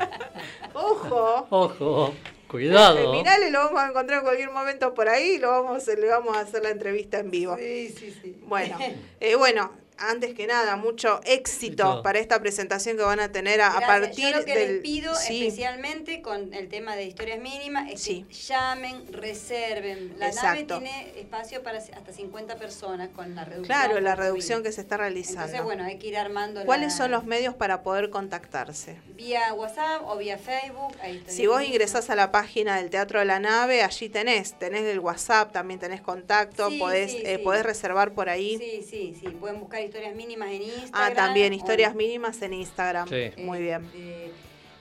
Ojo. 0.74 1.48
Ojo, 1.50 2.14
cuidado. 2.50 2.98
Geminale 2.98 3.52
lo 3.52 3.60
vamos 3.60 3.82
a 3.82 3.88
encontrar 3.90 4.20
en 4.20 4.26
cualquier 4.26 4.52
momento 4.52 4.94
por 4.94 5.08
ahí 5.08 5.36
y 5.36 5.38
lo 5.38 5.50
vamos, 5.52 5.88
le 5.88 6.08
vamos 6.08 6.36
a 6.36 6.42
hacer 6.42 6.64
la 6.64 6.70
entrevista 6.70 7.20
en 7.20 7.32
vivo. 7.32 7.56
Sí, 7.58 7.96
sí, 7.98 8.18
sí. 8.22 8.38
Bueno, 8.44 8.78
eh, 9.22 9.36
bueno, 9.36 9.72
antes 10.00 10.34
que 10.34 10.48
nada, 10.48 10.76
mucho 10.76 11.20
éxito 11.26 12.02
para 12.04 12.20
esta 12.20 12.40
presentación 12.40 12.98
que 12.98 13.04
van 13.04 13.20
a 13.20 13.32
tener 13.32 13.62
a, 13.62 13.78
a 13.78 13.82
partir 13.82 14.32
Yo 14.32 14.38
lo 14.40 14.46
que 14.46 14.56
del. 14.56 14.74
les 14.76 14.82
pido 14.82 15.14
Sí, 15.16 15.46
especialmente 15.48 16.22
con 16.22 16.54
el 16.54 16.70
tema 16.70 16.96
de 16.96 17.06
historias 17.06 17.40
mínimas 17.40 17.92
es 17.92 18.02
Sí. 18.02 18.26
que 18.30 18.34
llamen, 18.36 19.06
reserven. 19.12 20.14
La 20.18 20.28
Exacto. 20.28 20.80
nave 20.80 20.92
tiene 20.92 21.20
espacio 21.20 21.64
para 21.64 21.78
hasta 21.80 22.12
50 22.14 22.56
personas 22.56 23.10
con 23.10 23.36
la 23.36 23.46
reducción. 23.46 23.66
claro, 23.66 24.00
la 24.00 24.16
reducción 24.16 24.64
que 24.64 24.72
se 24.72 24.82
está 24.82 24.98
realizando. 24.98 25.42
Entonces, 25.42 25.64
bueno, 25.64 25.84
hay 25.84 25.98
que 25.98 26.08
ir 26.08 26.18
armando 26.18 26.64
¿Cuáles 26.66 26.94
la- 26.94 26.98
son 26.98 27.12
los 27.12 27.26
medios 27.26 27.56
para 27.56 27.82
poder 27.84 28.10
contactarse? 28.10 28.98
Vía 29.16 29.54
WhatsApp 29.54 30.02
o 30.06 30.18
vía 30.18 30.38
Facebook. 30.38 30.96
Ahí 31.02 31.18
está 31.18 31.32
Si 31.32 31.48
vos 31.48 31.62
ingresás 31.64 32.10
a 32.10 32.16
la 32.16 32.32
página 32.32 32.78
del 32.78 32.90
Teatro 32.90 33.20
de 33.20 33.26
la 33.26 33.40
Nave, 33.40 33.84
allí 33.84 34.10
tenés, 34.10 34.58
tenés 34.58 34.84
el 34.84 35.00
WhatsApp, 35.00 35.52
también 35.52 35.80
tenés 35.80 36.02
contacto, 36.02 36.70
Sí, 36.70 36.78
podés, 36.80 37.12
sí, 37.12 37.22
eh, 37.26 37.38
sí. 37.38 37.44
podés 37.44 37.64
reservar 37.64 38.12
por 38.14 38.30
ahí. 38.30 38.58
Sí, 38.58 38.86
sí, 38.90 39.16
sí. 39.20 39.28
Pueden 39.30 39.60
buscar 39.60 39.82
historias 39.90 40.16
mínimas 40.16 40.50
en 40.52 40.62
Instagram. 40.62 40.92
ah, 40.94 41.14
también, 41.14 41.52
o- 41.54 41.56
historias 41.56 41.96
mínimas 41.96 42.42
en 42.42 42.54
Instagram. 42.54 43.08
Sí. 43.10 43.32
Muy 43.38 43.60
bien. 43.62 43.84
Este, 43.86 44.32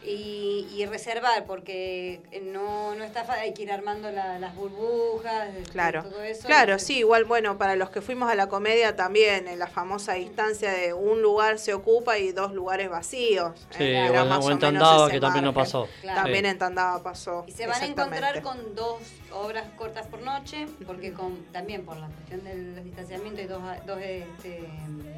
y, 0.08 0.66
y 0.74 0.86
reservar, 0.86 1.44
porque 1.44 2.20
no, 2.42 2.94
no 2.94 3.04
está 3.04 3.24
fácil, 3.24 3.42
hay 3.42 3.54
que 3.54 3.62
ir 3.62 3.72
armando 3.72 4.10
la- 4.10 4.38
las 4.38 4.54
burbujas, 4.54 5.48
este, 5.56 5.70
Claro, 5.72 6.02
todo 6.04 6.22
eso. 6.22 6.46
claro, 6.46 6.78
sí, 6.78 6.98
igual, 6.98 7.24
bueno, 7.24 7.58
para 7.58 7.76
los 7.76 7.90
que 7.90 8.00
fuimos 8.00 8.30
a 8.30 8.34
la 8.34 8.48
comedia 8.48 8.96
también, 8.96 9.48
en 9.48 9.58
la 9.58 9.66
famosa 9.66 10.14
distancia 10.14 10.72
de 10.72 10.94
un 10.94 11.20
lugar 11.22 11.58
se 11.58 11.74
ocupa 11.74 12.18
y 12.18 12.32
dos 12.32 12.52
lugares 12.52 12.88
vacíos. 12.88 13.52
Sí, 13.76 13.84
eh, 13.84 14.02
o 14.08 14.12
era 14.12 14.24
más 14.24 14.38
o 14.44 14.50
en 14.50 14.58
ese 14.58 14.66
que 15.12 15.20
también 15.20 15.44
margen. 15.44 15.54
pasó. 15.54 15.88
Claro. 16.00 16.22
También 16.22 16.44
Sí. 16.44 16.50
en 16.50 16.58
Tandaba 16.58 17.02
pasó. 17.02 17.44
Y 17.46 17.52
se 17.52 17.66
van 17.66 17.82
a 17.82 17.86
encontrar 17.86 18.42
con 18.42 18.74
dos 18.74 19.00
obras 19.32 19.64
cortas 19.76 20.06
por 20.06 20.20
noche, 20.22 20.66
porque 20.86 21.12
con, 21.12 21.36
también 21.52 21.84
por 21.84 21.96
la 21.98 22.06
cuestión 22.08 22.44
del 22.44 22.82
distanciamiento 22.84 23.40
hay 23.40 23.46
dos, 23.46 23.62
dos 23.86 23.98
este, 24.00 24.60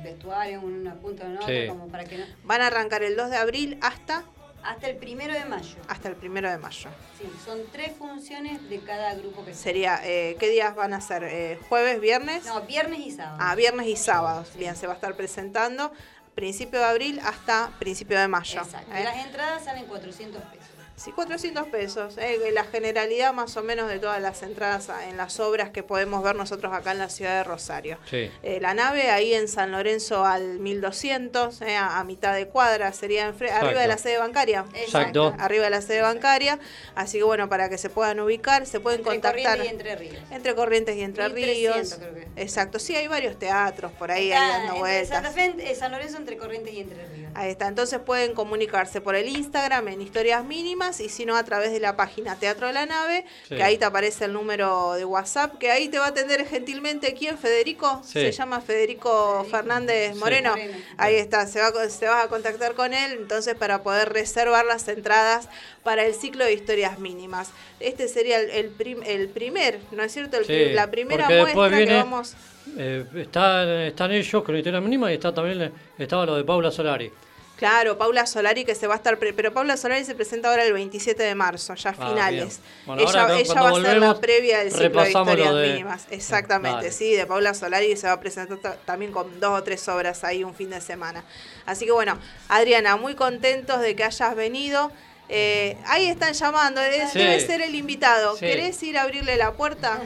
vestuarios, 0.03 0.62
una 0.64 0.94
punta 0.94 1.29
de 1.29 1.37
otra, 1.37 1.46
Sí. 1.46 1.66
como 1.68 1.88
para 1.88 2.05
que 2.05 2.18
no... 2.18 2.24
Van 2.44 2.61
a 2.62 2.66
arrancar 2.68 3.03
el 3.03 3.16
2 3.16 3.31
de 3.31 3.37
abril 3.37 3.79
hasta, 3.83 4.24
Hasta 4.62 4.88
el 4.88 4.96
primero 4.96 5.32
de 5.34 5.44
mayo. 5.44 5.76
hasta 5.88 6.08
el 6.08 6.16
primero 6.16 6.50
de 6.50 6.58
mayo. 6.58 6.90
Sí, 7.18 7.30
son 7.44 7.60
tres 7.72 7.92
funciones 7.96 8.68
de 8.68 8.80
cada 8.80 9.14
grupo 9.14 9.44
que 9.44 9.54
Sería, 9.54 10.00
eh, 10.04 10.36
¿qué 10.38 10.48
días 10.48 10.74
van 10.74 10.92
a 10.94 11.00
ser? 11.00 11.24
Eh, 11.24 11.58
¿Jueves, 11.68 12.00
viernes? 12.00 12.44
No, 12.46 12.60
viernes 12.62 13.00
y 13.00 13.10
sábado. 13.10 13.36
Ah, 13.40 13.54
viernes 13.54 13.86
y 13.86 13.96
sábados. 13.96 14.48
Bien, 14.56 14.76
se 14.76 14.86
va 14.86 14.92
a 14.92 14.96
estar 14.96 15.14
presentando 15.16 15.92
principio 16.34 16.78
de 16.78 16.84
abril 16.86 17.20
hasta 17.24 17.70
principio 17.78 18.18
de 18.18 18.28
mayo. 18.28 18.60
Exacto. 18.60 18.94
¿eh? 18.94 19.04
Las 19.04 19.24
entradas 19.24 19.64
salen 19.64 19.86
400 19.86 20.42
pesos. 20.44 20.68
Sí, 21.02 21.12
400 21.12 21.66
pesos. 21.68 22.18
eh, 22.18 22.38
la 22.52 22.64
generalidad 22.64 23.32
más 23.32 23.56
o 23.56 23.62
menos 23.62 23.88
de 23.88 23.98
todas 23.98 24.20
las 24.20 24.42
entradas 24.42 24.88
en 25.08 25.16
las 25.16 25.40
obras 25.40 25.70
que 25.70 25.82
podemos 25.82 26.22
ver 26.22 26.36
nosotros 26.36 26.74
acá 26.74 26.92
en 26.92 26.98
la 26.98 27.08
ciudad 27.08 27.38
de 27.38 27.44
Rosario. 27.44 27.96
Sí. 28.10 28.30
Eh, 28.42 28.58
la 28.60 28.74
nave 28.74 29.10
ahí 29.10 29.32
en 29.32 29.48
San 29.48 29.72
Lorenzo 29.72 30.26
al 30.26 30.58
1200, 30.58 31.62
eh, 31.62 31.74
a, 31.76 31.98
a 32.00 32.04
mitad 32.04 32.34
de 32.34 32.48
cuadra, 32.48 32.92
sería 32.92 33.28
arriba 33.28 33.80
de 33.80 33.88
la 33.88 33.96
sede 33.96 34.18
bancaria. 34.18 34.66
Exacto. 34.74 35.34
Arriba 35.38 35.64
de 35.64 35.70
la 35.70 35.80
sede 35.80 36.02
bancaria. 36.02 36.58
Así 36.94 37.16
que 37.16 37.24
bueno, 37.24 37.48
para 37.48 37.70
que 37.70 37.78
se 37.78 37.88
puedan 37.88 38.20
ubicar, 38.20 38.66
se 38.66 38.78
pueden 38.80 39.00
Entre 39.00 39.12
contactar. 39.12 39.56
Corrientes 39.56 39.66
y 39.86 39.90
Entre 39.90 39.96
Ríos. 39.96 40.22
Entre 40.30 40.54
Corrientes 40.54 40.96
y 40.96 41.01
Entre 41.03 41.28
1300 41.30 41.76
Ríos. 41.76 41.94
creo 41.98 42.14
que. 42.34 42.42
Exacto, 42.42 42.78
sí, 42.78 42.94
hay 42.94 43.09
varios 43.09 43.38
teatros 43.38 43.90
por 43.92 44.11
ahí, 44.11 44.32
ahí 44.32 44.38
Está 44.42 44.48
dando 44.48 44.66
entre 44.74 44.80
vueltas. 44.80 45.09
Santa 45.09 45.30
Fe, 45.30 45.74
San 45.74 45.92
Lorenzo, 45.92 46.16
Entre 46.18 46.36
Corrientes 46.36 46.74
y 46.74 46.80
Entre 46.80 47.07
Ríos. 47.07 47.30
Ahí 47.35 47.51
está, 47.51 47.68
entonces 47.68 48.01
pueden 48.01 48.35
comunicarse 48.35 49.01
por 49.01 49.14
el 49.14 49.28
Instagram 49.28 49.89
en 49.89 50.01
historias 50.03 50.45
mínimas 50.45 51.01
y 51.01 51.09
si 51.09 51.24
no 51.26 51.37
a 51.37 51.45
través 51.45 51.70
de 51.72 51.81
la 51.81 51.97
página 51.97 52.37
Teatro 52.37 52.66
de 52.66 52.72
la 52.72 52.87
Nave, 52.87 53.24
Sí. 53.49 53.57
que 53.57 53.62
ahí 53.62 53.78
te 53.78 53.85
aparece 53.85 54.24
el 54.24 54.33
número 54.33 54.95
de 54.95 55.05
WhatsApp, 55.05 55.57
que 55.59 55.70
ahí 55.70 55.89
te 55.89 55.99
va 55.99 56.07
a 56.07 56.09
atender 56.09 56.47
gentilmente 56.47 57.14
quién, 57.14 57.39
Federico, 57.39 58.03
Sí. 58.05 58.12
se 58.20 58.33
llama 58.33 58.61
Federico 58.61 59.47
Fernández. 59.51 60.16
Moreno. 60.16 60.55
Ahí 60.97 61.14
está, 61.14 61.47
se 61.47 61.61
va, 61.61 61.68
a- 61.68 61.89
se 61.89 62.07
va 62.07 62.22
a 62.22 62.28
contactar 62.28 62.74
con 62.74 62.93
él 62.95 63.12
entonces 63.12 63.55
para 63.55 63.83
poder 63.83 64.12
reservar 64.12 64.64
las 64.66 64.87
entradas 64.89 65.49
para 65.85 66.05
el 66.05 66.14
ciclo 66.14 66.45
de 66.45 66.53
historias 66.53 66.99
mínimas. 66.99 67.49
Este 67.78 68.09
sería 68.09 68.39
el, 68.41 68.51
el 68.51 68.68
prim- 68.70 69.03
el 69.07 69.28
primer, 69.28 69.78
¿no 69.93 70.03
es 70.03 70.12
cierto? 70.12 70.37
El 70.37 70.74
la 70.74 70.91
primera 70.91 71.28
muestra 71.28 71.78
que 71.78 71.93
vamos... 71.95 72.35
Eh, 72.76 73.04
están, 73.16 73.68
están 73.68 74.12
ellos 74.12 74.42
con 74.44 74.54
mínima 74.54 75.10
y 75.10 75.14
está 75.14 75.32
también 75.34 75.72
estaba 75.98 76.24
lo 76.26 76.36
de 76.36 76.44
Paula 76.44 76.70
Solari. 76.70 77.10
Claro, 77.56 77.98
Paula 77.98 78.24
Solari 78.24 78.64
que 78.64 78.74
se 78.74 78.86
va 78.86 78.94
a 78.94 78.96
estar, 78.96 79.18
pre- 79.18 79.34
pero 79.34 79.52
Paula 79.52 79.76
Solari 79.76 80.02
se 80.06 80.14
presenta 80.14 80.48
ahora 80.48 80.64
el 80.64 80.72
27 80.72 81.22
de 81.22 81.34
marzo, 81.34 81.74
ya 81.74 81.90
Ah, 81.90 82.08
finales. 82.08 82.60
Bueno, 82.86 83.02
ella 83.02 83.20
ahora, 83.20 83.38
ella 83.38 83.54
va 83.62 83.68
a 83.68 83.82
ser 83.82 83.98
la 83.98 84.18
previa 84.18 84.58
del 84.60 84.72
ciclo 84.72 85.02
de 85.02 85.08
historias 85.10 85.54
de- 85.54 85.68
mínimas. 85.68 86.06
Exactamente, 86.10 86.76
Dale. 86.76 86.92
sí, 86.92 87.12
de 87.12 87.26
Paula 87.26 87.52
Solari 87.52 87.94
se 87.98 88.06
va 88.06 88.14
a 88.14 88.20
presentar 88.20 88.56
ta- 88.58 88.76
también 88.86 89.12
con 89.12 89.38
dos 89.40 89.60
o 89.60 89.62
tres 89.62 89.86
obras 89.88 90.24
ahí 90.24 90.42
un 90.42 90.54
fin 90.54 90.70
de 90.70 90.80
semana. 90.80 91.22
Así 91.66 91.84
que 91.84 91.92
bueno, 91.92 92.18
Adriana, 92.48 92.96
muy 92.96 93.14
contentos 93.14 93.80
de 93.82 93.94
que 93.94 94.04
hayas 94.04 94.34
venido. 94.34 94.90
Eh, 95.28 95.76
ahí 95.86 96.08
están 96.08 96.32
llamando, 96.32 96.80
eh, 96.80 97.06
Sí. 97.12 97.18
debe 97.18 97.38
ser 97.40 97.60
el 97.60 97.74
invitado. 97.74 98.34
Sí. 98.36 98.40
¿Querés 98.46 98.82
ir 98.82 98.96
a 98.96 99.02
abrirle 99.02 99.36
la 99.36 99.52
puerta? 99.52 100.00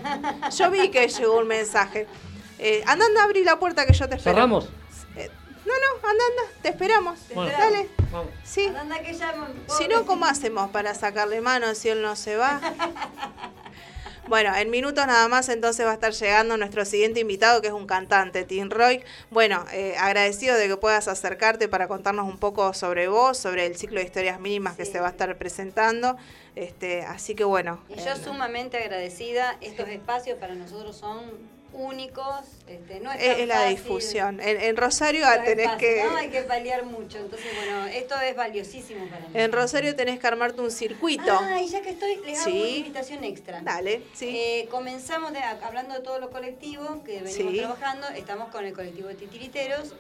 Yo 0.59 0.71
vi 0.73 0.89
que 0.91 1.07
llegó 1.07 1.39
un 1.39 1.47
mensaje. 1.47 2.09
Eh, 2.59 2.83
anda, 2.87 3.07
anda 3.07 3.23
a 3.23 3.25
abrir 3.25 3.45
la 3.45 3.59
puerta 3.59 3.87
que 3.87 3.93
yo 3.93 4.09
te 4.09 4.17
espero. 4.17 4.37
¿Cerramos? 4.37 4.69
Eh, 5.17 5.31
no, 5.65 5.73
no, 5.73 6.09
anda, 6.09 6.25
anda, 6.31 6.53
te 6.63 6.69
esperamos. 6.69 7.19
Bueno. 7.35 7.51
Dale. 7.51 7.89
Vamos. 8.13 8.31
Sí. 8.45 8.67
Anda 8.67 9.01
que 9.01 9.13
llaman. 9.15 9.53
Si 9.79 9.89
no, 9.89 10.05
¿cómo 10.07 10.27
hacemos 10.27 10.71
para 10.71 10.95
sacarle 10.95 11.41
mano 11.41 11.75
si 11.75 11.89
él 11.89 12.03
no 12.03 12.17
se 12.17 12.37
va? 12.37 12.61
Bueno, 14.27 14.57
en 14.57 14.71
minutos 14.71 15.07
nada 15.07 15.29
más 15.29 15.51
entonces 15.51 15.85
va 15.85 15.91
a 15.91 15.95
estar 15.95 16.13
llegando 16.13 16.57
nuestro 16.57 16.87
siguiente 16.87 17.21
invitado, 17.21 17.61
que 17.61 17.69
es 17.69 17.75
un 17.75 17.87
cantante, 17.87 18.45
Tim 18.45 18.71
Roy. 18.71 19.05
Bueno, 19.31 19.67
eh, 19.71 19.97
agradecido 19.99 20.57
de 20.57 20.67
que 20.67 20.79
puedas 20.79 21.09
acercarte 21.09 21.69
para 21.69 21.89
contarnos 21.89 22.27
un 22.27 22.39
poco 22.39 22.73
sobre 22.73 23.09
vos, 23.09 23.37
sobre 23.37 23.67
el 23.67 23.77
ciclo 23.77 24.01
de 24.01 24.07
historias 24.07 24.41
mínimas 24.41 24.77
que 24.77 24.87
se 24.87 24.99
va 24.99 25.09
a 25.09 25.11
estar 25.11 25.37
presentando. 25.37 26.17
Este, 26.57 27.03
así 27.03 27.35
que 27.35 27.45
bueno. 27.45 27.81
Y 27.91 27.97
yo 27.97 28.13
eh, 28.13 28.17
sumamente 28.17 28.79
agradecida. 28.79 29.59
Estos 29.61 29.89
espacios 29.89 30.39
para 30.39 30.55
nosotros 30.55 30.97
son 30.97 31.21
únicos. 31.75 32.41
Este, 32.67 33.01
no 33.01 33.13
es, 33.13 33.23
es, 33.23 33.47
la 33.47 33.57
fácil. 33.57 33.77
difusión. 33.77 34.41
En, 34.41 34.61
en 34.61 34.77
Rosario 34.77 35.27
No 35.27 35.43
tenés 35.45 35.67
fácil, 35.67 35.81
que... 35.81 36.05
¿no? 36.05 36.17
Hay 36.17 36.29
que 36.31 36.43
paliar 36.43 36.85
mucho. 36.85 37.19
Entonces, 37.19 37.47
bueno, 37.57 37.87
esto 37.87 38.19
es 38.21 38.35
valiosísimo 38.35 39.05
para 39.07 39.21
nosotros. 39.21 39.43
En 39.45 39.53
Rosario 39.53 39.97
tenés 39.97 40.19
que 40.19 40.27
armarte 40.27 40.61
un 40.63 40.71
circuito. 40.71 41.31
Ah, 41.39 41.61
y 41.61 41.69
ya 41.69 41.83
que 41.83 41.91
estoy, 41.91 42.17
les 42.25 42.39
hago 42.41 42.51
Sí. 42.51 42.59
una 42.61 42.69
invitación 42.71 43.25
extra. 43.25 43.61
Dale, 43.63 44.03
sí. 44.15 44.29
Eh, 44.37 44.69
comenzamos 44.71 45.33
de- 45.33 45.41
hablando 45.43 45.95
de 45.95 46.01
todos 46.01 46.21
los 46.21 46.31
colectivos 46.31 46.89
que 47.05 47.21
venimos 47.23 47.53
Sí. 47.53 47.59
trabajando. 47.59 48.09
Estamos 48.09 48.49
con 48.49 48.65
el 48.65 48.73
colectivo 48.73 49.09
de 49.09 49.15
titiriteros 49.17 49.93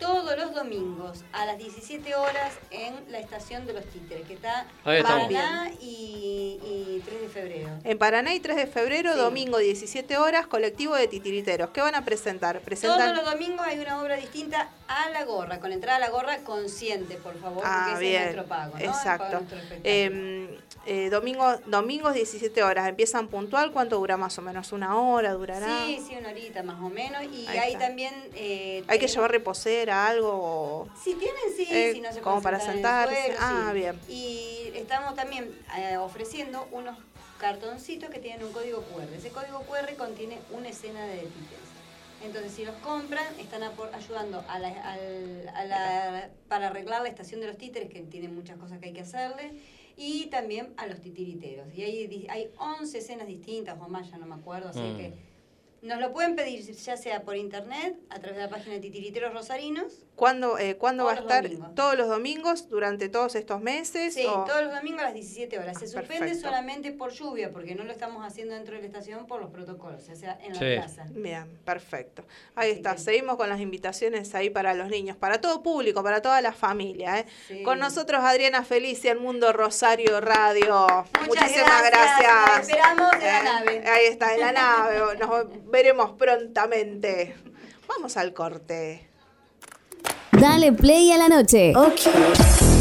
todos 0.00 0.36
los 0.36 0.54
domingos 0.54 1.22
a 1.32 1.44
las 1.46 1.58
17 1.58 2.14
horas 2.14 2.54
en 2.70 2.94
la 3.12 3.18
estación 3.18 3.66
de 3.66 3.74
los 3.74 3.84
títeres, 3.84 4.26
que 4.26 4.34
está 4.34 4.66
estamos. 4.86 5.26
Paraná 5.28 5.70
y, 5.80 6.58
y 6.64 7.02
3 7.04 7.20
de 7.20 7.28
febrero. 7.28 7.68
En 7.84 7.98
Paraná 7.98 8.34
y 8.34 8.40
3 8.40 8.56
de 8.56 8.66
febrero, 8.66 9.12
Sí. 9.12 9.18
domingo 9.18 9.58
17 9.58 10.16
horas, 10.16 10.46
colectivo 10.46 10.94
de 10.96 11.06
titiriteros. 11.08 11.70
¿Qué 11.70 11.80
van 11.80 11.94
a 11.94 12.04
presentar? 12.04 12.60
Presentan... 12.60 12.98
Todos 12.98 13.16
los 13.24 13.32
domingos 13.32 13.66
hay 13.66 13.78
una 13.78 14.00
obra 14.02 14.16
distinta 14.16 14.70
a 14.88 15.10
la 15.10 15.24
gorra, 15.24 15.60
con 15.60 15.72
entrada 15.72 15.96
a 15.98 16.00
la 16.00 16.10
gorra 16.10 16.38
consciente, 16.38 17.16
por 17.16 17.38
favor, 17.38 17.62
Ah, 17.64 17.88
porque 17.90 18.04
ese 18.06 18.10
bien. 18.10 18.22
es 18.28 18.34
nuestro 18.36 18.46
pago, 18.48 18.72
¿no? 18.74 18.80
Pago 18.80 18.84
Exacto. 18.96 19.36
nuestro 19.38 19.58
espectáculo. 19.58 19.80
Eh, 19.84 20.58
eh, 20.86 21.10
domingo, 21.10 21.56
domingos 21.66 22.14
17 22.14 22.62
horas. 22.62 22.88
¿Empiezan 22.88 23.28
puntual? 23.28 23.70
¿Cuánto 23.70 23.96
dura 23.98 24.16
más 24.16 24.38
o 24.38 24.42
menos? 24.42 24.72
¿Una 24.72 24.96
hora? 24.98 25.34
¿Durará? 25.34 25.84
Sí, 25.86 26.02
sí, 26.08 26.16
una 26.18 26.30
horita 26.30 26.62
más 26.62 26.80
o 26.80 26.88
menos. 26.88 27.22
Y 27.24 27.46
Ahí 27.48 27.58
hay 27.58 27.72
está. 27.74 27.86
también... 27.86 28.14
eh, 28.34 28.82
¿Hay 28.88 28.98
que 28.98 29.06
llevar 29.06 29.30
reposera, 29.30 29.89
algo? 29.90 30.28
o- 30.32 30.88
Si 31.02 31.14
tienen, 31.14 31.42
sí, 31.56 31.66
Eh, 31.70 31.92
si 31.94 32.00
no 32.00 32.12
se 32.12 32.20
como 32.20 32.40
para 32.42 32.60
sentarse. 32.60 33.14
suelo, 33.26 33.38
Ah, 33.40 33.70
sí. 33.72 33.78
bien. 33.78 34.00
Y 34.08 34.70
estamos 34.74 35.14
también 35.14 35.50
eh, 35.78 35.96
ofreciendo 35.96 36.66
unos 36.72 36.96
cartoncitos 37.38 38.10
que 38.10 38.18
tienen 38.18 38.44
un 38.44 38.52
código 38.52 38.82
QR. 38.82 39.14
Ese 39.16 39.30
código 39.30 39.60
QR 39.62 39.94
contiene 39.96 40.38
una 40.50 40.68
escena 40.68 41.04
de 41.06 41.18
títeres. 41.18 41.70
Entonces, 42.22 42.52
si 42.52 42.64
los 42.66 42.74
compran, 42.76 43.24
están 43.40 43.62
apor- 43.62 43.88
ayudando 43.94 44.44
a 44.46 44.58
la- 44.58 44.68
al- 44.92 45.48
a 45.54 45.64
la- 45.64 46.30
para 46.48 46.66
arreglar 46.68 47.00
la 47.02 47.08
estación 47.08 47.40
de 47.40 47.46
los 47.46 47.56
títeres, 47.56 47.88
que 47.88 48.02
tiene 48.02 48.28
muchas 48.28 48.58
cosas 48.58 48.78
que 48.78 48.88
hay 48.88 48.92
que 48.92 49.00
hacerle, 49.00 49.52
y 49.96 50.26
también 50.26 50.74
a 50.76 50.86
los 50.86 51.00
titiriteros. 51.00 51.66
Y 51.74 51.82
hay, 51.82 52.06
di- 52.08 52.26
hay 52.28 52.50
11 52.58 52.98
escenas 52.98 53.26
distintas 53.26 53.78
o 53.80 53.88
más, 53.88 54.10
ya 54.10 54.18
no 54.18 54.26
me 54.26 54.34
acuerdo, 54.34 54.68
así 54.68 54.80
Mm. 54.80 54.96
que 54.98 55.29
nos 55.82 56.00
lo 56.00 56.12
pueden 56.12 56.36
pedir 56.36 56.60
ya 56.60 56.96
sea 56.96 57.22
por 57.22 57.36
internet, 57.36 57.96
a 58.10 58.18
través 58.18 58.36
de 58.36 58.42
la 58.44 58.50
página 58.50 58.74
de 58.74 58.80
Titiriteros 58.80 59.32
Rosarinos, 59.32 60.04
¿Cuándo, 60.20 60.58
eh, 60.58 60.76
¿cuándo 60.76 61.06
va 61.06 61.12
a 61.12 61.14
estar? 61.14 61.44
domingos. 61.44 61.74
¿Todos 61.74 61.96
los 61.96 62.06
domingos 62.08 62.68
durante 62.68 63.08
todos 63.08 63.34
estos 63.36 63.62
meses? 63.62 64.12
Sí, 64.12 64.26
o- 64.26 64.44
todos 64.44 64.64
los 64.64 64.74
domingos 64.74 65.00
a 65.00 65.04
las 65.04 65.14
17 65.14 65.58
horas. 65.58 65.78
Se 65.78 65.86
Ah, 65.86 65.88
suspende 65.88 66.18
perfecto. 66.26 66.40
solamente 66.46 66.92
por 66.92 67.10
lluvia, 67.10 67.50
porque 67.50 67.74
no 67.74 67.84
lo 67.84 67.90
estamos 67.92 68.22
haciendo 68.22 68.54
dentro 68.54 68.74
de 68.74 68.82
la 68.82 68.86
estación 68.88 69.26
por 69.26 69.40
los 69.40 69.50
protocolos, 69.50 70.06
o 70.10 70.14
sea, 70.14 70.38
en 70.42 70.52
la 70.52 70.58
Sí. 70.58 70.74
plaza. 70.76 71.06
Bien, 71.08 71.58
perfecto. 71.64 72.26
Ahí 72.54 72.68
Así 72.72 72.76
está. 72.80 72.92
que- 72.96 72.98
Seguimos 73.00 73.36
con 73.38 73.48
las 73.48 73.60
invitaciones 73.60 74.34
ahí 74.34 74.50
para 74.50 74.74
los 74.74 74.88
niños, 74.90 75.16
para 75.16 75.40
todo 75.40 75.62
público, 75.62 76.02
para 76.02 76.20
toda 76.20 76.42
la 76.42 76.52
familia. 76.52 77.20
¿eh? 77.20 77.26
Sí. 77.48 77.62
Con 77.62 77.78
nosotros 77.78 78.22
Adriana 78.22 78.62
Felicia, 78.62 79.12
el 79.12 79.20
Mundo 79.20 79.54
Rosario 79.54 80.20
Radio. 80.20 80.86
Muchas 81.26 81.28
Muchísimas 81.28 81.82
gracias. 81.86 82.18
gracias. 82.20 82.58
Nos 82.58 82.68
esperamos 82.68 83.12
en 83.14 83.20
la 83.22 83.40
Eh, 83.40 83.42
nave. 83.44 83.84
Ahí 83.88 84.04
está, 84.04 84.34
en 84.34 84.40
la 84.40 84.52
nave. 84.52 84.98
Nos 85.18 85.70
veremos 85.70 86.10
prontamente. 86.18 87.34
Vamos 87.88 88.18
al 88.18 88.34
corte. 88.34 89.09
Dale 90.32 90.72
play 90.72 91.10
a 91.12 91.18
la 91.18 91.28
noche. 91.28 91.72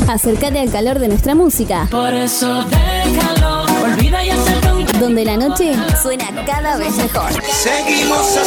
Acércate 0.07 0.59
al 0.59 0.71
calor 0.71 0.99
de 0.99 1.07
nuestra 1.07 1.35
música. 1.35 1.87
Por 1.89 2.13
eso 2.13 2.63
déjalo, 2.65 3.63
olvida 3.83 4.23
y 4.23 4.31
un 4.31 4.99
Donde 4.99 5.25
la 5.25 5.37
noche 5.37 5.73
suena 6.01 6.25
cada 6.45 6.77
vez 6.77 6.95
mejor. 6.95 7.31
Seguimos 7.43 8.39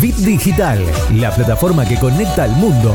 Bit 0.00 0.16
Digital, 0.16 0.84
la 1.14 1.30
plataforma 1.34 1.86
que 1.86 1.98
conecta 1.98 2.44
al 2.44 2.50
mundo. 2.52 2.94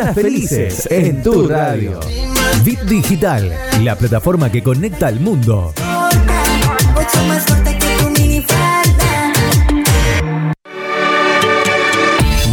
Mañanas 0.00 0.14
felices 0.14 0.88
en 0.90 1.22
tu 1.22 1.46
radio. 1.46 2.00
Bit 2.64 2.80
Digital, 2.82 3.52
la 3.82 3.96
plataforma 3.96 4.50
que 4.50 4.62
conecta 4.62 5.08
al 5.08 5.20
mundo. 5.20 5.74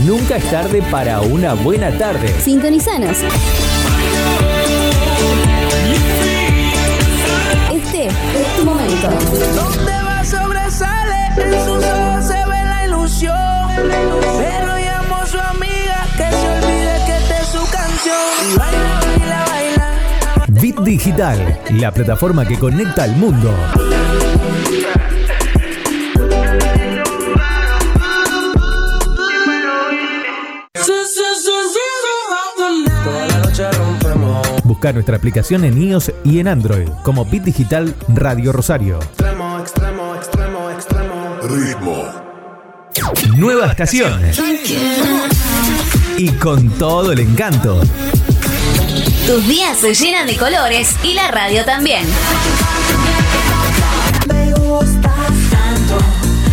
Nunca 0.06 0.36
es 0.36 0.52
tarde 0.52 0.84
para 0.92 1.22
una 1.22 1.54
buena 1.54 1.90
tarde. 1.98 2.34
Sintonizanos. 2.44 3.18
Este 7.72 8.08
es 8.08 8.56
tu 8.58 8.66
momento. 8.66 9.10
Donde 9.56 9.92
va 10.04 10.26
sobresale, 10.26 11.28
en 11.38 11.66
sus 11.66 11.97
Bit 20.78 20.86
Digital, 20.86 21.60
la 21.72 21.92
plataforma 21.92 22.46
que 22.46 22.58
conecta 22.58 23.04
al 23.04 23.16
mundo. 23.16 23.54
Busca 34.64 34.94
nuestra 34.94 35.18
aplicación 35.18 35.64
en 35.64 35.82
iOS 35.82 36.12
y 36.24 36.40
en 36.40 36.48
Android 36.48 36.90
como 37.04 37.26
Bit 37.26 37.44
Digital 37.44 37.96
Radio 38.10 38.52
Rosario. 38.52 39.00
Extremo, 39.00 39.60
extremo, 39.60 40.16
extremo, 40.16 40.70
extremo. 40.72 41.38
Nueva 43.38 43.68
estación. 43.68 44.22
Y 46.18 46.30
con 46.32 46.70
todo 46.72 47.12
el 47.12 47.20
encanto. 47.20 47.82
Tus 49.28 49.46
días 49.46 49.78
se 49.80 49.94
llenan 49.94 50.26
de 50.26 50.38
colores 50.38 50.96
y 51.04 51.14
la 51.14 51.28
radio 51.28 51.66
también. 51.66 52.06
Me 54.26 54.54
gustas 54.54 55.34
tanto. 55.52 55.98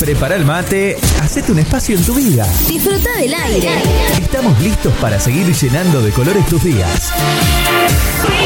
Prepara 0.00 0.34
el 0.34 0.44
mate, 0.46 0.96
hacete 1.20 1.52
un 1.52 1.58
espacio 1.58 1.94
en 1.94 2.02
tu 2.02 2.14
vida. 2.14 2.48
Disfruta 2.66 3.18
del 3.18 3.34
aire. 3.34 3.68
Estamos 4.18 4.58
listos 4.62 4.94
para 4.94 5.20
seguir 5.20 5.46
llenando 5.52 6.00
de 6.00 6.10
colores 6.10 6.46
tus 6.46 6.64
días. 6.64 7.12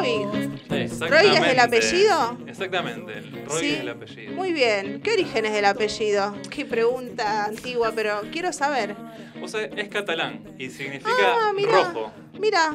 Roy. 0.01 1.09
¿Roy 1.09 1.26
es 1.26 1.42
el 1.42 1.59
apellido? 1.61 2.38
Exactamente, 2.47 3.12
el 3.18 3.47
Roy 3.47 3.61
Sí. 3.61 3.74
es 3.74 3.80
el 3.80 3.88
apellido. 3.88 4.32
Muy 4.32 4.53
bien. 4.53 5.01
¿Qué 5.03 5.12
origen 5.12 5.47
es 5.47 5.53
del 5.53 5.64
apellido? 5.64 6.34
Qué 6.51 6.64
pregunta 6.64 7.44
antigua, 7.44 7.92
pero 7.94 8.20
quiero 8.32 8.53
saber. 8.53 8.94
O 9.42 9.49
sea, 9.49 9.62
es 9.64 9.88
catalán 9.88 10.42
y 10.59 10.70
significa 10.70 11.11
Ah, 11.40 11.53
mira. 11.55 11.92
rojo. 11.92 12.12
Mira, 12.38 12.74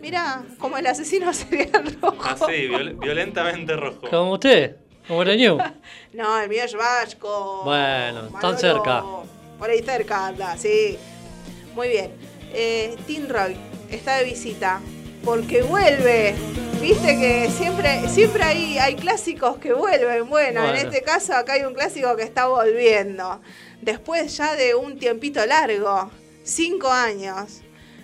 mira, 0.00 0.42
como 0.58 0.76
el 0.78 0.86
asesino 0.86 1.32
serial 1.32 1.96
rojo. 2.02 2.22
Así, 2.24 2.68
viol- 2.68 2.98
violentamente 2.98 3.76
rojo. 3.76 4.08
Como 4.10 4.32
usted, 4.32 4.76
como 5.06 5.22
el 5.22 5.36
Ñu. 5.38 5.58
No, 6.12 6.40
el 6.40 6.48
mío 6.48 6.62
es 6.64 6.74
vasco. 6.74 7.62
Bueno, 7.64 8.28
tan 8.40 8.58
cerca. 8.58 9.02
Por 9.58 9.70
ahí 9.70 9.82
cerca 9.82 10.26
anda, 10.28 10.56
sí. 10.56 10.98
Muy 11.74 11.88
bien. 11.88 12.10
Eh, 12.52 12.96
Tim 13.06 13.26
Roy 13.28 13.54
está 13.90 14.16
de 14.16 14.24
visita 14.24 14.80
porque 15.26 15.62
vuelve. 15.62 16.36
Viste 16.80 17.18
que 17.18 17.50
siempre, 17.50 18.08
siempre 18.08 18.44
hay, 18.44 18.78
hay 18.78 18.94
clásicos 18.94 19.58
que 19.58 19.72
vuelven. 19.72 20.28
Bueno, 20.28 20.64
en 20.64 20.76
este 20.76 21.02
caso 21.02 21.34
acá 21.34 21.54
hay 21.54 21.64
un 21.64 21.74
clásico 21.74 22.14
que 22.14 22.22
está 22.22 22.46
volviendo. 22.46 23.40
Después 23.82 24.36
ya 24.36 24.54
de 24.54 24.76
un 24.76 24.98
tiempito 25.00 25.44
largo, 25.44 26.12
cinco 26.44 26.88
años. 26.92 27.62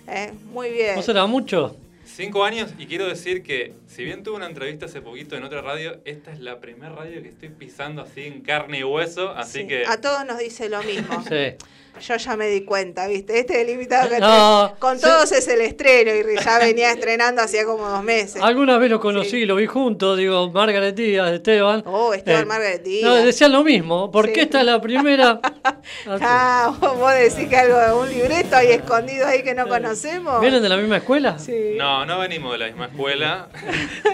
Eh, 0.09 0.33
muy 0.47 0.71
bien. 0.71 0.97
¿No 0.97 1.03
será 1.03 1.27
mucho? 1.27 1.77
Cinco 2.05 2.45
años 2.45 2.75
y 2.77 2.87
quiero 2.87 3.07
decir 3.07 3.45
que 3.45 3.73
si 3.87 4.05
bien 4.05 4.25
tuve 4.25 4.37
una 4.37 4.47
entrevista 4.47 4.87
hace 4.87 5.01
poquito 5.01 5.37
en 5.37 5.45
otra 5.45 5.63
radio, 5.63 6.01
esta 6.05 6.33
es 6.33 6.41
la 6.41 6.59
primera 6.59 6.93
radio 6.93 7.23
que 7.23 7.29
estoy 7.29 7.51
pisando 7.51 8.03
así 8.03 8.23
en 8.23 8.41
carne 8.41 8.81
y 8.81 8.85
hueso, 8.85 9.31
así 9.31 9.61
Sí, 9.61 9.67
que 9.69 9.87
A 9.87 10.01
todos 10.01 10.27
nos 10.27 10.39
dice 10.39 10.69
lo 10.69 10.83
mismo. 10.83 11.23
Sí. 11.29 11.57
Yo 12.01 12.17
ya 12.17 12.37
me 12.37 12.49
di 12.49 12.63
cuenta, 12.65 13.07
¿viste? 13.07 13.39
Este 13.39 13.53
es 13.61 13.69
el 13.69 13.75
invitado 13.75 14.09
que 14.09 14.19
No, 14.19 14.75
con 14.79 14.99
todos 14.99 15.31
es 15.31 15.47
el 15.47 15.61
estreno 15.61 16.11
y 16.15 16.43
ya 16.43 16.59
venía 16.59 16.91
estrenando 16.91 17.43
hacía 17.43 17.65
como 17.65 17.87
dos 17.89 18.03
meses. 18.03 18.43
Alguna 18.43 18.79
vez 18.79 18.91
lo 18.91 18.99
conocí, 18.99 19.45
lo 19.45 19.55
vi 19.57 19.67
juntos, 19.67 20.19
digo, 20.19 20.51
Margaret 20.51 20.97
Díaz, 20.97 21.31
Esteban. 21.33 21.85
Oh, 21.87 22.13
Esteban 22.13 22.43
Eh, 22.43 22.47
Margaret 22.47 22.83
Díaz. 22.83 23.05
No, 23.05 23.15
decían 23.17 23.53
lo 23.53 23.63
mismo, 23.63 24.11
porque 24.11 24.35
Sí. 24.35 24.41
esta 24.41 24.61
es 24.61 24.67
la 24.67 24.81
primera. 24.81 25.41
Así. 26.07 26.25
Ah, 26.27 26.75
vos 26.81 26.99
vos 26.99 27.13
decís 27.15 27.47
que 27.49 27.57
algo 27.57 27.79
de 27.79 27.93
un 27.93 28.09
libreto 28.09 28.57
ahí 28.57 28.69
escondido 28.73 29.27
ahí 29.27 29.43
que 29.45 29.55
no 29.55 29.69
conocemos. 29.69 30.41
¿Vienen 30.41 30.63
de 30.63 30.69
la 30.71 30.77
misma 30.79 30.97
escuela? 30.97 31.39
Sí. 31.39 31.75
no, 31.77 32.05
no 32.07 32.19
venimos 32.19 32.53
de 32.53 32.59
la 32.59 32.67
misma 32.67 32.87
escuela. 32.87 33.49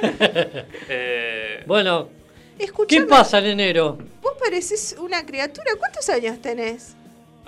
Eh, 0.88 1.62
Bueno, 1.66 2.08
¿qué 2.58 2.64
Escuchame, 2.64 3.06
pasa 3.06 3.38
en 3.38 3.46
enero? 3.46 3.98
vos 4.20 4.32
pareces 4.38 4.96
una 4.98 5.24
criatura. 5.24 5.70
¿Cuántos 5.78 6.08
años 6.10 6.40
tenés? 6.40 6.96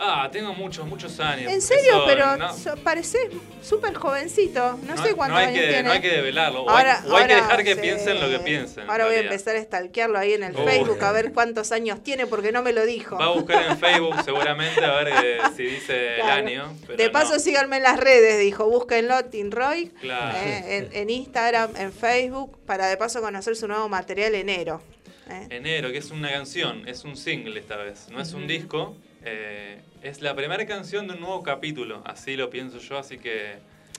Ah, 0.01 0.29
tengo 0.33 0.53
muchos, 0.55 0.87
muchos 0.87 1.21
años. 1.21 1.53
En 1.53 1.61
serio, 1.61 1.91
Eso, 1.91 2.05
pero 2.07 2.37
no, 2.37 2.53
so- 2.57 2.77
parecés 2.77 3.29
súper 3.63 3.95
jovencito. 3.95 4.79
No, 4.83 4.97
sé 5.03 5.15
cuántos 5.15 5.29
no 5.29 5.37
hay 5.37 5.47
años 5.47 5.61
que, 5.61 5.67
tienes. 5.69 5.85
No 5.85 5.93
hay 5.93 6.01
que 6.01 6.09
develarlo. 6.11 6.63
o 6.65 6.71
hay, 6.71 6.87
o 7.07 7.17
hay 7.17 7.27
que 7.29 7.35
dejar 7.35 7.63
que 7.65 7.75
sí. 7.75 7.81
piensen 7.81 8.21
lo 8.21 8.29
que 8.29 8.39
piensen. 8.41 8.85
en 8.85 8.91
Ahora 8.91 9.07
voy 9.07 9.15
a 9.17 9.21
empezar 9.21 9.57
a 9.57 9.63
stalkearlo 9.63 10.19
ahí 10.19 10.33
en 10.33 10.43
el. 10.45 10.55
Facebook 10.57 11.03
a 11.05 11.13
ver 11.13 11.33
cuántos 11.33 11.71
años 11.73 12.03
tiene 12.03 12.27
porque 12.27 12.51
no 12.53 12.63
me 12.63 12.73
lo 12.73 12.85
dijo. 12.87 13.17
Va 13.19 13.27
a 13.27 13.31
buscar 13.31 13.63
en 13.71 13.79
Facebook 13.79 14.17
seguramente 14.25 14.85
a 14.85 14.93
ver 15.03 15.09
eh, 15.25 15.39
si 15.57 15.63
dice 15.65 16.15
Claro. 16.17 16.33
el 16.41 16.47
año. 16.47 16.77
pero 16.87 16.97
de 17.03 17.11
paso, 17.11 17.39
síganme 17.39 17.77
en 17.77 17.83
las 17.85 17.99
redes, 18.01 18.39
dijo. 18.41 18.67
Búsquenlo, 18.69 19.25
Tim 19.27 19.51
Roy. 19.51 19.87
Claro. 20.01 20.37
eh, 20.39 20.89
en, 20.93 20.97
en 20.97 21.11
Instagram, 21.11 21.77
en 21.77 21.93
Facebook, 21.93 22.59
para 22.67 22.87
de 22.89 22.97
paso 22.97 23.21
conocer 23.21 23.55
su 23.57 23.69
nuevo 23.69 23.89
material 23.89 24.35
enero. 24.35 24.83
eh. 25.29 25.47
Enero, 25.51 25.91
que 25.93 25.99
es 25.99 26.11
una 26.11 26.31
canción, 26.31 26.89
es 26.89 27.05
un 27.05 27.17
single 27.17 27.59
esta 27.61 27.77
vez, 27.77 28.07
no 28.11 28.21
es 28.21 28.33
un 28.33 28.47
disco. 28.47 28.97
Eh, 29.25 29.81
es 30.03 30.21
la 30.23 30.35
primera 30.35 30.66
canción 30.66 31.07
de 31.07 31.14
un 31.14 31.21
nuevo 31.21 31.43
capítulo, 31.43 32.03
así 32.07 32.37
lo 32.37 32.51
pienso 32.51 32.79
yo, 32.79 32.99
así 32.99 33.18
que 33.18 33.59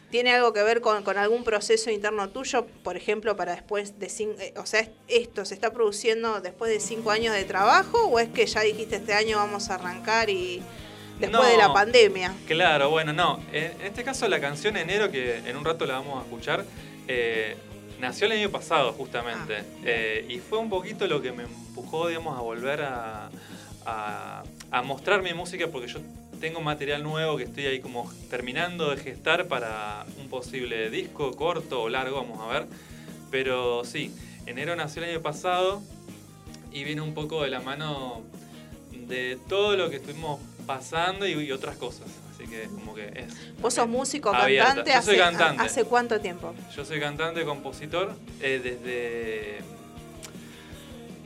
¿Tiene 0.09 0.33
algo 0.33 0.51
que 0.51 0.61
ver 0.61 0.81
con, 0.81 1.03
con 1.03 1.17
algún 1.17 1.45
proceso 1.45 1.89
interno 1.89 2.27
tuyo? 2.29 2.65
Por 2.83 2.97
ejemplo, 2.97 3.37
para 3.37 3.53
después 3.53 3.97
de 3.97 4.09
cinco... 4.09 4.35
eh, 4.41 4.53
o 4.57 4.65
sea, 4.65 4.81
¿es- 4.81 4.89
¿esto 5.07 5.45
se 5.45 5.53
está 5.53 5.71
produciendo 5.71 6.41
después 6.41 6.69
de 6.69 6.81
cinco 6.81 7.11
años 7.11 7.33
de 7.33 7.45
trabajo 7.45 7.97
o 8.07 8.19
es 8.19 8.27
que 8.27 8.45
ya 8.45 8.59
dijiste 8.59 8.97
este 8.97 9.13
año 9.13 9.37
vamos 9.37 9.69
a 9.69 9.75
arrancar 9.75 10.29
y 10.29 10.61
después 11.17 11.47
de 11.49 11.55
la 11.57 11.71
pandemia? 11.73 12.33
Claro, 12.45 12.89
bueno, 12.89 13.13
no. 13.13 13.39
En 13.53 13.79
este 13.83 14.03
caso 14.03 14.27
la 14.27 14.41
canción 14.41 14.75
Enero, 14.75 15.09
que 15.09 15.37
en 15.37 15.55
un 15.55 15.63
rato 15.63 15.85
la 15.85 15.93
vamos 15.93 16.19
a 16.21 16.25
escuchar, 16.25 16.65
eh, 17.07 17.55
nació 18.01 18.25
el 18.25 18.33
año 18.33 18.49
pasado 18.49 18.91
justamente. 18.91 19.59
Ah, 19.59 19.63
Eh, 19.85 20.25
y 20.27 20.39
fue 20.39 20.57
un 20.59 20.69
poquito 20.69 21.07
lo 21.07 21.21
que 21.21 21.31
me 21.31 21.43
empujó, 21.43 22.09
digamos, 22.09 22.37
a 22.37 22.41
volver 22.41 22.81
a, 22.81 23.29
a- 23.85 24.43
a 24.71 24.81
mostrar 24.81 25.21
mi 25.21 25.33
música 25.33 25.67
porque 25.67 25.87
yo 25.87 25.99
tengo 26.39 26.61
material 26.61 27.03
nuevo 27.03 27.37
que 27.37 27.43
estoy 27.43 27.67
ahí 27.67 27.79
como 27.79 28.11
terminando 28.29 28.89
de 28.89 28.97
gestar 28.97 29.47
para 29.47 30.05
un 30.19 30.29
posible 30.29 30.89
disco 30.89 31.31
corto 31.33 31.83
o 31.83 31.89
largo, 31.89 32.17
vamos 32.17 32.39
a 32.41 32.47
ver. 32.51 32.67
Pero 33.29 33.83
sí, 33.83 34.13
Enero 34.45 34.75
nació 34.75 35.03
el 35.03 35.11
año 35.11 35.21
pasado 35.21 35.81
y 36.71 36.83
viene 36.83 37.01
un 37.01 37.13
poco 37.13 37.43
de 37.43 37.49
la 37.49 37.59
mano 37.59 38.21
de 38.91 39.37
todo 39.47 39.75
lo 39.75 39.89
que 39.89 39.97
estuvimos 39.97 40.39
pasando 40.65 41.27
y, 41.27 41.33
y 41.33 41.51
otras 41.51 41.75
cosas. 41.75 42.07
Así 42.33 42.49
que 42.49 42.63
como 42.63 42.95
que 42.95 43.07
es... 43.07 43.59
¿Vos 43.61 43.73
sos 43.73 43.87
músico, 43.87 44.33
Abierta. 44.33 44.67
cantante? 44.75 44.91
Yo 44.93 45.01
soy 45.01 45.15
hace, 45.15 45.37
cantante. 45.37 45.63
¿Hace 45.63 45.83
cuánto 45.83 46.19
tiempo? 46.19 46.53
Yo 46.75 46.85
soy 46.85 46.99
cantante, 46.99 47.43
compositor, 47.45 48.15
eh, 48.41 48.59
desde... 48.63 49.80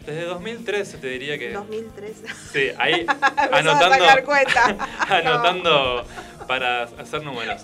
Desde 0.06 0.24
2013 0.26 0.97
te 0.99 1.08
diría 1.08 1.38
que... 1.39 1.51
2003. 1.51 2.12
Sí, 2.53 2.68
ahí 2.78 3.06
anotando, 3.51 3.95
sacar 3.95 4.24
cuenta. 4.24 4.78
anotando 5.10 6.06
para 6.47 6.84
hacer 6.84 7.24
números. 7.24 7.62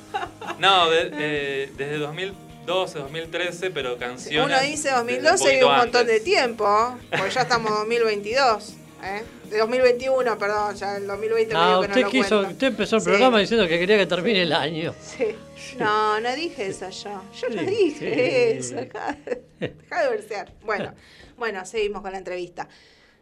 No, 0.59 0.89
de- 0.89 1.11
eh, 1.13 1.71
desde 1.77 1.97
2012, 1.99 2.99
2013, 2.99 3.71
pero 3.71 3.97
canciones... 3.97 4.45
Uno 4.45 4.59
dice 4.61 4.89
desde 4.89 4.97
2012 4.97 5.59
y 5.59 5.63
un 5.63 5.75
montón 5.77 6.07
de 6.07 6.19
tiempo, 6.19 6.97
porque 7.11 7.29
ya 7.29 7.41
estamos 7.41 7.71
en 7.71 7.77
2022. 7.77 8.73
¿eh? 9.03 9.23
De 9.51 9.57
2021, 9.57 10.37
perdón, 10.37 10.75
ya 10.75 10.95
el 10.97 11.05
2020 11.07 11.53
Ah, 11.55 11.59
medio 11.59 11.81
que 11.81 11.87
no 11.87 11.91
usted 11.91 12.01
lo 12.03 12.09
quiso, 12.09 12.29
cuento. 12.37 12.51
usted 12.53 12.67
empezó 12.67 12.95
el 12.95 13.01
Sí. 13.01 13.09
programa 13.09 13.39
diciendo 13.39 13.67
que 13.67 13.77
quería 13.79 13.97
que 13.97 14.05
termine 14.05 14.41
el 14.43 14.53
año. 14.53 14.95
Sí. 15.01 15.35
No, 15.77 16.19
no 16.21 16.35
dije 16.35 16.67
eso 16.67 16.89
yo. 16.89 17.21
Yo 17.39 17.49
no 17.55 17.61
dije 17.63 18.57
sí. 18.61 18.73
eso. 18.73 18.79
Acá. 18.79 19.17
Deja 19.59 20.03
de 20.03 20.09
versear. 20.09 20.51
Bueno, 20.63 20.93
bueno, 21.41 21.65
seguimos 21.65 22.03
con 22.03 22.11
la 22.11 22.19
entrevista. 22.19 22.69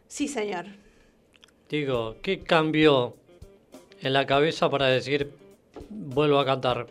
Sí, 0.06 0.28
señor. 0.28 0.66
Digo, 1.70 2.16
¿qué 2.20 2.40
cambió 2.40 3.16
en 4.02 4.12
la 4.12 4.26
cabeza 4.26 4.68
para 4.68 4.88
decir 4.88 5.32
vuelvo 5.88 6.38
a 6.38 6.44
cantar? 6.44 6.86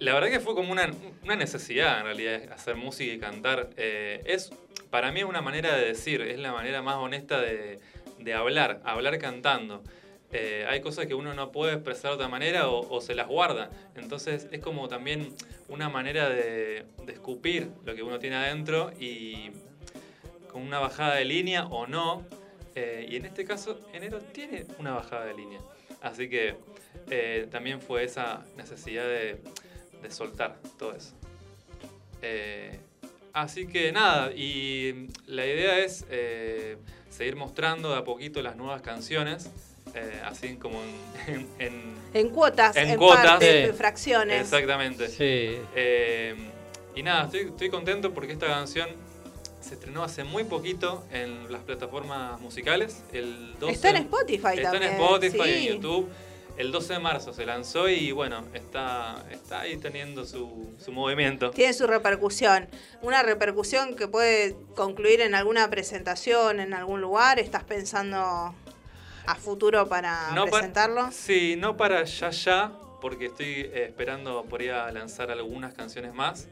La 0.00 0.12
verdad 0.12 0.28
que 0.28 0.40
fue 0.40 0.54
como 0.54 0.70
una, 0.70 0.90
una 1.24 1.34
necesidad 1.34 2.00
en 2.00 2.04
realidad 2.04 2.52
hacer 2.52 2.76
música 2.76 3.10
y 3.10 3.18
cantar. 3.18 3.70
Eh, 3.78 4.22
es, 4.26 4.50
para 4.90 5.12
mí 5.12 5.20
es 5.20 5.26
una 5.26 5.40
manera 5.40 5.74
de 5.78 5.86
decir, 5.86 6.20
es 6.20 6.38
la 6.38 6.52
manera 6.52 6.82
más 6.82 6.96
honesta 6.96 7.40
de, 7.40 7.80
de 8.18 8.34
hablar, 8.34 8.82
hablar 8.84 9.18
cantando. 9.18 9.82
Eh, 10.30 10.66
hay 10.68 10.82
cosas 10.82 11.06
que 11.06 11.14
uno 11.14 11.32
no 11.32 11.52
puede 11.52 11.72
expresar 11.72 12.10
de 12.10 12.16
otra 12.16 12.28
manera 12.28 12.68
o, 12.68 13.00
se 13.00 13.14
las 13.14 13.28
guarda. 13.28 13.70
Entonces 13.94 14.46
es 14.50 14.60
como 14.60 14.88
también 14.88 15.34
una 15.68 15.88
manera 15.88 16.28
de, 16.28 16.84
escupir 17.06 17.70
lo 17.84 17.94
que 17.94 18.02
uno 18.02 18.18
tiene 18.18 18.36
adentro 18.36 18.92
y 18.98 19.50
con 20.50 20.62
una 20.62 20.78
bajada 20.78 21.14
de 21.16 21.24
línea 21.24 21.66
o 21.66 21.86
no. 21.86 22.24
Eh, 22.74 23.06
y 23.10 23.16
en 23.16 23.24
este 23.24 23.44
caso, 23.44 23.80
enero 23.92 24.20
tiene 24.20 24.66
una 24.78 24.92
bajada 24.92 25.24
de 25.24 25.34
línea. 25.34 25.60
Así 26.02 26.28
que 26.28 26.56
eh, 27.10 27.48
también 27.50 27.80
fue 27.80 28.04
esa 28.04 28.44
necesidad 28.56 29.04
de, 29.04 29.40
de 30.02 30.10
soltar 30.10 30.58
todo 30.78 30.94
eso. 30.94 31.14
Así 33.32 33.68
que 33.68 33.92
nada, 33.92 34.32
y 34.32 35.08
la 35.26 35.46
idea 35.46 35.78
es 35.78 36.04
seguir 37.08 37.36
mostrando 37.36 37.90
de 37.90 37.98
a 37.98 38.04
poquito 38.04 38.42
las 38.42 38.56
nuevas 38.56 38.82
canciones, 38.82 39.50
eh, 39.98 40.20
así 40.24 40.56
como 40.56 40.80
en, 40.82 41.34
en- 41.34 41.48
en- 41.58 41.98
En 42.14 42.28
cuotas, 42.30 42.74
En 42.76 42.90
en, 42.90 42.98
cuotas. 42.98 43.24
partes, 43.26 43.50
Sí. 43.64 43.70
en 43.70 43.74
fracciones. 43.76 44.40
Exactamente. 44.42 45.08
Sí. 45.08 45.58
Eh, 45.74 46.34
y 46.94 47.02
nada, 47.02 47.24
estoy, 47.24 47.40
estoy 47.42 47.68
contento 47.70 48.12
porque 48.14 48.32
esta 48.32 48.46
canción 48.46 48.88
se 49.60 49.74
estrenó 49.74 50.02
hace 50.02 50.24
muy 50.24 50.44
poquito 50.44 51.04
en 51.12 51.52
las 51.52 51.62
plataformas 51.62 52.40
musicales. 52.40 53.02
El 53.12 53.56
12, 53.58 53.72
Está 53.74 53.90
en 53.90 53.96
Spotify 53.96 54.48
Está 54.56 54.70
también. 54.72 54.92
en 54.94 55.00
Spotify, 55.00 55.42
sí. 55.44 55.68
en 55.68 55.74
YouTube. 55.74 56.08
el 56.56 56.72
12 56.72 56.94
de 56.94 56.98
marzo 56.98 57.32
se 57.32 57.44
lanzó 57.46 57.88
y 57.88 58.10
bueno, 58.10 58.44
está, 58.54 59.24
está 59.30 59.60
ahí 59.60 59.76
teniendo 59.76 60.24
su, 60.24 60.72
su 60.84 60.90
movimiento. 60.90 61.50
Tiene 61.52 61.72
su 61.72 61.86
repercusión. 61.86 62.68
Una 63.02 63.22
repercusión 63.22 63.94
que 63.94 64.08
puede 64.08 64.56
concluir 64.74 65.20
en 65.20 65.34
alguna 65.36 65.70
presentación, 65.70 66.58
en 66.58 66.74
algún 66.74 67.00
lugar. 67.00 67.38
¿Estás 67.38 67.62
pensando 67.62 68.54
a 69.28 69.34
futuro 69.34 69.86
para 69.88 70.30
No 70.34 70.46
pa- 70.46 70.52
presentarlo? 70.58 71.10
Sí, 71.12 71.54
no 71.58 71.76
para 71.76 72.02
ya 72.04 72.30
ya, 72.30 72.72
porque 73.00 73.26
estoy 73.26 73.46
eh, 73.46 73.84
esperando 73.88 74.42
por 74.44 74.62
ir 74.62 74.72
a 74.72 74.90
lanzar 74.90 75.30
algunas 75.30 75.74
canciones 75.74 76.14
más. 76.14 76.48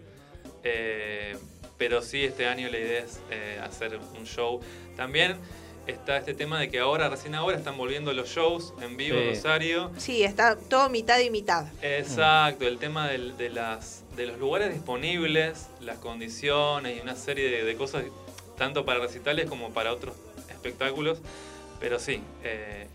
Eh, 0.62 1.37
pero 1.79 2.03
sí, 2.03 2.24
este 2.24 2.47
año 2.47 2.68
la 2.68 2.79
idea 2.79 3.01
es 3.01 3.20
eh, 3.31 3.59
hacer 3.62 3.99
un 4.18 4.24
show. 4.27 4.61
También 4.97 5.37
está 5.87 6.18
este 6.18 6.35
tema 6.35 6.59
de 6.61 6.68
que 6.68 6.79
ahora, 6.81 7.09
recién 7.09 7.35
ahora, 7.35 7.57
están 7.57 7.79
volviendo 7.79 8.12
los 8.12 8.29
shows 8.29 8.74
en 8.83 8.97
vivo 8.97 9.16
en 9.18 9.31
Sí. 9.31 9.37
Rosario. 9.37 9.91
Sí, 9.97 10.22
está 10.22 10.57
todo 10.57 10.91
mitad 10.91 11.18
y 11.20 11.31
mitad. 11.31 11.66
Exacto, 11.81 12.66
el 12.66 12.79
tema 12.79 13.09
de, 13.09 13.49
las, 13.51 14.03
de 14.16 14.27
los 14.27 14.39
lugares 14.39 14.72
disponibles, 14.74 15.68
las 15.81 15.97
condiciones 15.99 16.99
y 16.99 17.01
una 17.01 17.14
serie 17.14 17.51
de, 17.51 17.64
de 17.64 17.77
cosas, 17.77 18.05
tanto 18.59 18.85
para 18.85 19.01
recitales 19.01 19.49
como 19.49 19.70
para 19.70 19.93
otros 19.93 20.14
espectáculos. 20.51 21.18
Pero 21.81 21.99
sí, 21.99 22.22
eh, 22.43 22.87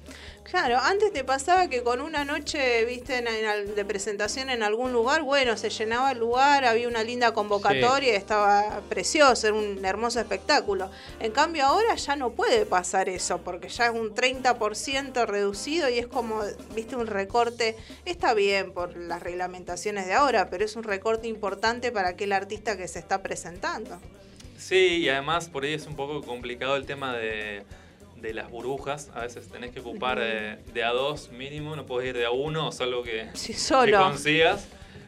Claro, 0.44 0.80
antes 0.80 1.14
te 1.14 1.24
pasaba 1.24 1.70
que 1.70 1.82
con 1.82 2.02
una 2.02 2.26
noche, 2.26 2.84
viste, 2.84 3.20
en- 3.20 3.28
en 3.30 3.46
al- 3.46 3.74
de 3.74 3.86
presentación 3.86 4.50
en 4.50 4.64
algún 4.64 4.92
lugar, 4.92 5.22
bueno, 5.22 5.56
se 5.56 5.70
llenaba 5.70 6.12
el 6.12 6.18
lugar, 6.20 6.66
había 6.66 6.90
una 6.90 7.04
linda 7.04 7.32
convocatoria, 7.34 8.16
estaba 8.18 8.82
precioso, 8.90 9.48
era 9.48 9.56
un 9.56 9.86
hermoso 9.86 10.20
espectáculo. 10.20 10.92
En 11.22 11.32
cambio 11.32 11.64
ahora 11.66 11.96
ya 11.96 12.18
no 12.18 12.32
puede 12.32 12.66
pasar 12.66 13.08
eso, 13.08 13.38
porque 13.38 13.70
ya 13.70 13.86
es 13.86 13.92
un 13.94 14.14
30% 14.14 15.26
reducido 15.26 15.88
y 15.90 16.00
es 16.00 16.08
como, 16.08 16.42
viste, 16.76 16.98
un 16.98 17.08
recorte, 17.08 17.78
está 18.04 18.34
bien 18.34 18.74
por 18.74 18.98
las 18.98 19.24
reglamentaciones 19.24 20.06
de 20.06 20.14
ahora, 20.16 20.50
pero 20.50 20.66
es 20.66 20.76
un 20.76 20.84
recorte 20.84 21.30
importante 21.30 21.94
para 21.94 22.10
aquel 22.10 22.34
artista 22.34 22.76
que 22.76 22.90
se 22.90 23.00
está 23.00 23.22
presentando. 23.22 24.02
Sí, 24.58 24.98
y 24.98 25.08
además 25.10 25.48
por 25.48 25.64
ahí 25.64 25.74
es 25.76 25.86
un 25.88 25.96
poco 25.96 26.22
complicado 26.24 26.76
el 26.76 26.86
tema 26.86 27.16
de, 27.16 27.64
de 28.22 28.34
las 28.34 28.50
burbujas. 28.50 29.10
A 29.14 29.22
veces 29.22 29.48
tenés 29.50 29.72
que 29.72 29.80
ocupar 29.80 30.20
eh, 30.22 30.58
de 30.74 30.84
a 30.84 30.92
dos 30.92 31.30
mínimo, 31.32 31.76
no 31.76 31.86
podés 31.86 32.10
ir 32.10 32.18
de 32.18 32.26
a 32.26 32.32
uno, 32.32 32.72
salvo 32.72 33.04
que, 33.04 33.28
Sí, 33.34 33.54
que 33.54 33.60
solo. 33.60 33.98
consigas. 34.00 34.68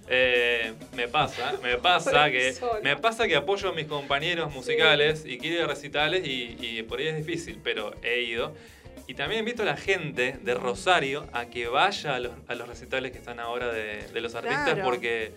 Eh, 0.10 0.74
me 0.96 1.08
pasa, 1.08 1.54
me 1.64 1.78
pasa 1.78 2.30
que 2.30 2.52
Solo. 2.54 2.82
me 2.84 2.98
pasa 2.98 3.26
que 3.26 3.38
apoyo 3.38 3.70
a 3.70 3.72
mis 3.74 3.86
compañeros 3.88 4.54
musicales 4.54 5.24
y 5.26 5.38
quiero 5.38 5.56
ir 5.58 5.62
a 5.64 5.68
recitales 5.68 6.28
y, 6.28 6.58
y 6.60 6.84
por 6.84 7.00
ahí 7.00 7.08
es 7.08 7.16
difícil, 7.16 7.60
pero 7.64 7.94
he 8.04 8.22
ido. 8.22 8.54
Y 9.08 9.14
también 9.14 9.40
invito 9.40 9.64
a 9.64 9.66
la 9.66 9.78
gente 9.78 10.38
de 10.42 10.54
Rosario 10.56 11.26
a 11.32 11.46
que 11.46 11.68
vaya 11.68 12.16
a 12.16 12.20
los, 12.20 12.34
a 12.48 12.56
los 12.56 12.68
recitales 12.68 13.12
que 13.14 13.18
están 13.18 13.40
ahora 13.40 13.72
de, 13.72 14.08
de 14.14 14.22
los 14.22 14.36
artistas 14.36 14.66
Claro. 14.74 14.84
porque 14.84 15.32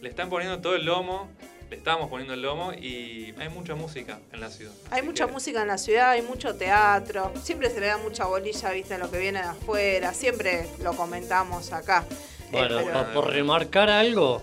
le 0.00 0.08
están 0.08 0.30
poniendo 0.30 0.60
todo 0.60 0.76
el 0.76 0.86
lomo, 0.86 1.30
le 1.70 1.76
estamos 1.76 2.08
poniendo 2.08 2.34
el 2.34 2.42
lomo 2.42 2.72
y 2.72 3.34
hay 3.38 3.48
mucha 3.48 3.74
música 3.74 4.18
en 4.32 4.40
la 4.40 4.50
ciudad. 4.50 4.72
Hay 4.90 5.02
mucha 5.02 5.26
que- 5.26 5.32
música 5.32 5.62
en 5.62 5.68
la 5.68 5.78
ciudad, 5.78 6.10
hay 6.10 6.22
mucho 6.22 6.54
teatro, 6.54 7.32
siempre 7.42 7.70
se 7.70 7.80
le 7.80 7.86
da 7.88 7.98
mucha 7.98 8.24
bolilla, 8.26 8.70
viste, 8.70 8.94
a 8.94 8.98
lo 8.98 9.10
que 9.10 9.18
viene 9.18 9.40
de 9.40 9.48
afuera, 9.48 10.14
siempre 10.14 10.68
lo 10.82 10.92
comentamos 10.94 11.72
acá. 11.72 12.04
Eh, 12.10 12.48
Bueno, 12.52 12.78
pero- 12.84 12.92
pa- 12.92 13.12
por 13.12 13.30
remarcar 13.32 13.90
algo, 13.90 14.42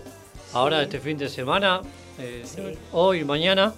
ahora 0.52 0.82
este 0.82 1.00
fin 1.00 1.16
de 1.16 1.28
semana, 1.30 1.80
eh, 2.18 2.44
hoy 2.92 3.20
y 3.20 3.24
mañana, 3.24 3.72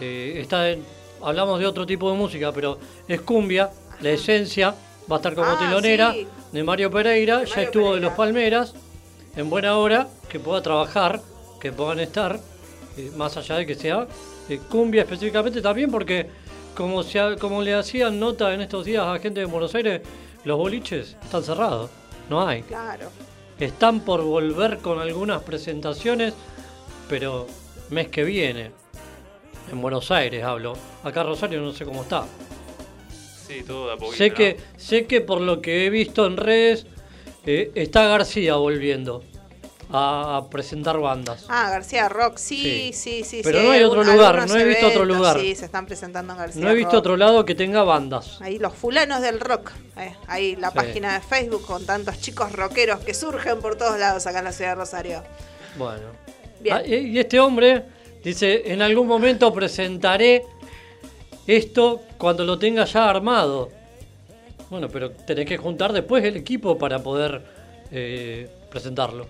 eh, 0.00 0.38
está 0.40 0.70
en- 0.70 0.84
hablamos 1.22 1.58
de 1.58 1.66
otro 1.66 1.86
tipo 1.86 2.08
de 2.10 2.16
música, 2.16 2.52
pero 2.52 2.78
es 3.08 3.20
cumbia, 3.22 3.70
la 4.00 4.10
esencia, 4.10 4.74
va 5.10 5.16
a 5.16 5.18
estar 5.18 5.34
como 5.34 5.50
Ah, 5.50 5.58
telonera 5.58 6.12
sí. 6.12 6.28
de 6.52 6.62
Mario 6.62 6.90
Pereira, 6.90 7.38
De 7.40 7.46
ya 7.46 7.62
estuvo 7.62 7.94
de 7.94 8.00
los 8.00 8.12
Palmeras, 8.12 8.74
en 9.34 9.50
buena 9.50 9.76
hora, 9.76 10.06
que 10.28 10.38
pueda 10.38 10.62
trabajar, 10.62 11.20
que 11.60 11.72
puedan 11.72 11.98
estar, 12.00 12.38
eh, 12.96 13.10
más 13.16 13.36
allá 13.36 13.56
de 13.56 13.66
que 13.66 13.74
sea 13.74 14.06
eh, 14.48 14.60
cumbia 14.70 15.02
específicamente 15.02 15.60
también, 15.60 15.90
porque 15.90 16.26
como, 16.74 17.02
se 17.02 17.18
ha- 17.20 17.36
como 17.36 17.62
le 17.62 17.74
hacían 17.74 18.18
nota 18.20 18.52
en 18.54 18.60
estos 18.60 18.84
días 18.84 19.04
a 19.04 19.18
gente 19.18 19.40
de 19.40 19.46
Buenos 19.46 19.74
Aires, 19.74 20.02
los 20.44 20.58
boliches 20.58 21.16
están 21.22 21.42
cerrados, 21.42 21.90
no 22.30 22.46
hay. 22.46 22.62
Claro. 22.62 23.08
Están 23.58 24.00
por 24.00 24.22
volver 24.22 24.78
con 24.78 24.98
algunas 25.00 25.42
presentaciones, 25.42 26.34
pero 27.08 27.46
mes 27.90 28.08
que 28.08 28.22
viene. 28.24 28.70
En 29.72 29.80
Buenos 29.80 30.10
Aires 30.10 30.44
hablo. 30.44 30.74
Acá 31.02 31.22
Rosario 31.22 31.60
no 31.60 31.72
sé 31.72 31.84
cómo 31.84 32.02
está. 32.02 32.24
Sí, 33.46 33.62
todo 33.66 33.86
de 33.86 33.92
a 33.94 33.96
poquito. 33.96 34.16
Sé 34.16 34.28
¿no? 34.30 34.34
que, 34.36 34.56
sé 34.76 35.06
que 35.06 35.20
por 35.20 35.40
lo 35.40 35.60
que 35.62 35.86
he 35.86 35.90
visto 35.90 36.26
en 36.26 36.36
redes, 36.36 36.86
eh, 37.46 37.70
está 37.74 38.04
García 38.06 38.56
volviendo 38.56 39.22
a, 39.92 40.44
presentar 40.50 40.98
bandas. 40.98 41.46
Ah, 41.48 41.70
García 41.70 42.08
Rock, 42.08 42.38
sí, 42.38 42.92
Sí. 42.92 42.92
sí, 42.92 43.24
sí. 43.24 43.40
Pero 43.44 43.60
sí, 43.60 43.66
no 43.66 43.72
hay 43.72 43.82
algún- 43.82 43.98
otro 44.00 44.12
lugar, 44.12 44.48
no 44.48 44.56
he 44.56 44.64
visto 44.64 44.88
otro 44.88 45.04
lugar. 45.04 45.38
Sí, 45.40 45.54
se 45.54 45.64
están 45.66 45.86
presentando 45.86 46.32
en 46.32 46.38
García 46.38 46.62
No 46.64 46.70
he 46.70 46.74
visto 46.74 46.92
Rock. 46.92 46.98
otro 47.00 47.16
lado 47.16 47.44
que 47.44 47.54
tenga 47.54 47.82
bandas. 47.84 48.40
Ahí 48.40 48.58
los 48.58 48.74
fulanos 48.74 49.20
del 49.22 49.38
rock, 49.40 49.70
eh, 49.96 50.14
ahí 50.26 50.56
la 50.56 50.70
Sí. 50.70 50.76
página 50.76 51.14
de 51.14 51.20
Facebook 51.20 51.64
con 51.66 51.86
tantos 51.86 52.20
chicos 52.20 52.52
rockeros 52.52 53.00
que 53.00 53.14
surgen 53.14 53.60
por 53.60 53.76
todos 53.76 53.98
lados 53.98 54.26
acá 54.26 54.38
en 54.40 54.44
la 54.46 54.52
ciudad 54.52 54.70
de 54.72 54.74
Rosario. 54.76 55.22
Bueno. 55.78 56.02
Bien. 56.60 56.76
Ah, 56.76 56.82
y 56.84 56.94
y 56.94 57.18
este 57.18 57.38
hombre 57.38 57.84
dice, 58.24 58.72
en 58.72 58.82
algún 58.82 59.06
momento 59.06 59.52
presentaré 59.52 60.42
esto 61.46 62.02
cuando 62.18 62.44
lo 62.44 62.58
tenga 62.58 62.84
ya 62.84 63.08
armado. 63.08 63.70
Bueno, 64.68 64.88
pero 64.88 65.12
tenés 65.12 65.46
que 65.46 65.56
juntar 65.56 65.92
después 65.92 66.24
el 66.24 66.36
equipo 66.36 66.76
para 66.76 66.98
poder 67.02 67.42
eh, 67.92 68.48
presentarlo. 68.68 69.28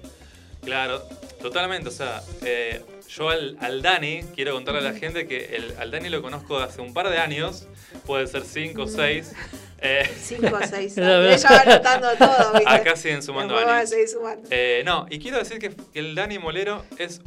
Claro, 0.66 1.00
totalmente. 1.40 1.88
O 1.88 1.92
sea, 1.92 2.22
eh, 2.44 2.82
yo 3.08 3.30
al, 3.30 3.56
al 3.60 3.80
Dani, 3.82 4.24
quiero 4.34 4.52
contarle 4.52 4.80
a 4.80 4.92
la 4.92 4.98
gente 4.98 5.26
que 5.26 5.56
el, 5.56 5.74
al 5.78 5.90
Dani 5.90 6.08
lo 6.10 6.20
conozco 6.20 6.58
hace 6.58 6.82
un 6.82 6.92
par 6.92 7.08
de 7.08 7.18
años, 7.18 7.66
puede 8.04 8.26
ser 8.26 8.42
cinco 8.42 8.82
o 8.82 8.86
seis. 8.88 9.32
Eh, 9.80 10.10
Cinco 10.20 10.56
o 10.56 10.66
seis 10.66 10.98
años. 10.98 11.44
Ella 11.44 11.48
va 11.50 11.60
anotando 11.60 12.08
todo, 12.18 12.52
¿viste? 12.54 12.68
Acá 12.68 12.96
siguen 12.96 13.22
sumando 13.22 13.56
años. 13.56 13.90
sumando. 14.12 14.48
Eh, 14.50 14.82
no, 14.84 15.06
y 15.08 15.18
quiero 15.20 15.38
decir 15.38 15.58
que, 15.58 15.70
que 15.70 15.98
el 16.00 16.14
Dani 16.14 16.38
Molero 16.38 16.84
es, 16.98 17.20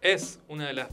es 0.00 0.38
una 0.48 0.66
de 0.68 0.74
las 0.74 0.88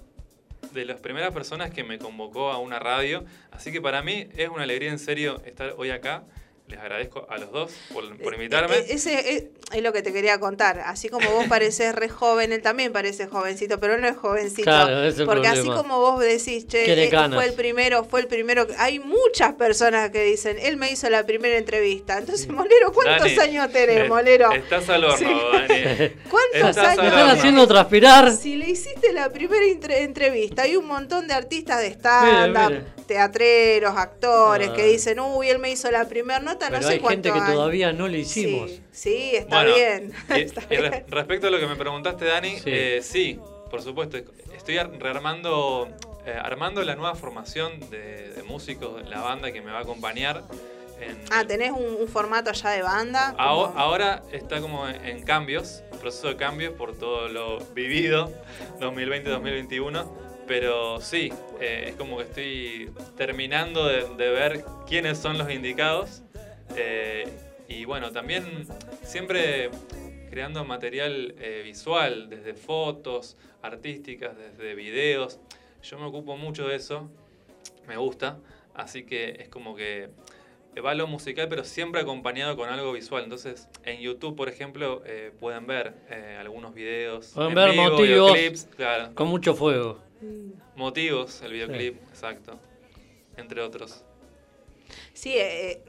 de 0.73 0.85
las 0.85 1.01
primeras 1.01 1.33
personas 1.33 1.71
que 1.71 1.83
me 1.83 1.99
convocó 1.99 2.49
a 2.49 2.57
una 2.57 2.79
radio, 2.79 3.25
así 3.51 3.71
que 3.73 3.81
para 3.81 4.01
mí 4.01 4.29
es 4.37 4.47
una 4.47 4.63
alegría 4.63 4.89
en 4.89 4.99
serio 4.99 5.41
estar 5.45 5.73
hoy 5.77 5.89
acá. 5.91 6.23
Les 6.71 6.79
agradezco 6.79 7.27
a 7.29 7.37
los 7.37 7.51
dos 7.51 7.69
por, 7.93 8.17
por 8.17 8.33
invitarme. 8.33 8.73
Eh, 8.77 8.85
Ese 8.91 9.35
es, 9.35 9.43
es 9.73 9.83
lo 9.83 9.91
que 9.91 10.01
te 10.01 10.13
quería 10.13 10.39
contar. 10.39 10.79
Así 10.85 11.09
como 11.09 11.29
vos 11.31 11.45
pareces 11.47 11.93
re 11.93 12.07
joven, 12.07 12.53
él 12.53 12.61
también 12.61 12.93
parece 12.93 13.27
jovencito, 13.27 13.77
pero 13.81 13.95
él 13.95 14.01
no 14.01 14.07
es 14.07 14.15
jovencito. 14.15 14.63
Claro, 14.63 15.03
es 15.03 15.19
el 15.19 15.25
Porque 15.25 15.47
así 15.49 15.67
como 15.67 15.99
vos 15.99 16.21
decís, 16.21 16.65
che, 16.67 16.85
eh, 17.07 17.09
fue 17.33 17.45
el 17.45 17.53
primero, 17.55 18.05
fue 18.05 18.21
el 18.21 18.27
primero. 18.27 18.65
Hay 18.77 18.99
muchas 18.99 19.53
personas 19.55 20.11
que 20.11 20.23
dicen, 20.23 20.57
él 20.61 20.77
me 20.77 20.89
hizo 20.89 21.09
la 21.09 21.25
primera 21.25 21.57
entrevista. 21.57 22.17
Entonces, 22.17 22.47
Molero, 22.47 22.93
¿cuántos 22.93 23.35
Dani, 23.35 23.57
años 23.57 23.71
tenés, 23.73 24.05
eh, 24.05 24.07
Molero? 24.07 24.51
Estás 24.53 24.87
al 24.87 25.03
horno, 25.03 25.17
Sí. 25.17 25.25
Dani. 25.25 26.09
¿Cuántos 26.29 26.69
Estás 26.69 26.77
años? 26.97 27.05
están 27.05 27.29
haciendo 27.31 27.67
transpirar. 27.67 28.31
Si 28.31 28.55
le 28.55 28.69
hiciste 28.69 29.11
la 29.11 29.29
primera 29.29 29.65
entre- 29.65 30.03
entrevista, 30.03 30.61
hay 30.61 30.77
un 30.77 30.87
montón 30.87 31.27
de 31.27 31.33
artistas 31.33 31.81
de 31.81 31.87
stand-up. 31.87 32.85
Teatreros, 33.11 33.97
actores, 33.97 34.69
Ah. 34.69 34.73
que 34.73 34.85
dicen, 34.85 35.19
uy, 35.19 35.49
él 35.49 35.59
me 35.59 35.69
hizo 35.69 35.91
la 35.91 36.07
primera 36.07 36.39
nota, 36.39 36.69
no 36.69 36.81
sé 36.81 36.93
hay 36.93 36.99
cuánto 36.99 37.09
gente 37.27 37.31
que 37.33 37.39
años". 37.39 37.53
todavía 37.55 37.91
no 37.91 38.07
le 38.07 38.19
hicimos. 38.19 38.71
Sí, 38.71 38.81
sí, 38.91 39.31
está 39.35 39.63
Bueno, 39.63 39.75
bien. 39.75 40.13
Y, 40.29 40.33
Está 40.41 40.61
y 40.73 40.77
re- 40.77 40.89
bien. 40.89 41.05
respecto 41.09 41.47
a 41.47 41.49
lo 41.51 41.59
que 41.59 41.67
me 41.67 41.75
preguntaste, 41.75 42.23
Dani, 42.25 42.51
Sí. 42.59 42.63
eh, 42.67 42.99
sí, 43.03 43.39
por 43.69 43.81
supuesto. 43.81 44.17
Estoy 44.55 44.77
ar- 44.77 44.91
rearmando, 44.97 45.89
eh, 46.25 46.33
armando 46.41 46.81
la 46.83 46.95
nueva 46.95 47.15
formación 47.15 47.79
de, 47.89 48.29
de 48.31 48.43
músicos, 48.43 49.05
la 49.09 49.19
banda 49.21 49.51
que 49.51 49.61
me 49.61 49.71
va 49.71 49.79
a 49.79 49.81
acompañar. 49.81 50.43
En, 51.01 51.19
Ah, 51.31 51.43
tenés 51.45 51.71
un, 51.71 51.83
un 51.99 52.07
formato 52.07 52.51
ya 52.53 52.69
de 52.69 52.81
banda. 52.83 53.35
Aho- 53.37 53.67
como- 53.67 53.79
Ahora 53.79 54.23
está 54.31 54.61
como 54.61 54.87
en, 54.87 55.03
en 55.05 55.23
cambios, 55.23 55.83
proceso 55.99 56.27
de 56.29 56.37
cambios 56.37 56.73
por 56.75 56.95
todo 56.97 57.27
lo 57.27 57.59
vivido 57.73 58.31
2020-2021. 58.79 60.07
Pero 60.47 60.99
sí, 61.01 61.31
eh, 61.61 61.85
es 61.89 61.95
como 61.95 62.17
que 62.17 62.23
estoy 62.23 62.91
terminando 63.15 63.87
de, 63.87 64.03
de 64.15 64.29
ver 64.31 64.65
quiénes 64.87 65.17
son 65.17 65.37
los 65.37 65.49
indicados. 65.49 66.23
Eh, 66.75 67.29
y 67.67 67.85
bueno, 67.85 68.11
también 68.11 68.67
siempre 69.03 69.69
creando 70.29 70.63
material 70.63 71.35
eh, 71.39 71.61
visual, 71.63 72.29
desde 72.29 72.53
fotos 72.53 73.37
artísticas, 73.61 74.35
desde 74.37 74.75
videos. 74.75 75.39
Yo 75.83 75.99
me 75.99 76.05
ocupo 76.05 76.37
mucho 76.37 76.67
de 76.67 76.75
eso, 76.75 77.09
me 77.87 77.97
gusta, 77.97 78.39
así 78.73 79.03
que 79.03 79.37
es 79.39 79.49
como 79.49 79.75
que 79.75 80.09
va 80.79 80.93
lo 80.93 81.05
musical, 81.07 81.49
pero 81.49 81.65
siempre 81.65 81.99
acompañado 81.99 82.55
con 82.55 82.69
algo 82.69 82.93
visual. 82.93 83.23
Entonces, 83.23 83.67
en 83.83 83.99
YouTube, 83.99 84.35
por 84.35 84.47
ejemplo, 84.47 85.01
eh, 85.05 85.33
pueden 85.37 85.67
ver 85.67 85.95
eh, 86.09 86.37
algunos 86.39 86.73
videos. 86.73 87.31
Pueden 87.33 87.49
en 87.51 87.55
ver 87.55 87.71
vivo, 87.71 87.83
motivos. 87.83 88.33
videoclips, 88.33 88.69
claro. 88.77 89.13
Con 89.13 89.27
mucho 89.27 89.53
fuego. 89.53 89.99
Motivos, 90.81 91.43
el 91.43 91.53
videoclip, 91.53 92.01
exacto. 92.09 92.57
Entre 93.37 93.61
otros. 93.61 94.03
Sí, 95.13 95.31
eh, 95.35 95.79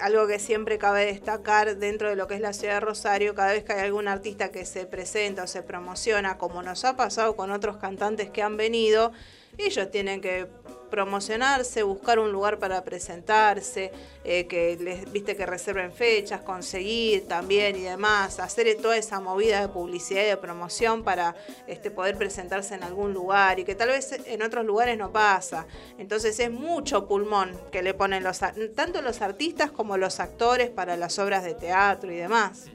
algo 0.00 0.26
que 0.26 0.40
siempre 0.40 0.76
cabe 0.76 1.06
destacar 1.06 1.76
dentro 1.76 2.08
de 2.08 2.16
lo 2.16 2.26
que 2.26 2.34
es 2.34 2.40
la 2.40 2.52
ciudad 2.52 2.74
de 2.74 2.80
Rosario, 2.80 3.36
cada 3.36 3.52
vez 3.52 3.62
que 3.62 3.74
hay 3.74 3.82
algún 3.82 4.08
artista 4.08 4.50
que 4.50 4.66
se 4.66 4.86
presenta 4.86 5.44
o 5.44 5.46
se 5.46 5.62
promociona, 5.62 6.36
como 6.36 6.64
nos 6.64 6.84
ha 6.84 6.96
pasado 6.96 7.36
con 7.36 7.52
otros 7.52 7.76
cantantes 7.76 8.28
que 8.28 8.42
han 8.42 8.56
venido, 8.56 9.12
ellos 9.56 9.88
tienen 9.92 10.20
que 10.20 10.48
promocionarse, 10.94 11.82
buscar 11.82 12.20
un 12.20 12.30
lugar 12.30 12.60
para 12.60 12.84
presentarse, 12.84 13.90
eh, 14.22 14.46
que 14.46 14.76
les 14.80 15.10
viste 15.10 15.34
que 15.34 15.44
reserven 15.44 15.92
fechas, 15.92 16.42
conseguir 16.42 17.26
también 17.26 17.74
y 17.74 17.80
demás, 17.80 18.38
hacer 18.38 18.76
toda 18.80 18.96
esa 18.96 19.18
movida 19.18 19.60
de 19.60 19.66
publicidad 19.66 20.22
y 20.22 20.26
de 20.26 20.36
promoción 20.36 21.02
para 21.02 21.34
este, 21.66 21.90
poder 21.90 22.16
presentarse 22.16 22.76
en 22.76 22.84
algún 22.84 23.12
lugar 23.12 23.58
y 23.58 23.64
que 23.64 23.74
tal 23.74 23.88
vez 23.88 24.12
en 24.24 24.42
otros 24.42 24.64
lugares 24.64 24.96
no 24.96 25.10
pasa. 25.10 25.66
Entonces 25.98 26.38
es 26.38 26.52
mucho 26.52 27.08
pulmón 27.08 27.60
que 27.72 27.82
le 27.82 27.92
ponen 27.92 28.22
los 28.22 28.38
tanto 28.76 29.02
los 29.02 29.20
artistas 29.20 29.72
como 29.72 29.96
los 29.96 30.20
actores 30.20 30.70
para 30.70 30.96
las 30.96 31.18
obras 31.18 31.42
de 31.42 31.54
teatro 31.54 32.12
y 32.12 32.16
demás. 32.16 32.66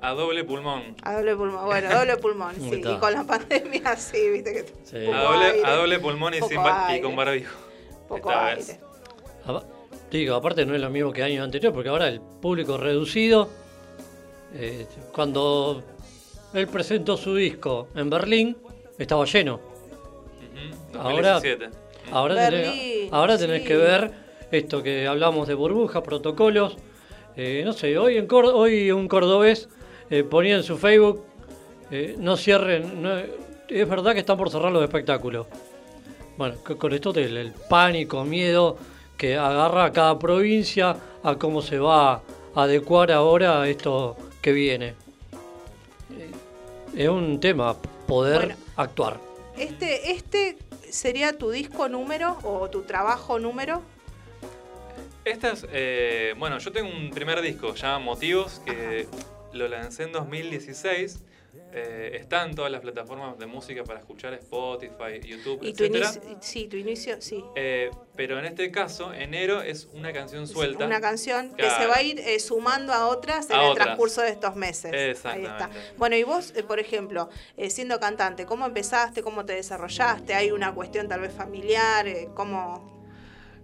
A 0.00 0.12
doble 0.12 0.44
pulmón. 0.44 0.94
A 1.02 1.14
doble 1.16 1.34
pulmón, 1.36 1.64
bueno, 1.66 1.90
doble 1.92 2.16
pulmón, 2.18 2.54
sí. 2.56 2.70
está. 2.74 2.92
Y 2.92 2.96
con 2.98 3.12
la 3.12 3.24
pandemia 3.24 3.96
sí, 3.96 4.30
viste 4.30 4.52
que 4.52 4.64
Sí. 4.84 5.10
A 5.10 5.22
doble, 5.22 5.44
aire, 5.46 5.62
a 5.66 5.74
doble 5.74 5.98
pulmón 5.98 6.34
y, 6.34 6.40
sin 6.42 6.60
y 6.60 6.64
aire, 6.64 7.02
con 7.02 7.16
barbijo. 7.16 7.56
poco 8.08 8.30
Esta 8.30 8.46
aire. 8.46 8.62
vez. 8.62 8.80
Digo, 10.10 10.34
aparte 10.36 10.64
no 10.64 10.74
es 10.74 10.80
lo 10.80 10.88
mismo 10.88 11.12
que 11.12 11.22
año 11.22 11.42
anterior, 11.42 11.72
porque 11.72 11.88
ahora 11.90 12.08
el 12.08 12.20
público 12.20 12.78
reducido, 12.78 13.50
eh, 14.54 14.86
cuando 15.12 15.82
él 16.54 16.66
presentó 16.68 17.16
su 17.16 17.34
disco 17.34 17.88
en 17.94 18.08
Berlín, 18.08 18.56
estaba 18.98 19.24
lleno. 19.26 19.56
Ujú, 19.56 20.98
Ahora, 20.98 21.32
2017. 21.34 21.70
ahora 22.10 22.34
Berlín, 22.34 22.62
tenés, 22.72 23.12
ahora 23.12 23.36
tenés 23.38 23.62
que 23.66 23.76
ver 23.76 24.10
esto 24.50 24.82
que 24.82 25.06
hablamos 25.06 25.46
de 25.46 25.54
burbujas, 25.54 26.02
protocolos. 26.02 26.76
Eh, 27.36 27.62
no 27.64 27.72
sé, 27.74 27.98
hoy, 27.98 28.16
en 28.16 28.26
hoy 28.30 28.90
un 28.90 29.08
cordobés 29.08 29.68
eh, 30.10 30.24
ponía 30.24 30.56
en 30.56 30.62
su 30.62 30.76
Facebook, 30.78 31.24
eh, 31.90 32.16
no 32.18 32.36
cierren, 32.36 33.02
no- 33.02 33.16
es 33.68 33.88
verdad 33.88 34.12
que 34.14 34.20
están 34.20 34.36
por 34.38 34.50
cerrar 34.50 34.72
los 34.72 34.82
espectáculos. 34.82 35.46
Bueno, 36.36 36.56
con 36.78 36.92
esto 36.92 37.12
del 37.12 37.36
el 37.36 37.52
pánico, 37.68 38.24
miedo 38.24 38.76
que 39.16 39.36
agarra 39.36 39.86
a 39.86 39.92
cada 39.92 40.18
provincia 40.18 40.96
a 41.22 41.34
cómo 41.36 41.60
se 41.62 41.78
va 41.78 42.12
a 42.14 42.22
adecuar 42.54 43.10
ahora 43.12 43.62
a 43.62 43.68
esto 43.68 44.16
que 44.40 44.52
viene. 44.52 44.94
Eh, 46.16 46.30
es 46.96 47.08
un 47.08 47.40
tema 47.40 47.76
poder 48.06 48.38
Bueno. 48.38 48.54
actuar. 48.76 49.18
Este, 49.56 50.12
este 50.12 50.56
sería 50.88 51.36
tu 51.36 51.50
disco 51.50 51.88
número 51.88 52.38
o 52.44 52.68
tu 52.70 52.82
trabajo 52.82 53.38
número. 53.40 53.82
Esta 55.24 55.50
es, 55.50 55.66
eh, 55.72 56.34
bueno, 56.38 56.58
yo 56.58 56.70
tengo 56.72 56.88
un 56.88 57.10
primer 57.10 57.40
disco, 57.42 57.74
llama 57.74 57.98
Motivos, 57.98 58.62
que 58.64 59.06
lo 59.52 59.68
lancé 59.68 60.04
en 60.04 60.12
2016. 60.12 61.24
Eh, 61.72 62.12
está 62.20 62.44
en 62.44 62.54
todas 62.54 62.70
las 62.70 62.80
plataformas 62.80 63.38
de 63.38 63.46
música 63.46 63.82
para 63.82 63.98
escuchar, 64.00 64.32
Spotify, 64.34 65.20
YouTube, 65.22 65.58
Y 65.62 65.72
tu 65.72 65.84
inicio, 65.84 66.20
sí, 66.40 66.68
tu 66.68 66.76
inicio, 66.76 67.20
sí. 67.20 67.42
Eh, 67.56 67.90
pero 68.14 68.38
en 68.38 68.44
este 68.44 68.70
caso, 68.70 69.12
enero 69.12 69.60
es 69.60 69.88
una 69.92 70.12
canción 70.12 70.46
suelta. 70.46 70.86
Una 70.86 71.00
canción 71.00 71.50
que 71.50 71.64
Claro. 71.64 71.82
se 71.82 71.86
va 71.88 71.96
a 71.96 72.02
ir 72.02 72.20
eh, 72.20 72.38
sumando 72.38 72.92
a 72.92 73.08
otras 73.08 73.50
en 73.50 73.56
el 73.56 73.66
otras. 73.66 73.86
transcurso 73.86 74.22
de 74.22 74.28
estos 74.30 74.54
meses. 74.56 74.92
Ahí 74.92 75.10
está. 75.10 75.34
Exactamente. 75.34 75.78
Bueno, 75.96 76.16
y 76.16 76.22
vos, 76.22 76.52
eh, 76.54 76.62
por 76.62 76.78
ejemplo, 76.78 77.28
siendo 77.68 77.98
cantante, 77.98 78.46
¿cómo 78.46 78.64
empezaste? 78.66 79.22
¿Cómo 79.22 79.44
te 79.44 79.54
desarrollaste? 79.54 80.34
¿Hay 80.34 80.52
una 80.52 80.72
cuestión 80.74 81.08
tal 81.08 81.20
vez 81.20 81.32
familiar? 81.32 82.06
¿Cómo...? 82.34 82.96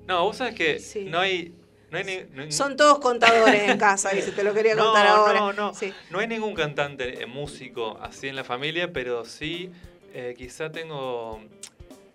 No, 0.06 0.24
vos 0.24 0.36
sabés 0.38 0.54
que 0.54 0.78
Sí. 0.80 1.04
no 1.04 1.20
hay. 1.20 1.54
No 1.94 1.98
hay 2.00 2.04
ni- 2.04 2.44
no- 2.44 2.50
Son 2.52 2.76
todos 2.76 2.98
contadores 2.98 3.70
en 3.70 3.78
casa, 3.78 4.10
dice, 4.10 4.32
te 4.32 4.42
lo 4.42 4.52
quería 4.52 4.74
no, 4.76 4.86
contar 4.86 5.06
ahora. 5.06 5.38
No, 5.40 5.52
no, 5.52 5.74
Sí. 5.74 5.92
no 6.10 6.18
hay 6.18 6.26
ningún 6.26 6.54
cantante 6.54 7.22
eh, 7.22 7.26
músico 7.26 7.98
así 8.02 8.26
en 8.28 8.34
la 8.36 8.42
familia, 8.44 8.92
pero 8.92 9.24
sí, 9.24 9.70
eh, 10.12 10.34
quizá 10.36 10.70
tengo. 10.72 11.40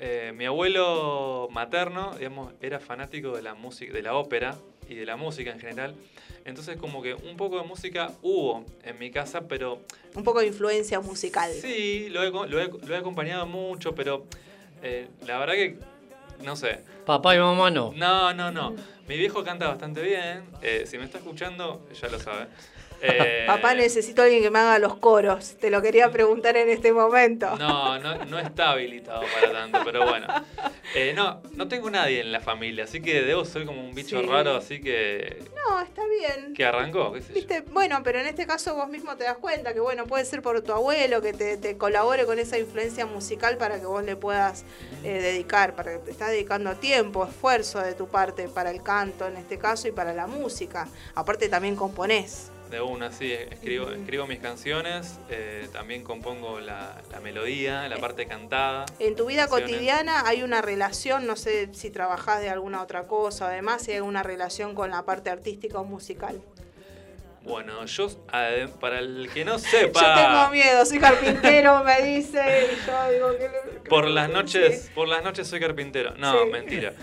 eh, 0.02 0.32
mi 0.36 0.46
abuelo 0.46 1.50
materno, 1.52 2.16
digamos, 2.18 2.54
era 2.62 2.80
fanático 2.80 3.32
de 3.36 3.42
la 3.42 3.54
música, 3.54 3.92
de 3.94 4.02
la 4.02 4.16
ópera 4.16 4.56
y 4.88 4.96
de 4.96 5.06
la 5.06 5.16
música 5.18 5.52
en 5.52 5.60
general. 5.60 5.94
Entonces, 6.46 6.78
como 6.78 7.02
que 7.02 7.14
un 7.14 7.36
poco 7.38 7.58
de 7.62 7.68
música 7.68 8.12
hubo 8.22 8.66
en 8.84 8.98
mi 8.98 9.12
casa, 9.12 9.42
pero 9.48 9.82
Un 10.16 10.24
poco 10.24 10.40
de 10.40 10.48
influencia 10.48 11.00
musical. 11.02 11.52
sí, 11.54 12.08
lo 12.12 12.24
he, 12.24 12.32
co- 12.32 12.46
lo 12.46 12.62
he- 12.62 12.70
lo 12.88 12.96
he 12.96 12.98
acompañado 12.98 13.46
mucho, 13.46 13.94
pero 13.94 14.26
eh, 14.82 15.08
la 15.28 15.38
verdad 15.38 15.56
que, 15.56 15.78
no 16.44 16.56
sé, 16.56 16.84
Papá 17.06 17.36
y 17.36 17.40
mamá 17.40 17.72
no. 17.72 17.92
no, 17.96 18.34
no, 18.34 18.52
no. 18.52 18.76
Mi 19.08 19.18
viejo 19.18 19.44
canta 19.44 19.68
bastante 19.68 20.02
bien. 20.02 20.44
Eh, 20.62 20.84
si 20.86 20.98
me 20.98 21.06
está 21.06 21.18
escuchando, 21.18 21.88
ya 22.00 22.08
lo 22.10 22.20
sabe. 22.20 22.48
Eh, 23.02 23.43
Papá, 23.47 23.74
necesito 23.74 24.22
a 24.22 24.26
alguien 24.26 24.41
que 24.43 24.50
me 24.50 24.60
haga 24.60 24.78
los 24.80 24.95
coros. 24.97 25.56
Te 25.60 25.70
lo 25.70 25.82
quería 25.82 26.12
preguntar 26.12 26.58
en 26.58 26.70
este 26.70 26.91
momento. 26.93 27.56
No, 27.58 27.97
no, 28.00 28.26
no 28.26 28.39
está 28.39 28.72
habilitado 28.72 29.22
para 29.34 29.52
tanto, 29.52 29.80
pero 29.86 30.06
bueno. 30.06 30.28
Eh, 30.95 31.14
no, 31.16 31.41
no 31.54 31.68
tengo 31.68 31.89
nadie 31.89 32.22
en 32.22 32.32
la 32.32 32.39
familia, 32.39 32.84
así 32.86 33.02
que 33.02 33.22
debo 33.22 33.45
ser 33.45 33.66
como 33.66 33.80
un 33.82 33.93
bicho 33.93 34.20
Sí. 34.20 34.26
raro, 34.26 34.56
así 34.56 34.82
que. 34.82 35.43
No, 35.56 35.80
está 35.82 36.02
bien. 36.08 36.54
que 36.54 36.66
arrancó, 36.66 37.14
qué 37.14 37.22
sé 37.22 37.28
yo. 37.30 37.34
Viste, 37.36 37.62
bueno, 37.72 38.02
pero 38.04 38.20
en 38.20 38.26
este 38.28 38.45
caso 38.47 38.76
vos 38.76 38.89
mismo 38.89 39.16
te 39.16 39.24
das 39.24 39.38
cuenta 39.38 39.74
que 39.74 39.80
bueno, 39.80 40.06
puede 40.08 40.26
ser 40.26 40.41
por 40.41 40.62
tu 40.62 40.74
abuelo 40.74 41.22
que 41.22 41.34
te, 41.34 41.58
te 41.58 41.78
colabore 41.78 42.26
con 42.26 42.39
esa 42.39 42.58
influencia 42.58 43.06
musical 43.06 43.58
para 43.58 43.80
que 43.80 43.86
vos 43.86 44.04
le 44.04 44.16
puedas 44.16 44.66
eh, 45.04 45.22
dedicar, 45.22 45.76
para 45.76 45.93
que 45.93 46.00
te 46.00 46.12
estás 46.12 46.32
dedicando 46.32 46.76
tiempo, 46.76 47.26
esfuerzo 47.26 47.80
de 47.82 47.93
tu 47.93 48.08
parte 48.08 48.47
para 48.50 48.72
el 48.72 48.82
canto 48.84 49.28
en 49.28 49.38
este 49.38 49.58
caso 49.60 49.88
y 49.88 49.91
para 49.91 50.14
la 50.14 50.28
música. 50.28 50.88
Aparte 51.16 51.50
también 51.50 51.76
componés. 51.76 52.52
De 52.70 52.82
una, 52.82 53.11
sí, 53.11 53.34
escribo, 53.34 53.89
escribo 53.89 54.28
mis 54.28 54.38
canciones, 54.39 55.20
eh, 55.30 55.67
también 55.74 56.03
compongo 56.03 56.59
la, 56.59 57.01
la 57.11 57.20
melodía, 57.20 57.88
la 57.89 57.97
parte 57.97 58.28
cantada. 58.28 58.86
En 58.99 59.15
tu 59.15 59.26
vida 59.26 59.47
canciones. 59.47 59.72
cotidiana 59.72 60.28
hay 60.28 60.43
una 60.43 60.61
relación, 60.61 61.26
no 61.26 61.36
sé 61.36 61.70
si 61.74 61.89
trabajás 61.89 62.41
de 62.41 62.49
alguna 62.51 62.84
otra 62.84 63.03
cosa, 63.07 63.47
además 63.47 63.82
si 63.82 63.91
hay 63.91 63.97
alguna 63.97 64.22
relación 64.22 64.76
con 64.76 64.91
la 64.91 65.03
parte 65.03 65.32
artística 65.32 65.80
o 65.80 65.84
musical. 65.84 66.39
Bueno, 67.41 67.84
yo, 67.86 68.07
para 68.80 68.99
el 68.99 69.30
que 69.34 69.43
no 69.45 69.57
sepa. 69.59 70.01
Yo 70.01 70.22
tengo 70.22 70.49
miedo, 70.51 70.86
soy 70.86 70.99
carpintero, 70.99 71.84
me 71.84 72.03
dice, 72.03 72.67
y 72.72 72.86
yo 72.88 73.11
digo 73.11 73.38
que... 73.39 73.89
Por 73.89 74.07
las 74.07 74.30
noches, 74.30 74.91
por 74.93 75.07
las 75.07 75.24
noches 75.24 75.47
soy 75.47 75.59
carpintero. 75.59 76.13
No, 76.17 76.43
Sí. 76.43 76.49
mentira. 76.51 76.93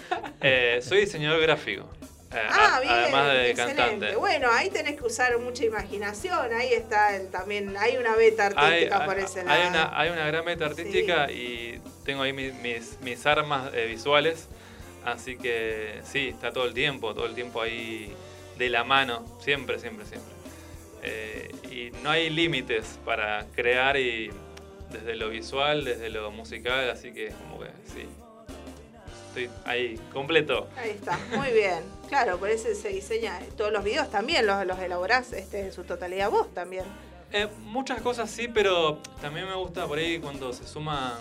Eh, 0.41 0.79
soy 0.83 1.01
diseñador 1.01 1.41
gráfico. 1.41 1.89
Eh, 2.37 2.47
Ah, 2.51 2.77
a- 2.77 2.81
bien, 2.81 2.93
además 2.93 3.33
de 3.33 3.51
excelente. 3.51 3.77
cantante. 3.83 4.17
Bueno, 4.17 4.49
ahí 4.53 4.71
tenés 4.71 4.97
que 4.97 5.05
usar 5.07 5.39
mucha 5.39 5.65
imaginación, 5.65 6.53
ahí 6.53 6.73
está 6.73 7.17
el, 7.17 7.29
también, 7.29 7.77
hay 7.77 7.97
una 7.97 8.15
beta 8.17 8.47
artística 8.47 9.05
por 9.05 9.19
ese 9.19 9.45
lado. 9.45 9.61
hay 9.61 9.69
una, 9.69 9.99
hay 9.99 10.11
una 10.11 10.27
gran 10.27 10.45
meta 10.45 10.67
artística 10.67 11.31
y 11.31 11.81
tengo 12.05 12.23
ahí 12.23 12.33
mis, 12.33 12.55
mis, 12.55 12.99
mis 13.01 13.25
armas 13.27 13.71
eh, 13.75 13.87
visuales. 13.87 14.49
Así 15.05 15.37
que 15.37 16.01
sí, 16.05 16.29
está 16.29 16.53
todo 16.53 16.65
el 16.65 16.75
tiempo, 16.75 17.15
todo 17.15 17.27
el 17.27 17.35
tiempo 17.37 17.63
ahí 17.63 18.13
de 18.59 18.69
la 18.69 18.83
mano, 18.83 19.25
siempre, 19.41 19.79
siempre, 19.79 20.05
siempre. 20.05 20.33
Eh, 21.03 21.51
y 21.71 21.91
no 22.03 22.11
hay 22.11 22.29
límites 22.31 22.99
para 23.05 23.47
crear 23.55 23.97
y 23.97 24.33
desde 24.91 25.15
lo 25.15 25.29
visual, 25.29 25.85
desde 25.85 26.09
lo 26.11 26.31
musical, 26.33 26.91
así 26.91 27.13
que 27.13 27.29
como 27.29 27.61
que 27.61 27.69
sí. 27.87 28.07
Estoy 29.29 29.51
ahí, 29.65 30.01
completo. 30.13 30.69
Ahí 30.77 30.91
está, 30.91 31.19
muy 31.37 31.51
bien. 31.53 31.85
Claro, 32.09 32.39
por 32.39 32.49
eso 32.51 32.69
se 32.75 32.89
diseña. 32.89 33.39
Todos 33.57 33.73
los 33.73 33.83
videos 33.85 34.11
también 34.11 34.47
los, 34.47 34.65
los 34.67 34.79
elaborás 34.79 35.33
este, 35.33 35.61
en 35.61 35.73
su 35.73 35.85
totalidad 35.85 36.31
vos 36.31 36.53
también. 36.55 36.85
Eh, 37.33 37.49
muchas 37.65 38.01
cosas 38.01 38.31
sí, 38.31 38.47
pero 38.49 38.99
también 39.21 39.47
me 39.47 39.55
gusta 39.57 39.87
por 39.87 39.99
ahí 39.99 40.19
cuando 40.21 40.53
se 40.53 40.67
suman 40.67 41.15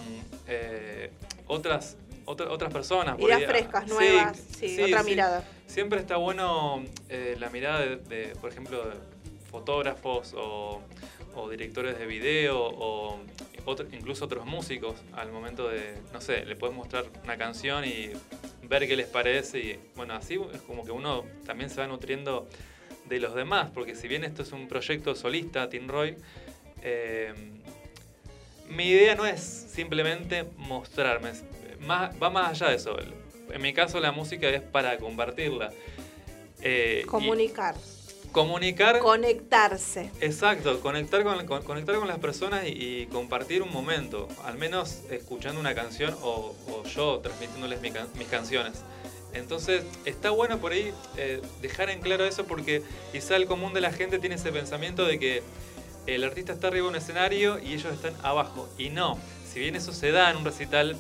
eh, 0.48 1.10
otras, 1.48 1.98
otra- 2.26 2.52
otras 2.52 2.72
personas. 2.72 3.20
Ideas 3.20 3.40
ahí. 3.42 3.46
frescas, 3.48 3.84
Sí, 3.86 3.90
nuevas, 3.92 4.40
sí, 4.60 4.82
otra 4.84 5.02
mirada. 5.04 5.44
Siempre 5.66 6.00
está 6.00 6.18
bueno 6.18 6.84
eh, 7.10 7.36
la 7.40 7.50
mirada 7.50 7.80
de, 7.82 7.96
de, 7.98 8.36
por 8.40 8.52
ejemplo, 8.52 8.86
de 8.86 8.96
fotógrafos 9.50 10.34
o, 10.38 10.82
o 11.36 11.50
directores 11.50 11.98
de 11.98 12.06
video 12.06 12.60
o 12.60 13.18
otro- 13.66 13.88
incluso 13.92 14.26
otros 14.26 14.46
músicos 14.46 14.96
al 15.14 15.32
momento 15.32 15.68
de, 15.70 15.96
no 16.14 16.22
sé, 16.22 16.46
le 16.46 16.56
puedes 16.56 16.76
mostrar 16.76 17.06
una 17.24 17.38
canción 17.38 17.84
y 17.86 18.12
ver 18.64 18.88
qué 18.88 18.96
les 18.96 19.08
parece 19.08 19.60
y 19.60 19.80
bueno, 19.96 20.14
así 20.16 20.40
es 20.54 20.62
como 20.62 20.84
que 20.86 20.92
uno 20.92 21.24
también 21.46 21.70
se 21.70 21.82
va 21.82 21.88
nutriendo 21.88 22.48
de 23.08 23.20
los 23.20 23.36
demás, 23.36 23.70
porque 23.74 23.96
si 23.96 24.08
bien 24.08 24.24
esto 24.24 24.42
es 24.42 24.52
un 24.52 24.68
proyecto 24.68 25.14
solista, 25.16 25.70
Team 25.70 25.88
Roy, 25.88 26.16
eh, 26.82 27.34
mi 28.70 28.88
idea 28.88 29.14
no 29.16 29.26
es 29.26 29.40
simplemente 29.42 30.46
mostrarme, 30.58 31.32
más, 31.82 32.16
va 32.22 32.30
más 32.32 32.50
allá 32.50 32.70
de 32.72 32.78
eso. 32.78 32.98
En 33.52 33.62
mi 33.62 33.74
caso 33.74 34.00
la 34.00 34.12
música 34.12 34.50
es 34.50 34.62
para 34.62 34.98
compartirla. 34.98 35.72
Eh, 36.62 37.04
y 37.04 37.08
Comunicar, 38.36 39.00
conectarse. 39.00 40.12
Exacto, 40.20 40.82
conectar 40.82 41.24
con, 41.24 41.46
con- 41.46 41.64
conectar 41.64 41.96
con 41.96 42.08
las 42.10 42.20
personas 42.20 42.66
y, 42.66 42.72
y 43.04 43.06
compartir 43.08 43.62
un 43.62 43.72
momento, 43.72 44.28
al 44.44 44.58
menos 44.58 45.00
escuchando 45.10 45.58
una 45.58 45.74
canción 45.74 46.14
o, 46.22 46.54
o 46.68 46.84
yo 46.84 47.20
transmitiéndoles 47.20 47.80
mi 47.80 47.92
mis 48.20 48.28
canciones. 48.28 48.74
Entonces, 49.34 49.84
está 50.04 50.32
bueno 50.32 50.58
por 50.58 50.74
ahí 50.74 50.94
eh, 51.16 51.42
dejar 51.62 51.90
en 51.90 52.02
claro 52.02 52.26
eso 52.26 52.44
porque 52.46 52.84
quizá 53.14 53.38
el 53.38 53.46
común 53.46 53.74
de 53.74 53.80
la 53.80 53.94
gente 53.94 54.20
tiene 54.20 54.36
ese 54.36 54.52
pensamiento 54.52 55.06
de 55.06 55.18
que 55.18 55.42
el 56.06 56.24
artista 56.26 56.52
está 56.52 56.68
arriba 56.68 56.84
de 56.84 56.90
un 56.90 56.96
escenario 56.98 57.58
y 57.60 57.74
ellos 57.74 57.94
están 57.94 58.16
abajo. 58.22 58.68
Y 58.78 58.90
no, 58.90 59.18
si 59.50 59.60
bien 59.62 59.78
eso 59.78 59.94
se 59.94 60.12
da 60.12 60.30
en 60.30 60.36
un 60.38 60.44
recital... 60.44 60.98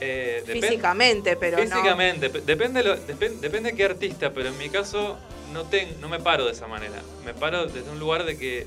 eh, 0.00 0.42
Físicamente, 0.46 1.36
pero 1.36 1.56
no. 1.58 1.64
Físicamente, 1.64 2.30
pe- 2.30 2.40
depende, 2.42 2.82
lo- 2.82 2.96
depen- 2.96 3.40
depende 3.40 3.70
de 3.72 3.76
qué 3.76 3.84
artista, 3.84 4.30
pero 4.32 4.48
en 4.48 4.58
mi 4.58 4.68
caso 4.68 5.18
no, 5.52 5.64
ten, 5.64 6.00
no 6.00 6.08
me 6.08 6.20
paro 6.20 6.44
de 6.46 6.52
esa 6.52 6.66
manera. 6.66 7.00
Me 7.24 7.34
paro 7.34 7.66
desde 7.66 7.90
un 7.90 7.98
lugar 7.98 8.24
de 8.24 8.38
que 8.38 8.66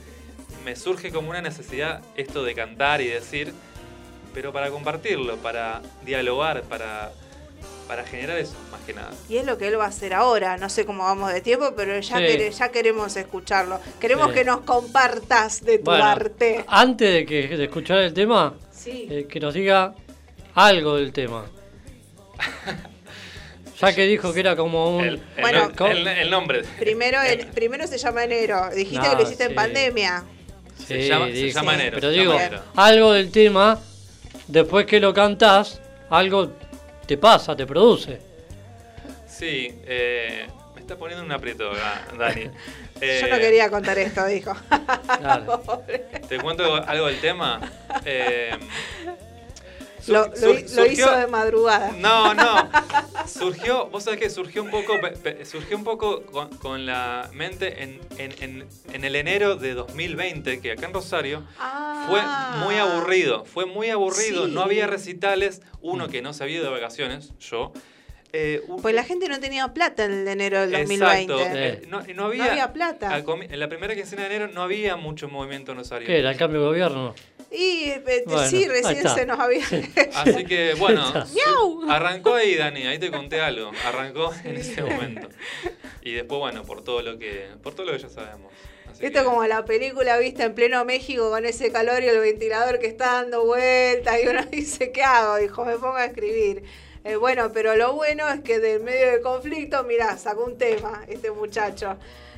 me 0.66 0.76
surge 0.76 1.12
como 1.12 1.30
una 1.30 1.42
necesidad 1.42 2.02
esto 2.16 2.44
de 2.44 2.54
cantar 2.54 3.02
y 3.02 3.08
decir, 3.08 3.54
pero 4.34 4.52
para 4.54 4.70
compartirlo, 4.70 5.38
para 5.38 5.82
dialogar, 6.06 6.64
para, 6.64 7.12
para 7.88 8.04
generar 8.06 8.38
eso, 8.38 8.54
más 8.72 8.82
que 8.82 8.94
nada. 8.94 9.12
Y 9.30 9.38
es 9.38 9.46
lo 9.46 9.58
que 9.58 9.68
él 9.68 9.80
va 9.80 9.86
a 9.86 9.88
hacer 9.90 10.14
ahora. 10.14 10.58
No 10.58 10.70
sé 10.70 10.86
cómo 10.86 11.04
vamos 11.04 11.32
de 11.34 11.42
tiempo, 11.42 11.74
pero 11.76 11.98
ya, 12.00 12.18
Sí. 12.18 12.24
quere- 12.24 12.52
ya 12.52 12.70
queremos 12.70 13.16
escucharlo. 13.18 13.80
Queremos 14.00 14.28
Sí. 14.30 14.34
que 14.36 14.44
nos 14.46 14.62
compartas 14.62 15.64
de 15.64 15.78
tu 15.80 15.86
Bueno, 15.86 16.04
arte. 16.06 16.64
Antes 16.68 17.14
de, 17.14 17.26
que, 17.26 17.48
de 17.58 17.64
escuchar 17.64 18.00
el 18.00 18.14
tema, 18.14 18.54
Sí. 18.72 19.08
eh, 19.10 19.28
que 19.30 19.40
nos 19.40 19.54
diga 19.54 19.94
algo 20.56 20.98
del 20.98 21.12
tema. 21.14 21.46
Ya 23.82 23.96
que 23.96 24.06
dijo 24.06 24.32
que 24.32 24.42
era 24.42 24.56
como 24.56 24.96
un... 24.98 25.04
El, 25.04 25.14
el 25.16 25.42
Bueno, 25.42 25.72
el- 25.88 26.08
el 26.08 26.30
nombre. 26.30 26.62
Primero, 26.78 27.18
primero 27.56 27.88
se 27.88 27.98
llama 27.98 28.24
enero. 28.26 28.70
Dijiste 28.76 29.04
No, 29.04 29.10
que 29.10 29.16
lo 29.16 29.22
hiciste 29.24 29.46
sí. 29.46 29.50
en 29.50 29.56
pandemia. 29.56 30.24
Se 30.86 31.08
llama- 31.08 31.26
se 31.26 31.32
dijo. 31.32 31.60
llama 31.60 31.74
enero, 31.74 31.98
Pero 32.00 32.12
se 32.14 32.20
digo, 32.20 32.34
enero. 32.36 32.62
algo 32.76 33.14
del 33.14 33.32
tema, 33.32 33.80
después 34.48 34.86
que 34.86 35.00
lo 35.00 35.16
cantás, 35.16 35.82
algo 36.12 36.52
te 37.08 37.18
pasa, 37.18 37.56
te 37.56 37.66
produce. 37.66 38.20
Sí, 39.28 39.74
eh, 39.88 40.46
me 40.76 40.82
está 40.82 40.96
poniendo 40.96 41.26
un 41.26 41.32
aprieto 41.32 41.72
acá, 41.72 42.04
Dani. 42.20 42.44
Yo 42.44 43.28
no 43.30 43.36
Eh, 43.38 43.40
quería 43.40 43.68
contar 43.72 43.98
esto, 43.98 44.24
dijo. 44.28 44.56
Te 46.30 46.38
cuento 46.38 46.76
algo 46.76 47.08
del 47.08 47.20
tema. 47.20 47.60
Eh, 48.06 48.52
sur- 50.02 50.14
Lo, 50.30 50.38
sur- 50.68 50.92
hizo 50.92 51.12
de 51.16 51.28
madrugada. 51.28 51.92
No, 52.00 52.34
no. 52.34 52.70
Surgió, 53.28 53.88
vos 53.88 54.04
sabés 54.04 54.20
que 54.20 54.30
surgió 54.30 54.64
un 54.64 54.70
poco, 54.72 55.00
pe- 55.00 55.12
pe- 55.12 55.46
surgió 55.46 55.78
un 55.78 55.84
poco 55.84 56.24
con, 56.24 56.50
con 56.58 56.86
la 56.86 57.30
mente 57.34 57.84
en, 57.84 58.00
en- 58.18 58.34
en- 58.42 58.68
en 58.94 59.04
el 59.06 59.16
enero 59.16 59.56
de 59.56 59.74
2020, 59.74 60.60
que 60.60 60.72
acá 60.72 60.88
en 60.88 60.94
Rosario 60.94 61.44
fue 62.08 62.22
muy 62.66 62.76
aburrido. 62.76 63.46
Fue 63.46 63.66
muy 63.66 63.90
aburrido. 63.90 64.44
Ah. 64.44 64.48
Sí. 64.48 64.54
No 64.54 64.62
había 64.62 64.88
recitales. 64.88 65.62
Uno 65.82 66.08
que 66.10 66.22
no 66.22 66.34
se 66.34 66.44
había 66.44 66.58
ido 66.58 66.66
de 66.66 66.72
vacaciones, 66.72 67.32
yo. 67.40 67.72
Eh, 68.34 68.64
un- 68.70 68.82
Pues 68.82 68.96
la 68.96 69.04
gente 69.04 69.28
no 69.28 69.40
tenía 69.42 69.68
plata 69.74 70.06
en 70.06 70.12
el 70.22 70.28
enero 70.28 70.62
del 70.62 70.72
2020. 70.72 71.34
Exacto. 71.34 71.58
Eh, 71.58 71.82
no, 71.90 72.02
no 72.16 72.26
había, 72.28 72.46
No 72.46 72.52
había 72.52 72.72
plata. 72.74 73.18
en 73.18 73.60
la 73.60 73.68
primera 73.68 73.94
quincena 73.94 74.22
de 74.22 74.28
enero 74.36 74.48
no 74.54 74.62
había 74.64 74.96
mucho 74.96 75.28
movimiento 75.28 75.72
en 75.74 75.80
Rosario. 75.80 76.08
¿Qué 76.08 76.20
era? 76.20 76.32
¿El 76.32 76.38
cambio 76.38 76.62
de 76.62 76.68
gobierno? 76.68 77.14
Y 77.52 77.90
eh, 77.90 78.24
Bueno, 78.26 78.48
sí, 78.50 78.66
recién 78.68 79.08
se 79.10 79.26
nos 79.26 79.38
había. 79.40 79.66
Así 80.16 80.46
que 80.46 80.74
bueno, 80.76 81.04
arrancó 81.90 82.36
ahí 82.36 82.56
Dani, 82.56 82.88
ahí 82.88 82.98
te 82.98 83.12
conté 83.12 83.42
algo, 83.42 83.72
arrancó 83.86 84.34
en 84.46 84.56
ese 84.56 84.82
momento. 84.82 85.28
Y 86.02 86.14
después 86.14 86.40
bueno, 86.40 86.64
por 86.64 86.84
todo 86.84 87.02
lo 87.02 87.20
que 87.20 87.48
por 87.62 87.74
todo 87.76 87.88
lo 87.88 87.92
que 87.94 88.00
ya 88.00 88.10
sabemos. 88.10 88.52
Así 88.90 89.06
Esto 89.06 89.20
que- 89.20 89.26
como 89.26 89.46
la 89.46 89.66
película 89.66 90.18
vista 90.18 90.44
en 90.46 90.56
pleno 90.56 90.84
México 90.86 91.30
con 91.30 91.46
ese 91.46 91.72
calor 91.72 92.02
y 92.04 92.08
el 92.08 92.20
ventilador 92.20 92.80
que 92.80 92.88
está 92.88 93.14
dando 93.22 93.46
vueltas 93.46 94.18
y 94.24 94.28
uno 94.28 94.44
dice, 94.52 94.92
¿qué 94.92 95.04
hago? 95.04 95.36
Dijo, 95.38 95.66
me 95.66 95.74
pongo 95.74 95.98
a 95.98 96.06
escribir. 96.06 96.64
Eh, 97.04 97.16
bueno, 97.16 97.52
pero 97.52 97.76
lo 97.76 97.94
bueno 97.94 98.30
es 98.30 98.42
que 98.42 98.60
del 98.60 98.82
medio 98.84 99.08
del 99.12 99.22
conflicto, 99.22 99.84
mirá, 99.84 100.18
sacó 100.18 100.46
un 100.46 100.58
tema 100.58 101.04
este 101.08 101.32
muchacho. 101.32 101.98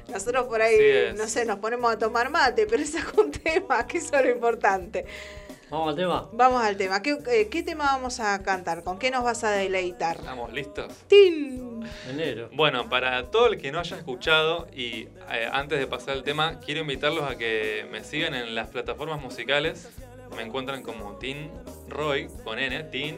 Nosotros 0.10 0.46
por 0.48 0.62
ahí, 0.62 0.76
es. 0.80 1.16
no 1.16 1.28
sé, 1.28 1.46
nos 1.46 1.60
ponemos 1.60 1.92
a 1.94 1.98
tomar 1.98 2.30
mate, 2.30 2.66
pero 2.70 2.86
sacó 2.86 3.22
un 3.22 3.32
tema, 3.32 3.86
que 3.88 3.98
eso 3.98 4.16
es 4.16 4.26
lo 4.26 4.32
importante. 4.32 5.06
Vamos 5.70 5.90
al 5.90 5.96
tema. 5.96 6.30
Vamos 6.34 6.64
al 6.64 6.78
tema. 6.78 7.02
¿Qué, 7.02 7.18
eh, 7.32 7.48
qué 7.50 7.64
tema 7.64 7.86
vamos 7.86 8.20
a 8.20 8.44
cantar? 8.44 8.84
¿Con 8.84 9.00
qué 9.00 9.10
nos 9.10 9.24
vas 9.24 9.44
a 9.44 9.50
deleitar? 9.50 10.18
¿Estamos 10.18 10.54
listos? 10.54 10.94
¡Tin! 11.08 11.84
Enero. 12.08 12.50
Bueno, 12.54 12.90
para 12.90 13.32
todo 13.32 13.48
el 13.48 13.60
que 13.60 13.72
no 13.72 13.80
haya 13.80 13.98
escuchado 13.98 14.68
y 14.72 15.08
eh, 15.32 15.50
antes 15.52 15.80
de 15.80 15.88
pasar 15.88 16.16
el 16.16 16.22
tema, 16.22 16.60
quiero 16.60 16.82
invitarlos 16.82 17.24
a 17.24 17.40
que 17.40 17.88
me 17.92 18.04
sigan 18.04 18.36
en 18.36 18.54
las 18.54 18.68
plataformas 18.68 19.20
musicales. 19.20 19.90
Me 20.36 20.44
encuentran 20.44 20.84
como 20.84 21.18
Tin 21.18 21.50
Roy 21.90 22.28
con 22.44 22.60
N, 22.60 22.84
Tin. 22.84 23.18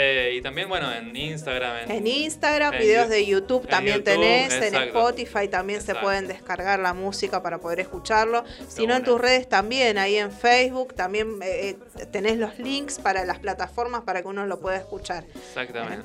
Eh, 0.00 0.34
y 0.36 0.42
también, 0.42 0.68
bueno, 0.68 0.92
en 0.92 1.14
Instagram. 1.16 1.90
En 1.90 2.06
Instagram, 2.06 2.72
en 2.74 2.80
videos 2.80 3.06
Yu- 3.06 3.10
de 3.10 3.26
YouTube 3.26 3.66
también 3.66 3.96
YouTube, 3.96 4.14
tenés, 4.14 4.52
en. 4.52 4.74
Spotify 4.76 5.48
también 5.48 5.80
se 5.82 5.96
pueden 5.96 6.28
descargar 6.28 6.78
la 6.78 6.94
música 6.94 7.42
para 7.42 7.58
poder 7.58 7.80
escucharlo. 7.80 8.44
Si 8.68 8.86
no, 8.86 8.94
en 8.94 9.02
tus 9.02 9.20
redes 9.20 9.48
también, 9.48 9.98
ahí 9.98 10.14
en 10.16 10.30
Facebook 10.30 10.94
también 10.94 11.40
eh, 11.42 11.76
eh, 11.98 12.06
tenés 12.06 12.36
los 12.38 12.58
links 12.60 13.00
para 13.00 13.24
las 13.24 13.40
plataformas 13.40 14.02
para 14.02 14.22
que 14.22 14.28
uno 14.28 14.46
lo 14.46 14.60
pueda 14.60 14.76
escuchar. 14.76 15.24
Exactamente. 15.34 16.04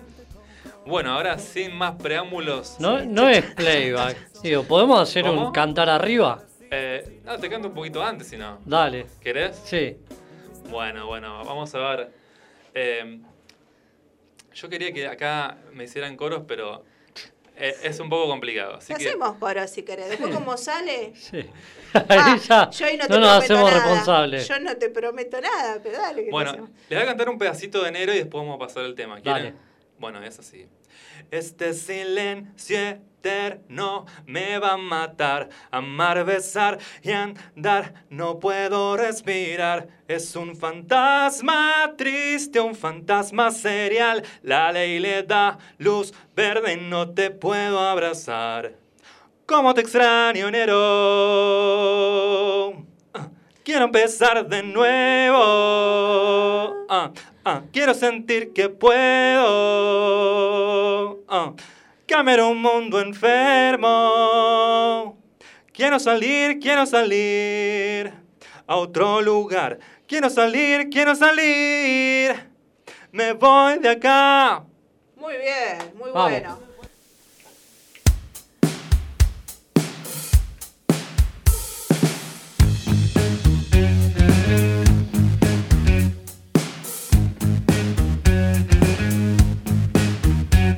Bueno, 0.88 1.12
ahora 1.14 1.38
sin 1.38 1.76
más 1.76 1.94
preámbulos. 2.02 2.78
No, 2.80 3.06
no 3.06 3.30
es 3.30 3.46
playback. 3.54 4.18
Digo, 4.41 4.64
¿podemos 4.64 5.00
hacer 5.02 5.26
un 5.26 5.52
cantar 5.52 5.88
arriba? 5.89 6.41
Eh, 6.72 7.22
no, 7.24 7.38
te 7.38 7.48
canto 7.48 7.68
un 7.68 7.76
poquito 7.76 8.04
antes, 8.04 8.28
si 8.28 8.38
no. 8.38 8.58
Dale. 8.66 9.06
¿Querés? 9.22 9.56
Sí. 9.66 9.98
Bueno, 10.72 11.06
bueno, 11.06 11.44
vamos 11.46 11.74
a 11.76 11.78
ver. 11.78 12.12
Eh, 12.74 13.20
yo 14.54 14.70
quería 14.70 14.91
que 14.91 15.08
acá 15.08 15.58
me 15.74 15.86
hicieran 15.86 16.16
coros, 16.16 16.43
pero 16.47 16.84
eh, 17.56 17.76
es 17.84 17.99
un 17.99 18.10
poco 18.10 18.28
complicado. 18.28 18.76
Así 18.76 18.93
Te 18.93 18.99
que, 18.99 19.10
hacemos 19.10 19.38
coro 19.38 19.68
si 19.68 19.84
querés. 19.84 20.10
Después, 20.10 20.34
como 20.34 20.58
sale. 20.58 21.14
Sí. 21.16 21.45
Ah, 21.93 22.06
Ahí 22.10 22.39
ya 22.39 22.70
yo 22.72 22.86
ahí 22.88 22.97
no, 22.97 23.08
te 23.08 23.14
no 23.14 23.20
nos 23.20 23.30
prometo 23.30 23.43
hacemos 23.43 23.72
nada. 23.72 23.84
responsables. 23.86 24.47
Yo 24.47 24.60
no 24.60 24.78
te 24.78 24.89
prometo 24.89 25.39
nada, 25.39 25.80
pero 25.84 25.97
dale. 25.99 26.26
que 26.26 26.32
bueno, 26.32 26.51
les 26.89 26.97
voy 26.99 27.04
a 27.04 27.06
cantar 27.06 27.30
un 27.30 27.38
pedacito 27.38 27.84
de 27.84 27.89
enero 27.89 28.14
y 28.14 28.18
después 28.18 28.43
vamos 28.43 28.56
a 28.56 28.60
pasar 28.60 28.84
el 28.86 28.95
tema. 28.95 29.22
¿Quieren? 29.22 29.43
Dale. 29.43 29.56
Bueno, 29.99 30.24
es 30.24 30.39
así. 30.39 30.68
Este 31.32 31.74
silencio 31.74 32.78
eterno 33.24 34.05
me 34.26 34.59
va 34.59 34.74
a 34.74 34.78
matar. 34.78 35.49
Amar, 35.72 36.24
besar 36.26 36.78
y 37.01 37.11
andar, 37.11 37.93
no 38.09 38.39
puedo 38.39 38.97
respirar. 38.97 39.88
Es 40.07 40.36
un 40.36 40.55
fantasma 40.55 41.93
triste, 41.97 42.59
un 42.59 42.76
fantasma 42.76 43.51
serial. 43.51 44.24
La 44.41 44.72
ley 44.72 44.99
le 44.99 45.24
da 45.24 45.57
luz 45.78 46.14
verde 46.36 46.78
no 46.78 47.09
te 47.11 47.32
puedo 47.32 47.80
abrazar. 47.80 48.76
¿Cómo 49.45 49.74
te 49.74 49.82
extraño, 49.82 50.47
enero? 50.47 50.74
Quiero 53.64 53.86
empezar 53.86 54.45
de 54.45 54.61
nuevo. 54.61 55.38
Ah, 56.89 57.11
ah, 57.45 57.61
quiero 57.72 57.93
sentir 57.93 58.51
que 58.51 58.68
puedo. 58.68 58.99
Ah, 61.30 61.53
cambiar 62.05 62.41
un 62.41 62.61
mundo 62.61 62.99
enfermo. 62.99 63.88
Quiero 65.72 65.97
salir, 65.97 66.59
quiero 66.59 66.86
salir 66.86 68.11
a 68.68 68.76
otro 68.76 69.22
lugar. 69.22 69.80
Quiero 70.07 70.30
salir, 70.30 70.89
quiero 70.89 71.16
salir. 71.16 72.36
Me 73.14 73.32
voy 73.32 73.80
de 73.80 73.89
acá. 73.91 74.66
Muy 75.16 75.38
bien, 75.38 75.93
muy 75.97 76.11
Vamos. 76.11 76.32
bueno. 76.32 76.73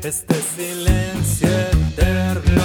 Este 0.06 0.36
silencio 0.56 1.50
eterno 1.50 2.64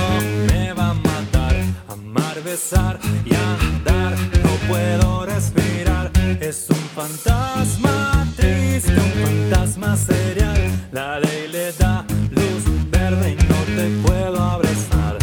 me 0.53 0.75
va 0.75 0.91
a 0.91 0.95
matar. 0.95 1.57
Amar, 1.89 2.43
besar 2.43 3.01
y 3.25 3.35
andar, 3.35 4.13
no 4.45 4.51
puedo 4.69 5.25
respirar. 5.25 6.11
Es 6.39 6.67
un 6.69 6.77
fantasma 6.95 8.29
triste, 8.37 8.93
un 8.93 9.25
fantasma 9.25 9.97
serial. 9.97 10.89
La 10.93 11.19
ley 11.19 11.49
le 11.51 11.73
da 11.73 12.05
luz 12.31 12.91
verde 12.91 13.31
y 13.31 13.37
no 13.37 13.59
te 13.75 13.89
puedo 14.07 14.39
abrazar. 14.39 15.17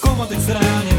¿Cómo 0.00 0.26
te 0.26 0.36
extraño, 0.36 0.91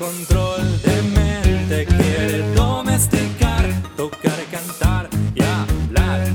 control 0.00 0.80
de 0.80 1.02
mente 1.02 1.84
quiere 1.84 2.38
domesticar, 2.54 3.66
tocar, 3.98 4.40
cantar 4.50 5.10
y 5.34 5.42
hablar. 5.42 6.26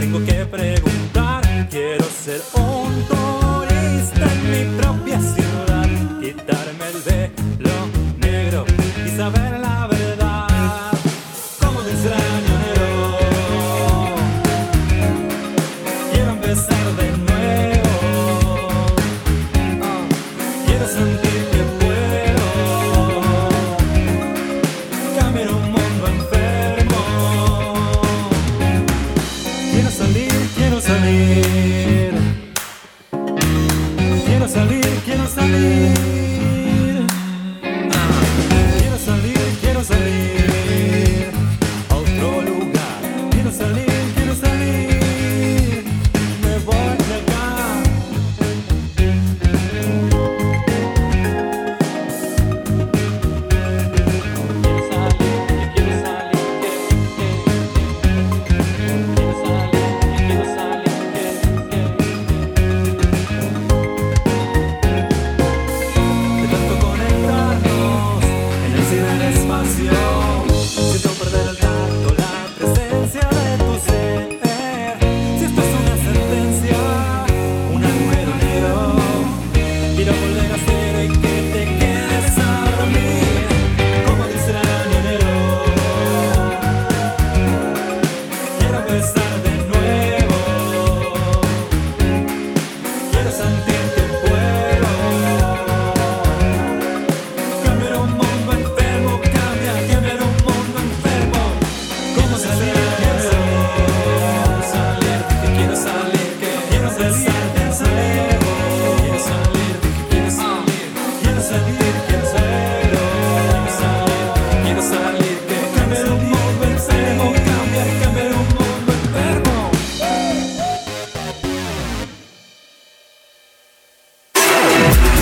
Tengo 0.00 0.24
que 0.24 0.46
preguntar, 0.46 1.42
quiero 1.68 2.06
ser 2.24 2.40
un 2.54 2.90
turista 3.12 4.24
en 4.32 4.40
mi 4.50 4.80
propia 4.80 5.20
ciudad, 5.20 5.88
quitarme 6.22 6.86
el 6.94 7.02
velo 7.02 7.59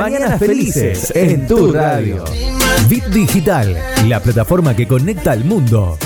Mañanas 0.00 0.40
Felices 0.40 1.12
en 1.14 1.46
tu 1.46 1.72
radio. 1.72 2.24
Bit 2.88 3.04
Digital, 3.06 3.76
la 4.08 4.20
plataforma 4.20 4.74
que 4.74 4.88
conecta 4.88 5.30
al 5.32 5.44
mundo. 5.44 5.96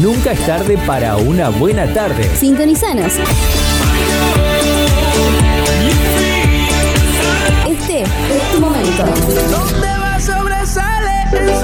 Nunca 0.00 0.32
es 0.32 0.46
tarde 0.46 0.76
para 0.86 1.16
una 1.16 1.50
buena 1.50 1.86
tarde. 1.94 2.28
Sintonizanos. 2.36 3.12
Este 7.68 8.02
es 8.02 8.52
tu 8.52 8.60
momento. 8.60 9.04
Donde 9.50 9.88
va 9.98 10.20
sobresale, 10.20 11.63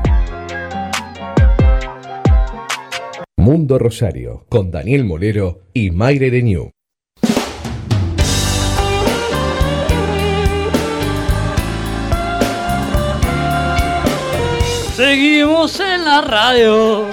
Mundo 3.41 3.79
Rosario, 3.79 4.45
con 4.49 4.69
Daniel 4.69 5.03
Molero 5.03 5.61
y 5.73 5.89
Mayre 5.89 6.29
de 6.29 6.43
New. 6.43 6.71
Seguimos 14.95 15.79
en 15.79 16.05
la 16.05 16.21
radio. 16.21 17.07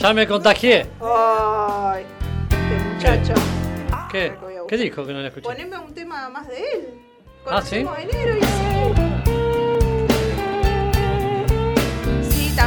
Ya 0.00 0.12
me 0.12 0.26
contagié. 0.26 0.86
Ay, 1.00 2.04
este 2.50 2.84
muchacho. 2.94 3.34
¿Qué? 4.10 4.32
¿Qué 4.66 4.76
dijo 4.76 5.06
que 5.06 5.12
no 5.12 5.20
le 5.20 5.28
escuché? 5.28 5.44
Poneme 5.44 5.78
un 5.78 5.94
tema 5.94 6.28
más 6.30 6.48
de 6.48 6.56
él. 6.56 6.88
Ah, 7.48 7.62
¿sí? 7.62 7.76
Enero 7.76 8.38
y 8.38 9.05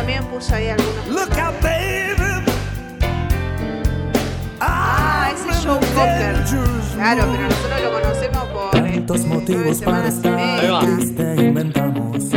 también 0.09 0.53
ahí 0.53 0.69
algunos. 0.69 1.05
Ah, 4.59 5.31
ese 5.33 5.49
es 5.49 5.65
Joe 5.65 5.79
Cocker. 5.79 6.35
Claro, 6.95 7.23
pero 7.31 7.43
nosotros 7.43 7.81
lo 7.81 7.91
conocemos 7.93 8.43
por 8.49 8.71
Tantos 8.71 9.25
motivos 9.25 9.81
para 9.81 10.07
estar 10.07 10.37
Ahí 10.37 10.69
va. 10.69 10.79
triste 10.81 11.35
inventamos. 11.37 12.29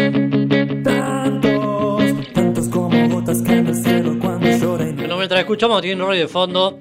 Tantos, 0.84 2.32
tantos 2.32 2.68
como 2.68 3.08
gotas 3.08 3.42
que 3.42 3.52
en 3.52 3.66
el 3.66 3.74
cielo 3.74 4.18
cuando 4.20 4.46
llora 4.46 4.88
y 4.88 4.92
Bueno, 4.92 5.16
mientras 5.16 5.40
escuchamos 5.40 5.78
aquí 5.78 5.90
en 5.90 5.98
radio 5.98 6.20
de 6.20 6.28
fondo, 6.28 6.78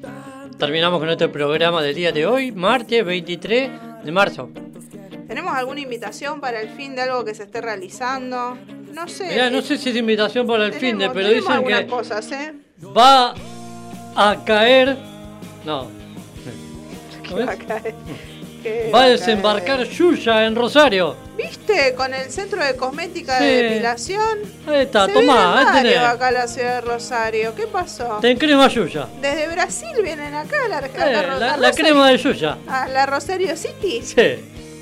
terminamos 0.60 1.00
con 1.00 1.10
este 1.10 1.30
programa 1.30 1.82
del 1.82 1.96
día 1.96 2.12
de 2.12 2.26
hoy, 2.26 2.52
martes 2.52 3.04
23 3.04 3.72
de 4.04 4.12
marzo. 4.12 4.50
¿Tenemos 5.32 5.56
alguna 5.56 5.80
invitación 5.80 6.42
para 6.42 6.60
el 6.60 6.68
fin 6.72 6.94
de 6.94 7.04
algo 7.04 7.24
que 7.24 7.34
se 7.34 7.44
esté 7.44 7.62
realizando? 7.62 8.58
No 8.94 9.08
sé. 9.08 9.28
Mirá, 9.30 9.50
no 9.50 9.62
sé 9.62 9.78
si 9.78 9.92
es 9.92 9.96
invitación 9.96 10.46
para 10.46 10.66
el 10.66 10.74
fin 10.74 10.98
de, 10.98 11.10
pero 11.10 11.30
dicen 11.30 11.64
que 11.64 11.88
cosas, 11.88 12.30
¿eh? 12.34 12.52
va 12.86 13.34
a 14.14 14.44
caer. 14.44 14.98
No. 15.64 15.88
Va 17.48 17.54
a 17.54 17.56
caer. 17.56 17.96
¿Qué 18.62 18.92
Va 18.94 19.04
a 19.04 19.08
desembarcar 19.08 19.86
Yuya 19.86 20.46
en 20.46 20.54
Rosario. 20.54 21.16
¿Viste? 21.38 21.96
Con 21.96 22.14
el 22.14 22.30
centro 22.30 22.62
de 22.62 22.76
cosmética 22.76 23.38
Sí. 23.38 23.46
de 23.46 23.64
depilación. 23.64 24.40
Ahí 24.68 24.82
está, 24.82 25.06
Se 25.06 25.14
tomá, 25.14 25.60
ahí 25.60 25.66
tenés. 25.82 25.98
acá 25.98 26.28
en 26.28 26.34
la 26.34 26.48
ciudad 26.50 26.76
de 26.76 26.82
Rosario. 26.82 27.56
¿Qué 27.56 27.68
pasó? 27.68 28.18
Te 28.22 28.38
crema 28.38 28.68
Yuya. 28.68 29.08
Desde 29.22 29.48
Brasil 29.48 29.88
vienen 30.04 30.34
acá 30.36 30.58
a 30.66 30.68
la, 30.68 30.78
a 30.80 30.82
Eh, 30.82 30.92
la, 30.94 31.20
a 31.20 31.38
la 31.38 31.56
Rosario- 31.70 31.74
crema 31.86 32.10
de 32.10 32.18
Yuya. 32.18 32.58
a 32.68 32.88
la 32.90 33.06
Rosario 33.06 33.56
City. 33.56 34.02
Sí. 34.04 34.36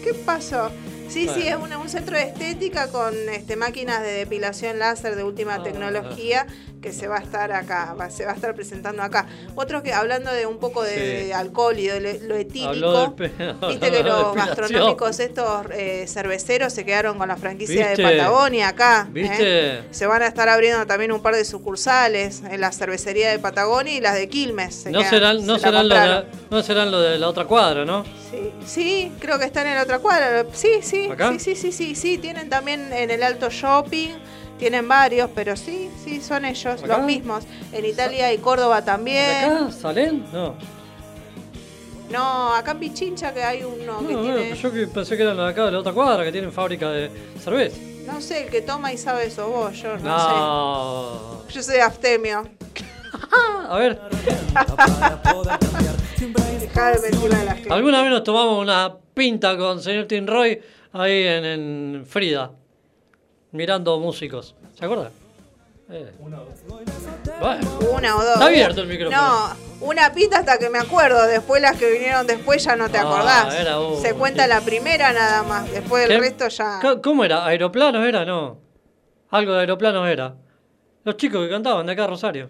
¿Qué 0.03 0.13
pasó? 0.13 0.71
Sí, 1.09 1.27
sí, 1.33 1.47
es 1.47 1.55
una- 1.55 1.77
un 1.79 1.89
centro 1.89 2.15
de 2.15 2.23
estética 2.23 2.89
con 2.91 3.13
este, 3.29 3.55
máquinas 3.55 4.01
de 4.03 4.11
depilación 4.11 4.77
láser 4.79 5.15
de 5.15 5.23
última 5.23 5.55
Ah. 5.55 5.63
tecnología 5.63 6.45
que 6.81 6.93
se 6.93 7.07
va 7.07 7.17
a 7.17 7.19
estar 7.21 7.51
acá, 7.51 7.93
va- 7.99 8.09
se 8.09 8.25
va 8.25 8.31
a 8.31 8.35
estar 8.35 8.55
presentando 8.55 9.03
acá. 9.03 9.27
Otro 9.55 9.83
que 9.83 9.93
hablando 9.93 10.31
de 10.31 10.45
un 10.45 10.57
poco 10.59 10.81
de, 10.83 10.93
Sí. 10.93 11.25
de 11.27 11.33
alcohol 11.33 11.77
y 11.77 11.87
de 11.87 11.99
lo, 11.99 12.27
lo 12.27 12.35
etílico, 12.35 13.15
del 13.17 13.31
viste 13.67 13.91
que 13.91 14.03
los 14.03 14.33
gastronómicos 14.35 15.19
estos 15.19 15.65
eh, 15.73 16.05
cerveceros 16.07 16.71
se 16.73 16.85
quedaron 16.85 17.17
con 17.17 17.27
la 17.27 17.35
franquicia 17.37 17.87
¿Viste? 17.89 18.01
de 18.01 18.17
Patagonia 18.17 18.69
acá. 18.69 19.07
¿eh? 19.07 19.11
¿Viste? 19.11 19.83
Se 19.91 20.05
van 20.07 20.21
a 20.21 20.27
estar 20.27 20.47
abriendo 20.49 20.85
también 20.87 21.11
un 21.11 21.21
par 21.21 21.35
de 21.35 21.43
sucursales 21.45 22.41
en 22.49 22.61
la 22.61 22.71
cervecería 22.71 23.29
de 23.31 23.39
Patagonia 23.39 23.93
y 23.95 24.01
las 24.01 24.15
de 24.15 24.29
Quilmes. 24.29 24.73
se 24.75 24.91
No 24.91 24.99
quedan- 24.99 25.09
serán, 25.09 25.39
se 25.41 25.45
no, 25.47 25.53
la 25.53 25.59
serán 25.59 25.89
lo 25.89 25.95
de, 25.95 26.01
compraron. 26.01 26.25
no 26.49 26.63
serán 26.63 26.91
lo 26.91 27.01
de 27.01 27.17
la 27.19 27.27
otra 27.27 27.45
cuadra, 27.45 27.85
¿no? 27.85 28.03
Sí, 28.31 28.51
sí, 28.65 29.11
creo 29.19 29.37
que 29.39 29.45
están 29.45 29.67
en 29.67 29.75
la 29.75 29.83
otra 29.83 29.99
cuadra. 29.99 30.45
Sí, 30.53 30.79
sí, 30.81 31.09
¿Acá? 31.11 31.31
sí, 31.33 31.39
sí, 31.39 31.55
sí, 31.55 31.71
sí, 31.71 31.95
sí. 31.95 32.17
Tienen 32.19 32.47
también 32.49 32.93
en 32.93 33.09
el 33.11 33.23
Alto 33.23 33.49
Shopping, 33.49 34.09
tienen 34.59 34.87
varios, 34.87 35.29
pero 35.33 35.55
sí, 35.55 35.89
sí, 36.03 36.21
son 36.21 36.45
ellos, 36.45 36.83
¿Acá? 36.83 36.97
los 36.97 37.05
mismos. 37.05 37.45
En 37.71 37.85
Italia 37.85 38.31
y 38.33 38.37
Córdoba 38.37 38.81
¿De 38.81 38.85
también. 38.85 39.45
acá? 39.45 39.71
¿Salen? 39.71 40.25
No. 40.31 40.53
No, 42.11 42.53
acá 42.55 42.71
en 42.71 42.79
Pichincha 42.79 43.33
que 43.33 43.43
hay 43.43 43.63
uno 43.63 43.99
que 44.05 44.13
No, 44.13 44.21
tiene. 44.21 44.55
yo 44.55 44.71
que 44.73 44.87
pensé 44.87 45.15
que 45.15 45.23
eran 45.23 45.37
los 45.37 45.45
de 45.45 45.51
acá 45.51 45.65
de 45.65 45.71
la 45.71 45.79
otra 45.79 45.93
cuadra 45.93 46.23
que 46.23 46.31
tienen 46.31 46.51
fábrica 46.51 46.89
de 46.89 47.09
cerveza. 47.43 47.77
No 48.07 48.19
sé, 48.19 48.45
el 48.45 48.49
que 48.49 48.61
toma 48.61 48.91
y 48.91 48.97
sabe 48.97 49.27
eso 49.27 49.47
vos, 49.49 49.77
yo 49.79 49.95
no, 49.97 50.03
No. 50.09 51.41
sé. 51.47 51.53
Yo 51.53 51.63
soy 51.63 51.77
aftemio. 51.79 52.43
A 53.69 53.77
ver, 53.77 53.99
de 56.75 57.01
mentirle 57.11 57.35
a 57.35 57.43
la 57.43 57.53
gente. 57.55 57.73
alguna 57.73 58.01
vez 58.01 58.11
nos 58.11 58.23
tomamos 58.23 58.61
una 58.61 58.95
pinta 59.13 59.57
con 59.57 59.81
señor 59.81 60.05
Tim 60.05 60.25
Roy 60.25 60.59
ahí 60.93 61.23
en, 61.27 61.45
en 61.45 62.05
Frida, 62.07 62.51
mirando 63.51 63.99
músicos. 63.99 64.55
¿Se 64.77 64.85
acuerdan? 64.85 65.11
Eh. 65.91 66.13
Bueno, 66.19 66.43
Una 67.91 68.15
o 68.15 68.23
dos. 68.23 68.33
Está 68.33 68.45
abierto 68.45 68.81
el 68.81 68.87
micrófono. 68.87 69.17
No, 69.21 69.55
una 69.87 70.13
pita 70.13 70.39
hasta 70.39 70.59
que 70.59 70.69
me 70.69 70.77
acuerdo. 70.77 71.25
Después 71.25 71.61
las 71.61 71.77
que 71.77 71.91
vinieron 71.91 72.27
después 72.27 72.63
ya 72.63 72.75
no 72.75 72.89
te 72.89 72.99
Ah, 72.99 73.01
acordás. 73.01 73.55
era 73.55 73.75
Se 74.01 74.13
cuenta 74.13 74.45
la 74.45 74.61
primera 74.61 75.11
nada 75.13 75.41
más. 75.43 75.69
Después 75.71 76.03
el 76.03 76.09
¿Qué? 76.09 76.19
resto 76.19 76.47
ya. 76.47 76.79
¿Cómo 77.01 77.23
era? 77.25 77.43
¿Aeroplanos 77.45 78.05
era? 78.07 78.23
No. 78.23 78.59
Algo 79.31 79.53
de 79.53 79.59
aeroplanos 79.61 80.07
era. 80.07 80.35
Los 81.03 81.17
chicos 81.17 81.43
que 81.43 81.49
cantaban 81.49 81.85
de 81.87 81.93
acá 81.93 82.03
de 82.03 82.07
Rosario. 82.09 82.49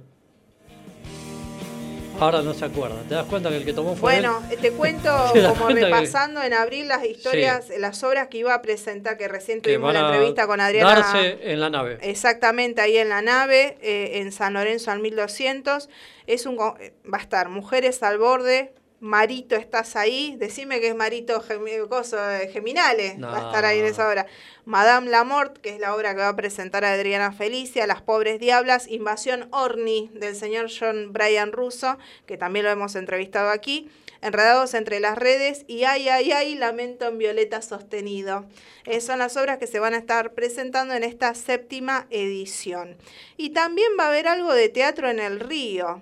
Ahora 2.19 2.41
no 2.41 2.53
se 2.53 2.65
acuerdan. 2.65 3.07
¿Te 3.07 3.15
das 3.15 3.25
cuenta 3.27 3.49
que 3.49 3.57
el 3.57 3.65
que 3.65 3.71
tomó 3.71 3.95
fue 3.95 4.13
Bueno, 4.13 4.43
él? 4.51 4.57
te 4.57 4.71
cuento 4.73 5.09
¿Te 5.31 5.41
das 5.41 5.53
como 5.53 5.65
cuenta 5.65 5.81
que- 5.87 5.93
repasando 5.93 6.41
en 6.43 6.53
abril 6.53 6.87
las 6.89 7.05
historias, 7.05 7.67
las 7.77 8.03
obras 8.03 8.27
que 8.27 8.39
iba 8.39 8.53
a 8.53 8.61
presentar, 8.61 9.17
que 9.17 9.27
recién 9.29 9.61
tuvimos 9.61 9.87
van 9.87 9.93
la 9.95 10.07
a 10.09 10.11
entrevista 10.11 10.45
con 10.45 10.59
Adriana. 10.59 10.95
darse 10.95 11.37
en 11.41 11.59
la 11.61 11.69
nave. 11.69 11.97
Exactamente, 12.01 12.81
ahí 12.81 12.97
en 12.97 13.07
la 13.09 13.21
nave, 13.21 13.77
eh, 13.81 14.19
en 14.19 14.33
San 14.33 14.53
Lorenzo 14.53 14.91
al 14.91 14.99
1200. 14.99 15.89
Es 16.27 16.45
un, 16.45 16.55
eh, 16.81 16.93
va 17.11 17.19
a 17.19 17.21
estar 17.21 17.47
Mujeres 17.47 18.03
al 18.03 18.17
Borde, 18.17 18.73
Marito, 19.01 19.55
¿estás 19.55 19.95
ahí? 19.95 20.35
Decime 20.37 20.81
que 20.81 20.89
es 20.89 20.95
Marito 20.95 21.41
coso, 21.87 22.17
eh, 22.31 22.49
Geminale, 22.51 23.17
va 23.21 23.37
a 23.37 23.47
estar 23.47 23.65
ahí 23.65 23.79
en 23.79 23.85
esa 23.85 24.09
obra. 24.09 24.25
Madame 24.65 25.09
Lamort, 25.09 25.57
que 25.57 25.69
es 25.69 25.79
la 25.79 25.95
obra 25.95 26.13
que 26.13 26.19
va 26.19 26.29
a 26.29 26.35
presentar 26.35 26.83
Adriana 26.83 27.31
Felicia, 27.31 27.87
Las 27.87 28.01
Pobres 28.01 28.39
Diablas, 28.39 28.87
Invasión 28.87 29.47
Orni, 29.51 30.11
del 30.13 30.35
señor 30.35 30.69
John 30.69 31.13
Brian 31.13 31.53
Russo, 31.53 31.97
que 32.25 32.37
también 32.37 32.65
lo 32.65 32.71
hemos 32.71 32.95
entrevistado 32.95 33.51
aquí. 33.51 33.89
Enredados 34.21 34.73
entre 34.73 34.99
las 34.99 35.17
redes 35.17 35.63
y 35.67 35.85
ay, 35.85 36.09
ay, 36.09 36.33
ay, 36.33 36.55
lamento 36.55 37.07
en 37.07 37.17
violeta 37.17 37.61
sostenido. 37.61 38.45
Eh, 38.85 38.99
son 38.99 39.19
las 39.19 39.37
obras 39.37 39.59
que 39.59 39.67
se 39.67 39.79
van 39.79 39.93
a 39.93 39.97
estar 39.97 40.33
presentando 40.33 40.93
en 40.93 41.03
esta 41.03 41.33
séptima 41.35 42.05
edición. 42.09 42.97
Y 43.37 43.51
también 43.51 43.93
va 43.97 44.05
a 44.05 44.09
haber 44.09 44.27
algo 44.27 44.53
de 44.53 44.67
teatro 44.67 45.09
en 45.09 45.19
el 45.19 45.39
río. 45.39 46.01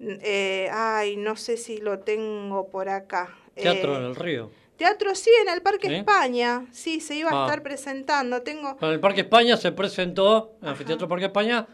Eh, 0.00 0.68
ay, 0.72 1.16
no 1.16 1.36
sé 1.36 1.56
si 1.56 1.78
lo 1.78 1.98
tengo 2.00 2.68
por 2.68 2.88
acá. 2.88 3.34
Teatro 3.54 3.94
Eh, 3.94 3.98
en 3.98 4.04
el 4.04 4.14
río. 4.16 4.50
Teatro 4.76 5.14
sí, 5.16 5.30
en 5.42 5.48
el 5.52 5.60
Parque 5.60 5.88
¿Sí? 5.88 5.94
España. 5.96 6.66
Sí, 6.70 7.00
se 7.00 7.16
iba 7.16 7.30
a 7.30 7.42
Ah. 7.42 7.46
estar 7.46 7.62
presentando. 7.64 8.42
Tengo. 8.42 8.76
En 8.80 8.90
el 8.90 9.00
Parque 9.00 9.22
España 9.22 9.56
se 9.56 9.72
presentó, 9.72 10.52
en 10.60 10.64
el 10.66 10.70
Anfiteatro 10.70 11.08
Parque 11.08 11.24
España, 11.26 11.66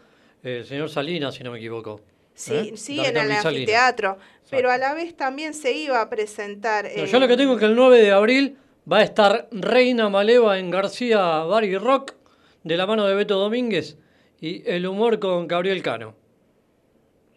eh, 0.43 0.57
el 0.59 0.65
señor 0.65 0.89
Salinas, 0.89 1.35
si 1.35 1.43
no 1.43 1.51
me 1.51 1.59
equivoco. 1.59 2.01
Sí, 2.33 2.53
¿Eh? 2.53 2.73
sí, 2.77 2.97
David 2.97 3.09
en 3.09 3.17
el 3.17 3.31
anfiteatro. 3.31 4.17
Pero 4.49 4.69
a 4.71 4.77
la 4.77 4.93
vez 4.93 5.15
también 5.15 5.53
se 5.53 5.71
iba 5.73 6.01
a 6.01 6.09
presentar. 6.09 6.85
En- 6.87 7.05
yo 7.05 7.19
lo 7.19 7.27
que 7.27 7.37
tengo 7.37 7.53
es 7.53 7.59
que 7.59 7.65
el 7.65 7.75
9 7.75 8.01
de 8.01 8.11
abril 8.11 8.57
va 8.91 8.97
a 8.99 9.03
estar 9.03 9.47
Reina 9.51 10.09
Maleva 10.09 10.57
en 10.59 10.69
García 10.71 11.19
Bar 11.43 11.63
y 11.63 11.77
Rock, 11.77 12.13
de 12.63 12.75
la 12.77 12.85
mano 12.87 13.05
de 13.05 13.13
Beto 13.15 13.37
Domínguez, 13.37 13.97
y 14.41 14.67
el 14.69 14.85
humor 14.87 15.19
con 15.19 15.47
Gabriel 15.47 15.81
Cano. 15.83 16.15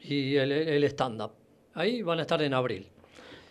Y 0.08 0.36
el, 0.36 0.50
el 0.52 0.84
stand-up. 0.84 1.32
Ahí 1.74 2.02
van 2.02 2.18
a 2.18 2.22
estar 2.22 2.42
en 2.42 2.54
abril. 2.54 2.88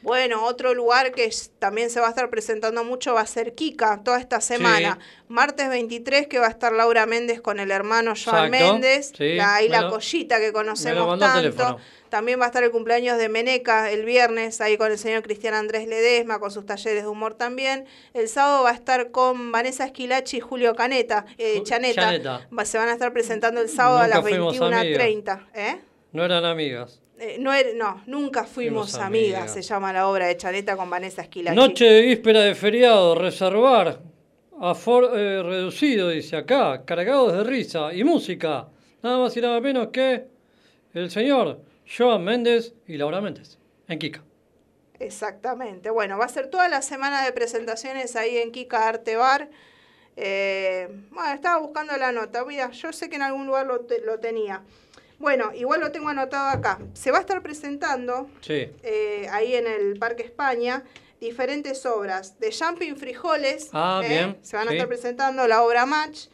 Bueno, 0.04 0.46
otro 0.46 0.74
lugar 0.74 1.12
que 1.12 1.30
también 1.60 1.90
se 1.90 2.00
va 2.00 2.06
a 2.08 2.10
estar 2.10 2.30
presentando 2.30 2.84
mucho 2.84 3.14
va 3.16 3.22
a 3.22 3.26
ser 3.28 3.56
Kika 3.56 4.02
toda 4.04 4.20
esta 4.20 4.42
semana. 4.42 5.00
Martes 5.28 5.70
23 5.70 6.28
que 6.28 6.40
va 6.40 6.46
a 6.48 6.50
estar 6.50 6.72
Laura 6.72 7.06
Méndez 7.08 7.42
con 7.42 7.60
el 7.60 7.72
hermano 7.72 8.14
Joan 8.16 8.54
Exacto, 8.54 8.74
Méndez, 8.74 9.12
sí, 9.18 9.36
la, 9.36 9.60
la 9.68 9.82
lo- 9.82 9.90
collita 9.90 10.40
que 10.40 10.54
conocemos 10.54 11.20
tanto. 11.20 11.78
También 12.10 12.40
va 12.40 12.46
a 12.46 12.48
estar 12.48 12.64
el 12.64 12.72
cumpleaños 12.72 13.18
de 13.18 13.28
Meneca 13.28 13.92
el 13.92 14.06
viernes, 14.06 14.62
ahí 14.62 14.78
con 14.78 14.92
el 14.92 14.98
señor 14.98 15.24
Cristian 15.24 15.54
Andrés 15.56 15.88
Ledesma, 15.90 16.40
con 16.40 16.52
sus 16.52 16.66
talleres 16.66 17.02
de 17.04 17.10
humor 17.10 17.34
también. 17.34 17.86
El 18.14 18.30
sábado 18.30 18.64
va 18.64 18.70
a 18.70 18.74
estar 18.74 19.12
con 19.12 19.52
Vanessa 19.52 19.84
Esquilachi 19.84 20.38
y 20.38 20.40
Julio 20.40 20.74
Caneta, 20.76 21.26
eh, 21.38 21.62
Chaneta. 21.64 22.02
Chaneta. 22.04 22.48
Va- 22.58 22.64
se 22.66 22.78
van 22.78 22.88
a 22.88 22.94
estar 22.94 23.12
presentando 23.12 23.60
el 23.62 23.68
sábado 23.68 23.98
a 23.98 24.08
las 24.08 24.22
fuimos 24.22 24.56
21.30. 24.58 25.48
¿Eh? 25.54 25.80
No 26.12 26.24
eran 26.26 26.46
amigas. 26.46 27.02
Eh, 27.20 27.38
no, 27.40 27.52
er- 27.54 27.76
no, 27.76 28.04
nunca 28.06 28.44
fuimos, 28.46 28.92
Fuimos 28.92 29.06
amigas, 29.06 29.40
amigas. 29.42 29.54
se 29.54 29.62
llama 29.64 29.92
la 29.92 30.08
obra 30.08 30.28
de 30.28 30.38
Chaneta 30.38 30.78
con 30.78 30.90
Vanessa 30.90 31.22
Esquilachi. 31.24 31.56
Noche 31.56 31.86
de 31.86 32.02
víspera 32.04 32.42
de 32.42 32.54
feriado, 32.56 33.16
reservar 33.16 34.00
Afor 34.60 35.12
eh, 35.16 35.44
reducido, 35.44 36.10
dice 36.10 36.36
acá, 36.36 36.84
cargados 36.86 37.32
de 37.34 37.44
risa 37.44 37.94
y 37.94 38.04
música. 38.04 38.68
Nada 39.04 39.20
más 39.20 39.38
y 39.38 39.42
nada 39.42 39.60
menos 39.62 39.90
que 39.90 40.26
el 40.96 41.12
señor 41.12 41.62
Joan 41.98 42.24
Méndez 42.24 42.74
y 42.88 42.98
Laura 42.98 43.22
Méndez, 43.22 43.60
en 43.88 44.00
Kika. 44.00 44.24
Exactamente. 45.00 45.90
Bueno, 45.92 46.18
va 46.18 46.26
a 46.26 46.30
ser 46.30 46.48
toda 46.50 46.68
la 46.70 46.82
semana 46.82 47.24
de 47.24 47.32
presentaciones 47.34 48.16
ahí 48.16 48.38
en 48.38 48.52
Kika 48.52 48.88
Arte 48.88 49.16
Bar. 49.16 49.50
Eh, 50.16 50.88
bueno, 51.12 51.34
estaba 51.34 51.60
buscando 51.60 51.96
la 51.98 52.12
nota. 52.12 52.44
Mira, 52.46 52.72
yo 52.72 52.92
sé 52.92 53.10
que 53.10 53.18
en 53.18 53.22
algún 53.22 53.46
lugar 53.46 53.68
lo, 53.68 53.82
te- 53.82 54.02
lo 54.02 54.20
tenía. 54.20 54.64
Bueno, 55.20 55.52
igual 55.56 55.82
lo 55.82 55.92
tengo 55.92 56.10
anotado 56.10 56.50
acá. 56.50 56.80
Se 56.94 57.12
va 57.12 57.18
a 57.18 57.22
estar 57.22 57.42
presentando 57.42 58.30
Sí. 58.42 58.70
eh, 58.84 59.28
ahí 59.32 59.56
en 59.56 59.66
el 59.68 59.98
Parque 59.98 60.24
España 60.24 60.84
diferentes 61.20 61.84
obras 61.88 62.40
de 62.40 62.54
Jumping 62.58 62.96
Frijoles. 62.96 63.70
Ah, 63.74 64.02
¿eh? 64.04 64.08
bien, 64.08 64.38
Se 64.44 64.56
van 64.56 64.68
a 64.68 64.72
sí. 64.72 64.78
estar 64.78 64.88
presentando 64.88 65.48
la 65.48 65.64
obra 65.64 65.86
Match. 65.86 66.28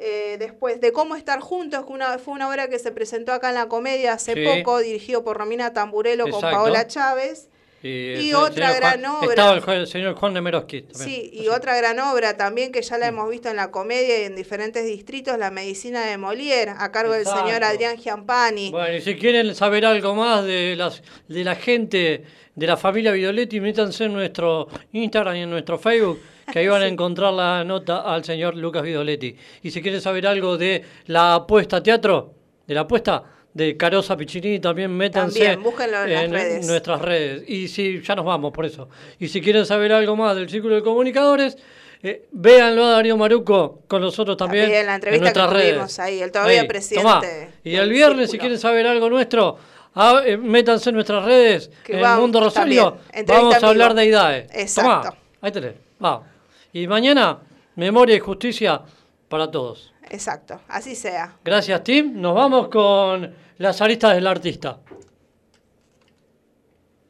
eh, 0.00 0.36
después 0.38 0.80
de 0.80 0.92
Cómo 0.92 1.16
estar 1.16 1.40
juntos, 1.40 1.84
que 1.84 1.92
una, 1.92 2.18
fue 2.18 2.32
una 2.34 2.48
obra 2.48 2.68
que 2.68 2.78
se 2.78 2.92
presentó 2.92 3.32
acá 3.32 3.48
en 3.48 3.56
la 3.56 3.66
comedia 3.66 4.12
hace 4.12 4.34
Sí. 4.34 4.44
poco, 4.44 4.78
dirigido 4.78 5.24
por 5.24 5.36
Romina 5.36 5.72
Tamburello 5.72 6.28
con. 6.30 6.40
Paola 6.40 6.86
Chávez. 6.86 7.48
Y, 7.82 8.32
otra 8.32 8.74
gran 8.74 9.00
Juan- 9.02 9.24
obra. 9.24 9.52
Estaba 9.54 9.74
el, 9.76 9.86
señor 9.86 10.14
Juan 10.14 10.34
de 10.34 10.40
Meroski. 10.40 10.82
también. 10.82 11.08
Sí, 11.08 11.30
y 11.32 11.48
otra 11.48 11.76
gran 11.76 11.98
obra 12.00 12.36
también 12.36 12.72
que 12.72 12.82
ya 12.82 12.98
la 12.98 13.06
hemos 13.06 13.30
visto 13.30 13.48
en 13.48 13.56
la 13.56 13.70
comedia 13.70 14.20
y 14.20 14.24
en 14.24 14.34
diferentes 14.34 14.84
distritos, 14.84 15.38
La 15.38 15.50
Medicina 15.52 16.04
de 16.04 16.18
Molière, 16.18 16.74
a 16.76 16.90
cargo 16.90 17.12
del 17.12 17.24
señor 17.24 17.62
Adrián 17.62 17.96
Giampani. 17.96 18.70
Bueno, 18.70 18.96
y 18.96 19.00
si 19.00 19.16
quieren 19.16 19.54
saber 19.54 19.86
algo 19.86 20.14
más 20.14 20.44
de 20.44 20.74
las 20.76 21.02
de 21.28 21.44
la 21.44 21.54
gente 21.54 22.24
de 22.54 22.66
la 22.66 22.76
familia 22.76 23.12
Videoletti, 23.12 23.60
métanse 23.60 24.04
en 24.04 24.12
nuestro 24.12 24.66
Instagram 24.92 25.36
y 25.36 25.42
en 25.42 25.50
nuestro 25.50 25.78
Facebook, 25.78 26.20
que 26.52 26.58
ahí 26.58 26.66
van 26.66 26.82
a 26.82 26.88
encontrar 26.88 27.32
la 27.32 27.62
nota 27.62 28.00
al 28.00 28.24
señor 28.24 28.56
Lucas 28.56 28.82
Videoletti. 28.82 29.36
Y 29.62 29.70
si 29.70 29.80
quieren 29.80 30.00
saber 30.00 30.26
algo 30.26 30.58
de 30.58 30.84
la 31.06 31.34
apuesta 31.36 31.80
teatro, 31.80 32.34
de 32.66 32.74
la 32.74 32.80
apuesta 32.80 33.22
de 33.54 33.76
Carosa 33.76 34.16
Piccini, 34.16 34.60
también 34.60 34.90
métanse 34.90 35.38
También, 35.38 35.62
búsquenlo 35.62 36.04
en 36.04 36.12
las 36.12 36.30
redes. 36.30 36.66
nuestras 36.66 37.02
redes. 37.02 37.48
Y 37.48 37.68
si, 37.68 38.00
ya 38.02 38.14
nos 38.14 38.24
vamos 38.24 38.52
por 38.52 38.64
eso. 38.64 38.88
Y 39.18 39.28
si 39.28 39.40
quieren 39.40 39.66
saber 39.66 39.92
algo 39.92 40.16
más 40.16 40.36
del 40.36 40.48
Círculo 40.48 40.76
de 40.76 40.82
Comunicadores, 40.82 41.56
eh, 42.02 42.28
véanlo 42.30 42.84
a 42.84 42.90
Darío 42.92 43.16
Maruco 43.16 43.80
con 43.88 44.00
nosotros 44.02 44.36
también. 44.36 44.64
También 44.66 44.86
la 44.86 44.94
entrevista 44.94 45.28
en 45.28 45.34
que 45.34 45.38
nuestras 45.40 45.62
tuvimos 45.62 45.96
redes. 45.96 45.98
ahí, 45.98 46.22
el 46.22 46.30
todavía 46.30 46.60
Ahí, 46.60 46.68
presidente 46.68 47.02
tomá. 47.02 47.22
Y 47.64 47.74
el 47.74 47.90
viernes, 47.90 48.30
si 48.30 48.38
quieren 48.38 48.58
saber 48.58 48.86
algo 48.86 49.10
nuestro, 49.10 49.58
ah, 49.94 50.22
eh, 50.24 50.36
métanse 50.36 50.90
en 50.90 50.94
nuestras 50.94 51.24
redes, 51.24 51.70
Que 51.84 51.92
en 51.92 51.98
el 51.98 52.04
vamos, 52.04 52.20
Mundo 52.20 52.40
Rosario. 52.40 52.98
Vamos 53.26 53.62
a 53.62 53.66
hablar 53.66 53.94
de 53.94 54.06
IDAE. 54.06 54.46
Exacto. 54.52 55.08
Tomá, 55.08 55.16
ahí 55.40 55.50
tenés. 55.50 55.74
Vamos. 55.98 56.26
Y 56.72 56.86
mañana, 56.86 57.38
memoria 57.74 58.14
y 58.14 58.20
justicia 58.20 58.82
para 59.28 59.50
todos. 59.50 59.92
Exacto, 60.10 60.60
así 60.68 60.94
sea. 60.94 61.36
Gracias, 61.44 61.82
Tim. 61.84 62.20
Nos 62.20 62.34
vamos 62.34 62.68
con 62.68 63.34
las 63.58 63.80
aristas 63.80 64.14
del 64.14 64.26
artista. 64.26 64.80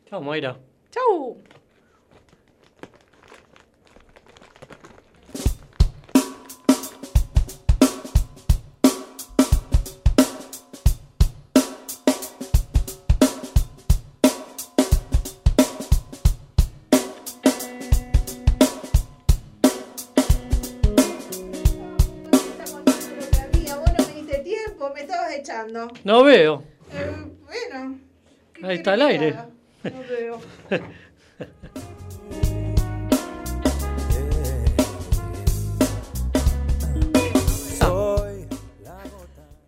Chao, 0.09 0.21
Mayra. 0.23 0.57
Chau. 0.91 1.37
No 26.05 26.25
veo. 26.25 26.63
Eh, 26.93 27.15
bueno, 27.45 27.99
Ahí 28.63 28.77
está 28.77 28.95
el 28.95 29.03
aire. 29.03 29.35
no 29.85 30.03
veo. 30.09 30.41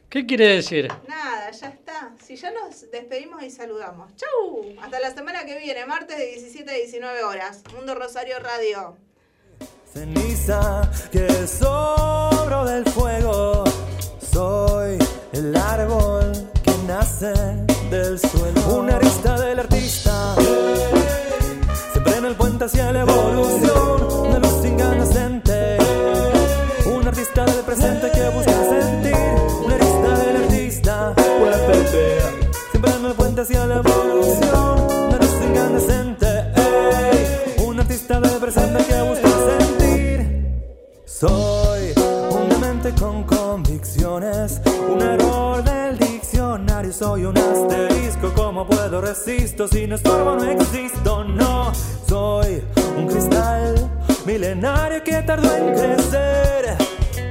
¿Qué 0.09 0.27
quiere 0.27 0.57
decir? 0.57 0.89
Nada, 1.07 1.51
ya 1.53 1.69
está. 1.69 2.11
Si 2.25 2.35
ya 2.35 2.51
nos 2.51 2.91
despedimos 2.91 3.43
y 3.45 3.51
saludamos. 3.51 4.11
¡Chau! 4.17 4.65
Hasta 4.83 4.99
la 4.99 5.15
semana 5.15 5.45
que 5.45 5.57
viene, 5.59 5.87
martes 5.87 6.19
de 6.19 6.27
17 6.27 6.69
a 6.69 6.75
19 6.75 7.23
horas. 7.23 7.63
Mundo 7.77 7.95
Rosario 7.95 8.41
Radio. 8.41 8.97
Ceniza 9.93 10.91
que 11.13 11.29
sobro 11.47 12.65
del 12.65 12.85
fuego. 12.87 13.63
Soy 14.33 14.99
el 15.33 15.57
árbol 15.57 16.33
que 16.63 16.73
nace 16.87 17.33
del 17.91 18.19
suelo. 18.19 18.79
Una 18.79 18.97
arista 18.97 19.39
del 19.41 19.61
artista. 19.61 20.35
Siempre 21.93 22.17
en 22.17 22.25
el 22.25 22.35
puente 22.35 22.65
hacia 22.65 22.93
la 22.93 23.01
evolución. 23.01 24.29
Una 24.29 24.39
luz 24.39 24.65
incandescente. 24.65 25.79
Un 26.87 27.07
artista 27.07 27.45
del 27.45 27.65
presente 27.65 28.11
que 28.11 28.29
busca 28.31 28.53
sentir. 28.53 29.17
Una 29.65 29.75
arista 29.75 30.25
del 30.25 30.37
artista. 30.45 31.15
Siempre 32.71 32.91
en 32.95 33.05
el 33.07 33.15
puente 33.15 33.41
hacia 33.43 33.67
la 33.67 33.77
evolución. 33.77 34.10
Soy 47.01 47.25
un 47.25 47.35
asterisco, 47.39 48.31
¿cómo 48.37 48.67
puedo 48.67 49.01
resisto? 49.01 49.67
Si 49.67 49.87
no 49.87 49.95
estorbo, 49.95 50.37
no 50.37 50.45
existo, 50.51 51.25
no. 51.25 51.73
Soy 52.07 52.63
un 52.95 53.07
cristal 53.07 53.91
milenario 54.27 55.03
que 55.03 55.23
tardó 55.23 55.51
en 55.57 55.73
crecer. 55.73 56.77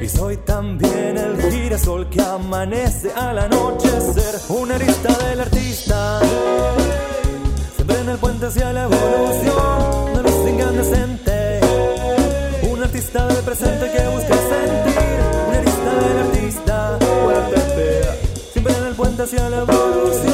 Y 0.02 0.10
soy 0.10 0.38
también 0.38 1.20
el 1.20 1.40
girasol 1.52 2.10
que 2.10 2.20
amanece 2.20 3.12
al 3.14 3.38
anochecer. 3.38 4.41
Una 4.50 4.74
arista 4.74 5.16
del 5.28 5.41
artista. 5.41 6.20
Siempre 7.76 8.00
en 8.00 8.10
el 8.10 8.18
puente 8.18 8.48
hacia 8.48 8.74
la 8.74 8.86
evolución. 8.86 9.69
Puente 19.65 20.29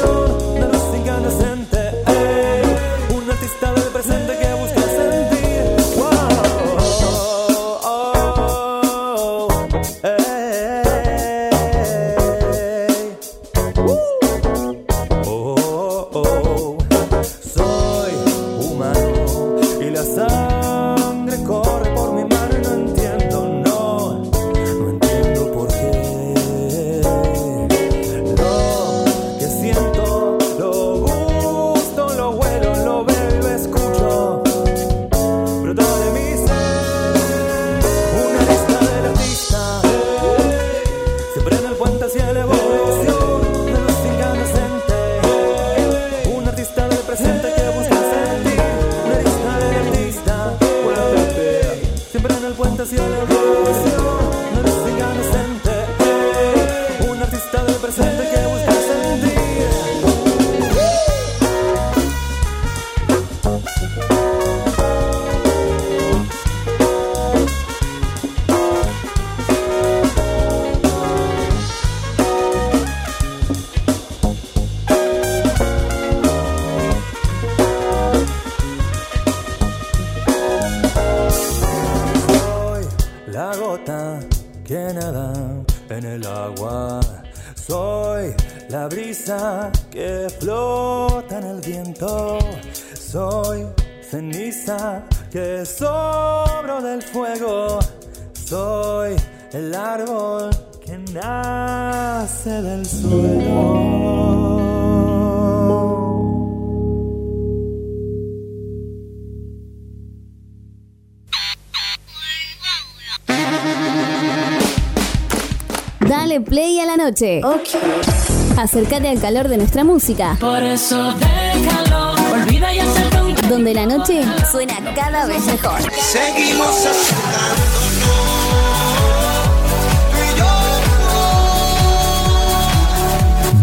Acércate 118.76 119.08
al 119.08 119.18
calor 119.18 119.48
de 119.48 119.56
nuestra 119.56 119.84
música. 119.84 120.36
Por 120.38 120.62
eso 120.62 121.14
déjalo, 121.14 122.12
olvida 122.30 122.74
y 122.74 122.80
un 122.80 123.48
Donde 123.48 123.72
la 123.72 123.86
noche 123.86 124.20
suena 124.52 124.74
cada 124.94 125.24
vez 125.24 125.46
mejor. 125.46 125.80
Seguimos 125.98 126.86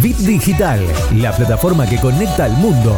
Bit 0.02 0.18
Digital, 0.18 0.80
la 1.14 1.32
plataforma 1.32 1.88
que 1.88 2.00
conecta 2.00 2.46
al 2.46 2.54
mundo. 2.54 2.98